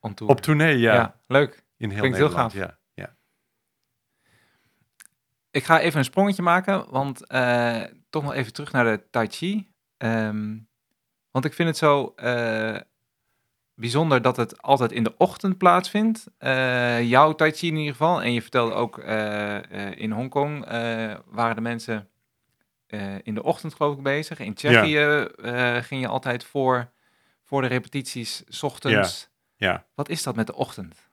on 0.00 0.14
tour. 0.14 0.32
Op 0.32 0.40
tournee, 0.40 0.78
ja. 0.78 1.20
leuk. 1.26 1.64
In 1.76 1.90
heel 1.90 1.98
Klinkt 1.98 2.16
heel 2.18 2.26
Nederland, 2.26 2.52
gaaf. 2.52 2.62
Ja, 2.62 2.78
ja. 2.94 3.16
Ik 5.50 5.64
ga 5.64 5.80
even 5.80 5.98
een 5.98 6.04
sprongetje 6.04 6.42
maken, 6.42 6.90
want 6.90 7.26
toch 8.10 8.22
nog 8.22 8.34
even 8.34 8.52
terug 8.52 8.72
naar 8.72 8.84
de 8.84 9.10
Tai 9.10 9.26
Chi. 9.26 9.76
Ehm, 9.98 10.56
want 11.30 11.44
ik 11.44 11.54
vind 11.54 11.68
het 11.68 11.78
zo 11.78 12.12
eh, 12.16 12.76
bijzonder 13.74 14.22
dat 14.22 14.36
het 14.36 14.62
altijd 14.62 14.92
in 14.92 15.04
de 15.04 15.14
ochtend 15.16 15.58
plaatsvindt. 15.58 16.26
Eh, 16.38 17.02
jouw 17.02 17.32
Tai 17.32 17.50
Chi 17.50 17.66
in 17.66 17.76
ieder 17.76 17.92
geval. 17.92 18.22
En 18.22 18.32
je 18.32 18.42
vertelde 18.42 18.72
ook 18.74 18.98
eh, 18.98 19.58
in 19.94 20.10
Hongkong 20.10 20.64
waren 21.26 21.54
de 21.54 21.60
mensen 21.60 22.08
in 23.22 23.34
de 23.34 23.42
ochtend 23.42 23.74
geloof 23.74 23.96
ik 23.96 24.02
bezig. 24.02 24.38
In 24.38 24.54
Tsjechië 24.54 25.28
ging 25.82 26.00
je 26.00 26.08
altijd 26.08 26.44
voor, 26.44 26.90
voor 27.44 27.62
de 27.62 27.68
repetities 27.68 28.42
's 28.48 28.62
ochtends. 28.62 29.28
ja. 29.56 29.86
Wat 29.94 30.08
is 30.08 30.22
dat 30.22 30.36
met 30.36 30.46
de 30.46 30.54
ochtend? 30.54 31.08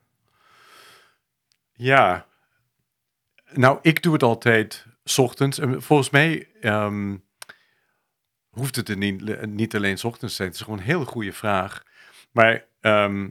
Ja. 1.72 2.26
Nou, 3.52 3.78
ik 3.82 4.02
doe 4.02 4.12
het 4.12 4.22
altijd 4.22 4.86
's 5.04 5.18
ochtends. 5.18 5.58
En 5.58 5.82
volgens 5.82 6.10
mij 6.10 6.48
ehm, 6.60 7.16
hoeft 8.56 8.76
het 8.76 8.88
er 8.88 8.96
niet, 8.96 9.46
niet 9.46 9.74
alleen 9.74 9.98
's 9.98 10.04
ochtends 10.04 10.30
te 10.30 10.36
zijn. 10.36 10.48
Het 10.48 10.56
is 10.56 10.64
gewoon 10.64 10.78
een 10.78 10.84
hele 10.84 11.04
goede 11.04 11.32
vraag. 11.32 11.84
Maar 12.32 12.64
ehm, 12.80 13.30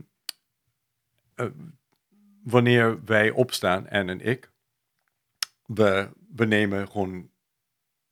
eh, 1.36 1.46
wanneer 2.44 3.04
wij 3.06 3.30
opstaan, 3.30 3.88
en 3.88 4.10
en 4.10 4.22
ik, 4.22 4.52
we, 5.66 6.10
we 6.36 6.46
nemen 6.46 6.88
gewoon... 6.88 7.30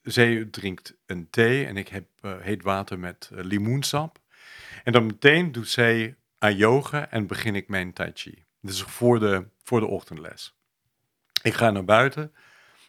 Zij 0.01 0.45
drinkt 0.45 0.95
een 1.05 1.30
thee 1.30 1.66
en 1.66 1.78
ik 1.78 1.88
heb 1.88 2.07
eh, 2.22 2.39
heet 2.39 2.64
water 2.64 2.99
met 2.99 3.30
eh, 3.34 3.43
limoensap. 3.43 4.20
En 4.84 4.91
dan 4.91 5.05
meteen 5.05 5.51
doet 5.51 5.70
zij 5.70 6.16
aan 6.38 6.55
yoga 6.55 7.09
en 7.09 7.28
begin 7.28 7.55
ik 7.55 7.68
mijn 7.68 7.93
tai 7.93 8.11
chi. 8.14 8.45
Dus 8.61 8.82
voor 8.82 9.20
de, 9.20 9.47
voor 9.64 9.80
de 9.80 9.86
ochtendles. 9.86 10.55
Ik 11.41 11.53
ga 11.53 11.72
naar 11.72 11.86
buiten 11.86 12.34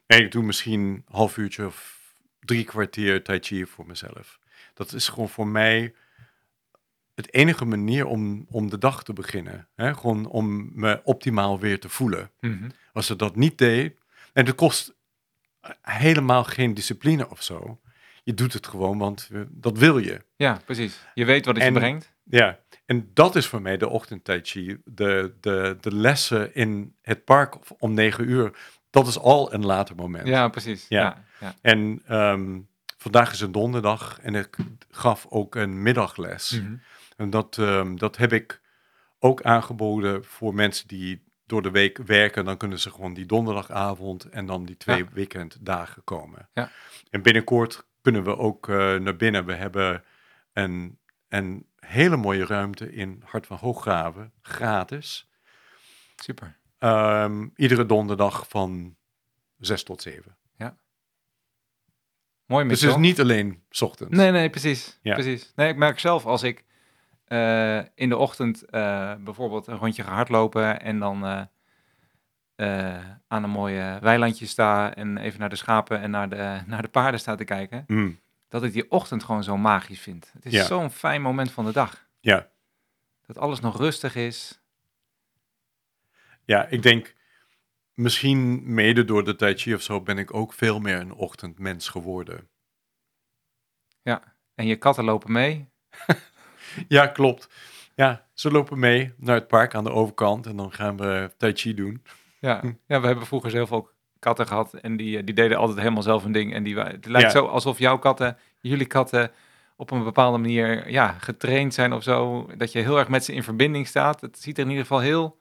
en 0.07 0.19
ik 0.19 0.33
doe 0.33 0.43
misschien 0.43 0.81
een 0.81 1.05
half 1.09 1.37
uurtje 1.37 1.67
of 1.67 1.94
drie 2.45 2.65
kwartier 2.65 3.23
tai 3.23 3.39
chi 3.43 3.67
voor 3.67 3.87
mezelf. 3.87 4.39
Dat 4.75 4.93
is 4.93 5.09
gewoon 5.09 5.29
voor 5.29 5.47
mij 5.47 5.95
het 7.15 7.33
enige 7.35 7.65
manier 7.65 8.07
om, 8.07 8.47
om 8.51 8.71
de 8.71 8.79
dag 8.79 9.05
te 9.05 9.13
beginnen. 9.13 9.69
Hè? 9.75 9.95
Gewoon 9.95 10.27
om 10.27 10.71
me 10.75 11.01
optimaal 11.05 11.59
weer 11.61 11.81
te 11.81 11.89
voelen. 11.89 12.31
Als 12.93 13.07
ze 13.07 13.17
dat 13.17 13.37
niet 13.37 13.59
deed, 13.59 13.97
en 14.33 14.47
het 14.47 14.55
kost 14.55 14.95
helemaal 15.83 16.45
geen 16.45 16.75
discipline 16.75 17.31
of 17.31 17.43
zo. 17.43 17.81
Je 18.23 18.35
doet 18.35 18.53
het 18.53 18.67
gewoon, 18.67 18.99
want 18.99 19.31
dat 19.51 19.79
wil 19.79 19.99
je. 19.99 20.25
Ja, 20.37 20.61
precies. 20.65 21.01
Je 21.15 21.25
weet 21.25 21.45
wat 21.45 21.55
het 21.55 21.65
En- 21.65 21.73
je 21.73 21.79
brengt. 21.79 22.13
Ja, 22.25 22.59
en 22.87 23.11
dat 23.15 23.37
is 23.37 23.47
voor 23.47 23.63
mij 23.63 23.77
de 23.77 23.89
ochtend 23.89 24.25
tai 24.25 24.41
chi. 24.43 24.77
De, 24.85 25.35
de, 25.41 25.77
de 25.81 25.95
lessen 25.95 26.55
in 26.55 26.97
het 27.03 27.25
park 27.25 27.57
om 27.79 27.95
negen 27.95 28.29
uur, 28.29 28.59
dat 28.95 29.07
is 29.07 29.19
al 29.19 29.53
een 29.55 29.67
later 29.67 29.97
moment. 29.97 30.27
Ja, 30.29 30.49
precies. 30.49 30.89
Ja. 30.89 31.01
Ja. 31.01 31.25
Ja. 31.41 31.55
En 31.61 32.03
ehm, 32.07 32.61
vandaag 32.97 33.33
is 33.33 33.41
een 33.41 33.53
donderdag 33.53 34.19
en 34.21 34.35
ik 34.35 34.57
gaf 34.91 35.27
ook 35.29 35.55
een 35.55 35.83
middagles. 35.83 36.51
Mhm. 36.61 36.75
En 37.17 37.31
dat, 37.31 37.59
ehm, 37.59 37.97
dat 37.97 38.17
heb 38.17 38.33
ik 38.33 38.61
ook 39.19 39.43
aangeboden 39.43 40.25
voor 40.25 40.55
mensen 40.55 40.89
die 40.89 41.25
door 41.47 41.63
de 41.63 41.71
week 41.71 41.99
werken. 41.99 42.45
Dan 42.45 42.57
kunnen 42.57 42.79
ze 42.81 42.91
gewoon 42.91 43.15
die 43.15 43.27
donderdagavond 43.27 44.25
en 44.25 44.47
dan 44.47 44.65
die 44.65 44.77
twee 44.77 45.05
Ja. 45.05 45.09
weekenddagen 45.13 46.05
komen. 46.05 46.49
Ja. 46.53 46.71
En 47.11 47.23
binnenkort 47.23 47.87
kunnen 48.03 48.25
we 48.25 48.37
ook 48.37 48.69
eh, 48.69 48.95
naar 48.95 49.17
binnen. 49.17 49.45
We 49.47 49.55
hebben 49.55 50.05
een, 50.53 50.99
een 51.29 51.67
hele 51.79 52.17
mooie 52.17 52.47
ruimte 52.47 52.93
in 52.93 53.23
Hart 53.25 53.47
van 53.47 53.57
Hooggraven, 53.57 54.33
gratis. 54.43 55.29
Super. 56.17 56.57
Ehm, 56.85 57.49
iedere 57.57 57.87
donderdag 57.87 58.49
van 58.49 58.97
6 59.59 59.83
tot 59.83 60.03
7. 60.03 60.37
Mooi 62.47 62.69
Dus 62.69 62.81
het 62.81 62.91
is 62.91 62.97
niet 62.97 63.21
alleen 63.21 63.63
's 63.71 63.83
ochtends. 63.83 64.17
Nee, 64.17 64.31
nee, 64.31 64.51
precies. 64.51 64.99
Ja. 65.03 65.15
precies. 65.15 65.53
Nee, 65.57 65.69
ik 65.69 65.77
merk 65.77 65.99
zelf 65.99 66.27
als 66.27 66.43
ik 66.43 66.65
eh, 67.25 67.79
in 67.95 68.09
de 68.09 68.17
ochtend 68.17 68.65
eh, 68.65 69.15
bijvoorbeeld 69.21 69.67
een 69.67 69.77
rondje 69.77 70.03
ga 70.03 70.13
hardlopen 70.13 70.81
en 70.81 70.99
dan 70.99 71.25
eh, 72.57 73.11
aan 73.29 73.43
een 73.45 73.51
mooie 73.51 73.99
weilandje 74.01 74.47
sta 74.47 74.95
en 74.95 75.19
even 75.19 75.41
naar 75.41 75.49
de 75.49 75.57
schapen 75.57 76.01
en 76.01 76.11
naar 76.11 76.29
de, 76.29 76.61
naar 76.67 76.83
de 76.83 76.89
paarden 76.89 77.21
sta 77.21 77.35
te 77.35 77.45
kijken, 77.45 77.85
Mm, 77.87 78.21
dat 78.49 78.63
ik 78.63 78.73
die 78.73 78.91
ochtend 78.91 79.25
gewoon 79.25 79.45
zo 79.45 79.57
magisch 79.57 80.01
vind. 80.01 80.31
Het 80.33 80.47
is 80.47 80.53
Ja. 80.53 80.65
zo'n 80.65 80.91
fijn 80.91 81.23
moment 81.23 81.51
van 81.53 81.65
de 81.65 81.73
dag. 81.73 82.07
ja, 82.21 82.49
Dat 83.27 83.39
alles 83.39 83.61
nog 83.61 83.77
rustig 83.79 84.15
is. 84.17 84.61
Ja, 86.45 86.67
ik 86.67 86.83
denk 86.83 87.15
misschien 87.95 88.75
mede 88.75 89.05
door 89.05 89.25
de 89.25 89.37
Tai 89.37 89.55
Chi 89.55 89.75
of 89.75 89.83
zo 89.83 90.01
ben 90.01 90.19
ik 90.19 90.35
ook 90.35 90.53
veel 90.53 90.81
meer 90.81 91.01
een 91.01 91.15
ochtendmens 91.15 91.89
geworden. 91.89 92.49
En 94.55 94.67
je 94.67 94.77
katten 94.77 95.05
lopen 95.05 95.33
mee. 95.33 95.69
Ja, 96.89 97.07
klopt. 97.07 97.49
Ja, 97.95 98.27
ze 98.33 98.51
lopen 98.51 98.79
mee 98.79 99.13
naar 99.17 99.35
het 99.35 99.47
park 99.49 99.75
aan 99.75 99.85
de 99.85 99.91
overkant 99.91 100.47
en 100.47 100.57
dan 100.57 100.73
gaan 100.73 100.97
we 100.97 101.31
Tai 101.37 101.53
Chi 101.53 101.75
doen. 101.75 102.03
Ja, 102.39 102.63
ja 102.87 103.01
we 103.01 103.07
hebben 103.07 103.27
vroeger 103.27 103.53
heel 103.53 103.67
veel 103.67 103.91
katten 104.19 104.47
gehad 104.47 104.75
en 104.75 104.97
die, 104.97 105.19
eh, 105.19 105.25
die 105.25 105.35
deden 105.35 105.59
altijd 105.59 105.79
helemaal 105.79 106.03
zelf 106.03 106.23
hun 106.23 106.33
ding. 106.33 106.55
En 106.55 106.63
die, 106.63 106.79
het 106.79 107.07
lijkt 107.07 107.33
Ja. 107.33 107.39
zo 107.39 107.47
alsof 107.47 107.79
jouw 107.79 107.99
katten, 107.99 108.37
jullie 108.61 108.87
katten, 108.87 109.31
op 109.77 109.91
een 109.91 110.05
bepaalde 110.05 110.39
manier 110.39 110.91
ja, 110.91 111.13
getraind 111.13 111.75
zijn 111.75 111.93
of 111.93 112.03
zo. 112.03 112.47
Dat 112.57 112.73
je 112.73 112.79
heel 112.79 112.99
erg 112.99 113.09
met 113.09 113.25
ze 113.25 113.33
in 113.33 113.43
verbinding 113.43 113.87
staat. 113.87 114.21
Het 114.21 114.39
ziet 114.39 114.57
er 114.59 114.65
in 114.65 114.71
ieder 114.71 114.85
geval 114.87 115.01
heel 115.01 115.41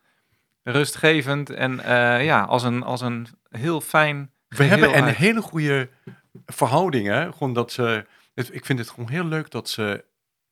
rustgevend 0.63 1.49
en 1.49 1.79
eh, 1.79 2.25
ja, 2.25 2.41
als 2.41 2.63
een, 2.63 2.83
als 2.83 3.01
een 3.01 3.27
heel 3.49 3.81
fijn 3.81 4.31
We 4.47 4.63
hebben 4.63 4.97
een 4.97 5.03
uit. 5.03 5.15
hele 5.15 5.41
goede 5.41 5.89
verhouding, 6.45 7.07
hè. 7.07 7.31
Gewoon 7.31 7.53
dat 7.53 7.71
ze, 7.71 8.05
het- 8.33 8.53
ik 8.53 8.65
vind 8.65 8.79
het 8.79 8.89
gewoon 8.89 9.09
heel 9.09 9.25
leuk 9.25 9.49
dat 9.51 9.69
ze, 9.69 10.05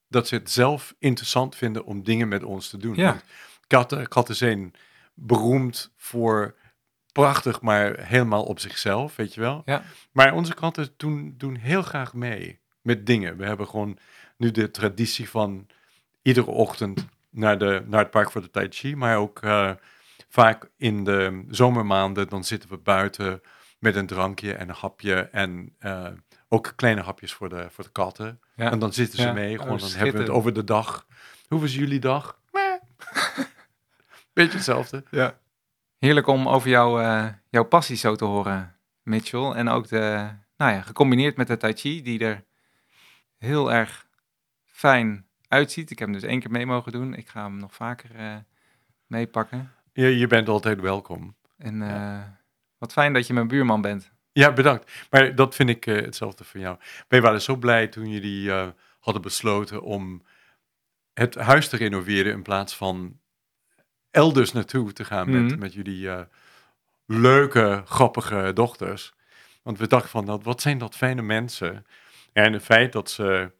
dat 0.08 0.28
ze 0.28 0.36
het 0.36 0.52
zelf 0.52 0.96
interessant 1.00 1.56
vinden 1.56 1.86
om 1.86 2.04
dingen 2.04 2.28
met 2.28 2.44
ons 2.44 2.70
te 2.70 2.78
doen. 2.78 2.96
Ja. 2.96 3.18
Katten, 3.68 4.08
katten 4.08 4.36
zijn 4.36 4.74
beroemd 5.14 5.92
voor 5.98 6.56
prachtig, 7.12 7.62
maar 7.62 8.00
helemaal 8.00 8.44
op 8.44 8.60
zichzelf, 8.60 9.16
weet 9.16 9.34
je 9.34 9.42
wel. 9.42 9.62
Ja. 9.66 9.84
Maar 10.12 10.34
onze 10.34 10.54
katten 10.54 10.90
doen, 10.98 11.34
doen 11.38 11.56
heel 11.56 11.82
graag 11.82 12.14
mee 12.14 12.60
met 12.82 13.06
dingen. 13.06 13.38
We 13.38 13.46
hebben 13.46 13.68
gewoon 13.68 13.98
nu 14.38 14.52
de 14.52 14.72
traditie 14.72 15.30
van 15.30 15.68
iedere 16.22 16.52
ochtend 16.52 17.06
naar, 17.30 17.58
de, 17.58 17.84
naar 17.88 18.00
het 18.00 18.12
park 18.12 18.32
voor 18.32 18.42
de 18.42 18.50
Tai 18.50 18.68
Chi, 18.70 18.96
maar 18.96 19.18
ook 19.18 19.40
eh, 19.42 19.72
vaak 20.32 20.70
in 20.78 21.04
de 21.04 21.46
zomermaanden, 21.50 22.30
dan 22.30 22.44
zitten 22.44 22.70
we 22.70 22.78
buiten 22.78 23.42
met 23.80 23.96
een 23.96 24.08
drankje 24.08 24.54
en 24.54 24.70
een 24.70 24.76
hapje 24.76 25.16
en 25.16 25.76
eh, 25.80 26.08
ook 26.48 26.74
kleine 26.76 27.02
hapjes 27.02 27.34
voor 27.34 27.50
de, 27.50 27.68
voor 27.70 27.84
de 27.84 27.90
katten. 27.90 28.40
Ja. 28.56 28.72
En 28.72 28.80
dan 28.80 28.94
zitten 28.94 29.20
ze 29.20 29.26
Ja. 29.26 29.34
mee, 29.34 29.56
Oh, 29.58 29.62
gewoon 29.62 29.78
dan 29.78 29.90
hebben 29.90 30.14
we 30.14 30.20
het 30.20 30.30
over 30.30 30.54
de 30.54 30.64
dag. 30.64 31.06
Hoe 31.48 31.60
was 31.60 31.76
jullie 31.76 32.00
dag? 32.00 32.40
Beetje 34.34 34.54
hetzelfde. 34.56 35.04
Ja. 35.10 35.40
Heerlijk 35.98 36.28
om 36.28 36.48
over 36.50 36.70
jouw, 36.70 37.00
eh, 37.00 37.28
jouw 37.50 37.64
passie 37.64 37.96
zo 37.96 38.16
te 38.16 38.26
horen, 38.26 38.76
Mitchell. 39.04 39.52
En 39.52 39.70
ook 39.70 39.88
de, 39.88 40.30
nou 40.58 40.72
ja, 40.74 40.82
gecombineerd 40.82 41.38
met 41.38 41.48
de 41.48 41.58
Tai 41.58 41.74
Chi, 41.74 42.02
die 42.02 42.20
er 42.20 42.44
heel 43.38 43.72
erg 43.72 44.08
fijn 44.66 45.26
uitziet. 45.48 45.92
Ik 45.92 46.00
heb 46.00 46.08
hem 46.08 46.20
dus 46.20 46.30
één 46.30 46.40
keer 46.40 46.52
mee 46.52 46.66
mogen 46.66 46.92
doen. 46.92 47.14
Ik 47.14 47.28
ga 47.28 47.44
hem 47.44 47.58
nog 47.58 47.74
vaker 47.74 48.16
eh, 48.16 48.36
meepakken. 49.08 49.72
Je, 49.94 50.18
je 50.18 50.28
bent 50.28 50.50
altijd 50.50 50.80
welkom. 50.82 51.36
En 51.58 51.82
eh, 51.82 52.22
wat 52.78 52.92
fijn 52.92 53.14
dat 53.14 53.28
je 53.28 53.34
mijn 53.34 53.48
buurman 53.48 53.82
bent. 53.82 54.12
Ja, 54.32 54.54
bedankt. 54.54 54.92
Maar 55.10 55.36
dat 55.36 55.56
vind 55.56 55.70
ik 55.70 55.86
eh, 55.86 55.96
hetzelfde 55.96 56.44
voor 56.44 56.60
jou. 56.60 56.78
Wij 57.08 57.22
waren 57.22 57.42
zo 57.42 57.56
blij 57.56 57.88
toen 57.88 58.10
jullie 58.10 58.52
eh, 58.52 58.68
hadden 59.00 59.22
besloten 59.22 59.82
om 59.82 60.24
het 61.14 61.36
huis 61.36 61.70
te 61.70 61.78
renoveren 61.78 62.32
in 62.34 62.42
plaats 62.42 62.76
van 62.76 63.20
elders 64.12 64.52
naartoe 64.52 64.94
te 64.94 65.06
gaan 65.06 65.30
met, 65.32 65.52
Mhm. 65.52 65.60
met 65.60 65.74
jullie 65.74 66.10
leuke, 67.06 67.82
grappige 67.86 68.52
dochters. 68.54 69.14
Want 69.64 69.78
we 69.78 69.88
dachten 69.88 70.10
van, 70.10 70.26
dat, 70.26 70.44
wat 70.44 70.62
zijn 70.62 70.78
dat 70.78 70.96
fijne 70.96 71.22
mensen. 71.22 71.86
En 72.34 72.54
het 72.54 72.64
feit 72.64 72.92
dat 72.92 73.10
ze, 73.10 73.52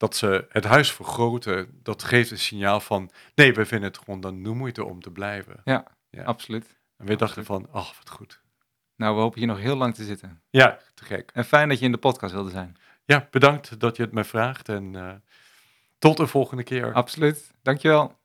dat 0.00 0.16
ze 0.16 0.46
het 0.48 0.64
huis 0.64 0.92
vergroten, 0.92 1.80
dat 1.82 2.02
geeft 2.02 2.30
een 2.30 2.38
signaal 2.38 2.80
van, 2.80 3.10
nee, 3.34 3.52
we 3.52 3.66
vinden 3.66 3.88
het 3.88 3.98
gewoon 3.98 4.20
dan 4.20 4.42
de 4.42 4.50
moeite 4.50 4.84
om 4.84 5.00
te 5.00 5.10
blijven. 5.10 5.60
Ja. 5.64 5.86
Absoluut. 6.24 6.78
En 6.96 7.06
we 7.06 7.16
dachten 7.16 7.44
van, 7.44 7.68
ach, 7.72 7.96
wat 7.98 8.10
goed. 8.10 8.40
Nou, 8.96 9.14
we 9.14 9.20
hopen 9.20 9.38
hier 9.38 9.48
nog 9.48 9.58
heel 9.58 9.76
lang 9.76 9.94
te 9.94 10.04
zitten. 10.04 10.42
Ja, 10.50 10.78
te 10.94 11.04
gek. 11.04 11.30
En 11.34 11.44
fijn 11.44 11.68
dat 11.68 11.78
je 11.78 11.84
in 11.84 11.92
de 11.92 11.98
podcast 11.98 12.32
wilde 12.32 12.50
zijn. 12.50 12.76
Ja, 13.04 13.28
bedankt 13.30 13.80
dat 13.80 13.96
je 13.96 14.02
het 14.02 14.12
mij 14.12 14.24
vraagt 14.24 14.68
en 14.68 14.96
eh, 14.96 15.12
tot 15.98 16.16
de 16.16 16.26
volgende 16.26 16.62
keer. 16.62 16.92
Absoluut. 16.92 17.50
Dankjewel. 17.62 18.18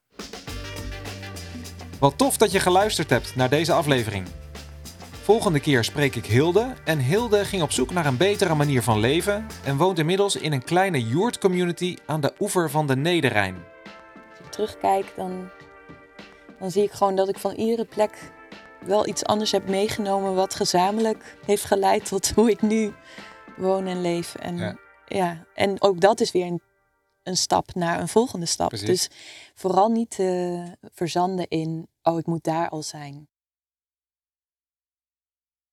Wat 1.99 2.17
tof 2.17 2.37
dat 2.37 2.51
je 2.51 2.59
geluisterd 2.59 3.09
hebt 3.09 3.35
naar 3.35 3.49
deze 3.49 3.73
aflevering. 3.73 4.27
Volgende 5.25 5.59
keer 5.59 5.83
spreek 5.83 6.15
ik 6.15 6.25
Hilde 6.25 6.73
en 6.83 6.99
Hilde 6.99 7.45
ging 7.45 7.61
op 7.61 7.71
zoek 7.71 7.91
naar 7.91 8.05
een 8.05 8.17
betere 8.17 8.55
manier 8.55 8.83
van 8.83 8.99
leven 8.99 9.45
en 9.63 9.77
woont 9.77 9.99
inmiddels 9.99 10.35
in 10.35 10.51
een 10.51 10.63
kleine 10.63 11.07
Joert-community 11.07 11.97
aan 12.05 12.21
de 12.21 12.33
oever 12.39 12.69
van 12.69 12.87
de 12.87 12.95
Nederrijn. 12.95 13.55
Als 14.29 14.39
ik 14.39 14.51
terugkijk, 14.51 15.13
dan, 15.15 15.49
dan 16.59 16.71
zie 16.71 16.83
ik 16.83 16.91
gewoon 16.91 17.15
dat 17.15 17.29
ik 17.29 17.37
van 17.37 17.53
iedere 17.55 17.85
plek 17.85 18.31
wel 18.79 19.07
iets 19.07 19.23
anders 19.23 19.51
heb 19.51 19.69
meegenomen 19.69 20.35
wat 20.35 20.55
gezamenlijk 20.55 21.37
heeft 21.45 21.63
geleid 21.63 22.05
tot 22.05 22.29
hoe 22.35 22.49
ik 22.49 22.61
nu 22.61 22.93
woon 23.57 23.85
en 23.87 24.01
leef. 24.01 24.35
En, 24.35 24.57
Ja. 24.57 24.77
ja. 25.05 25.45
en 25.53 25.81
ook 25.81 25.99
dat 25.99 26.19
is 26.19 26.31
weer 26.31 26.45
een, 26.45 26.61
een 27.23 27.37
stap 27.37 27.73
naar 27.73 27.99
een 27.99 28.07
volgende 28.07 28.45
stap. 28.45 28.67
Precies. 28.67 28.87
Dus 28.87 29.09
vooral 29.55 29.89
niet 29.89 30.19
eh, 30.19 30.63
verzanden 30.93 31.47
in, 31.47 31.87
oh 32.03 32.19
ik 32.19 32.25
moet 32.25 32.43
daar 32.43 32.69
al 32.69 32.83
zijn. 32.83 33.27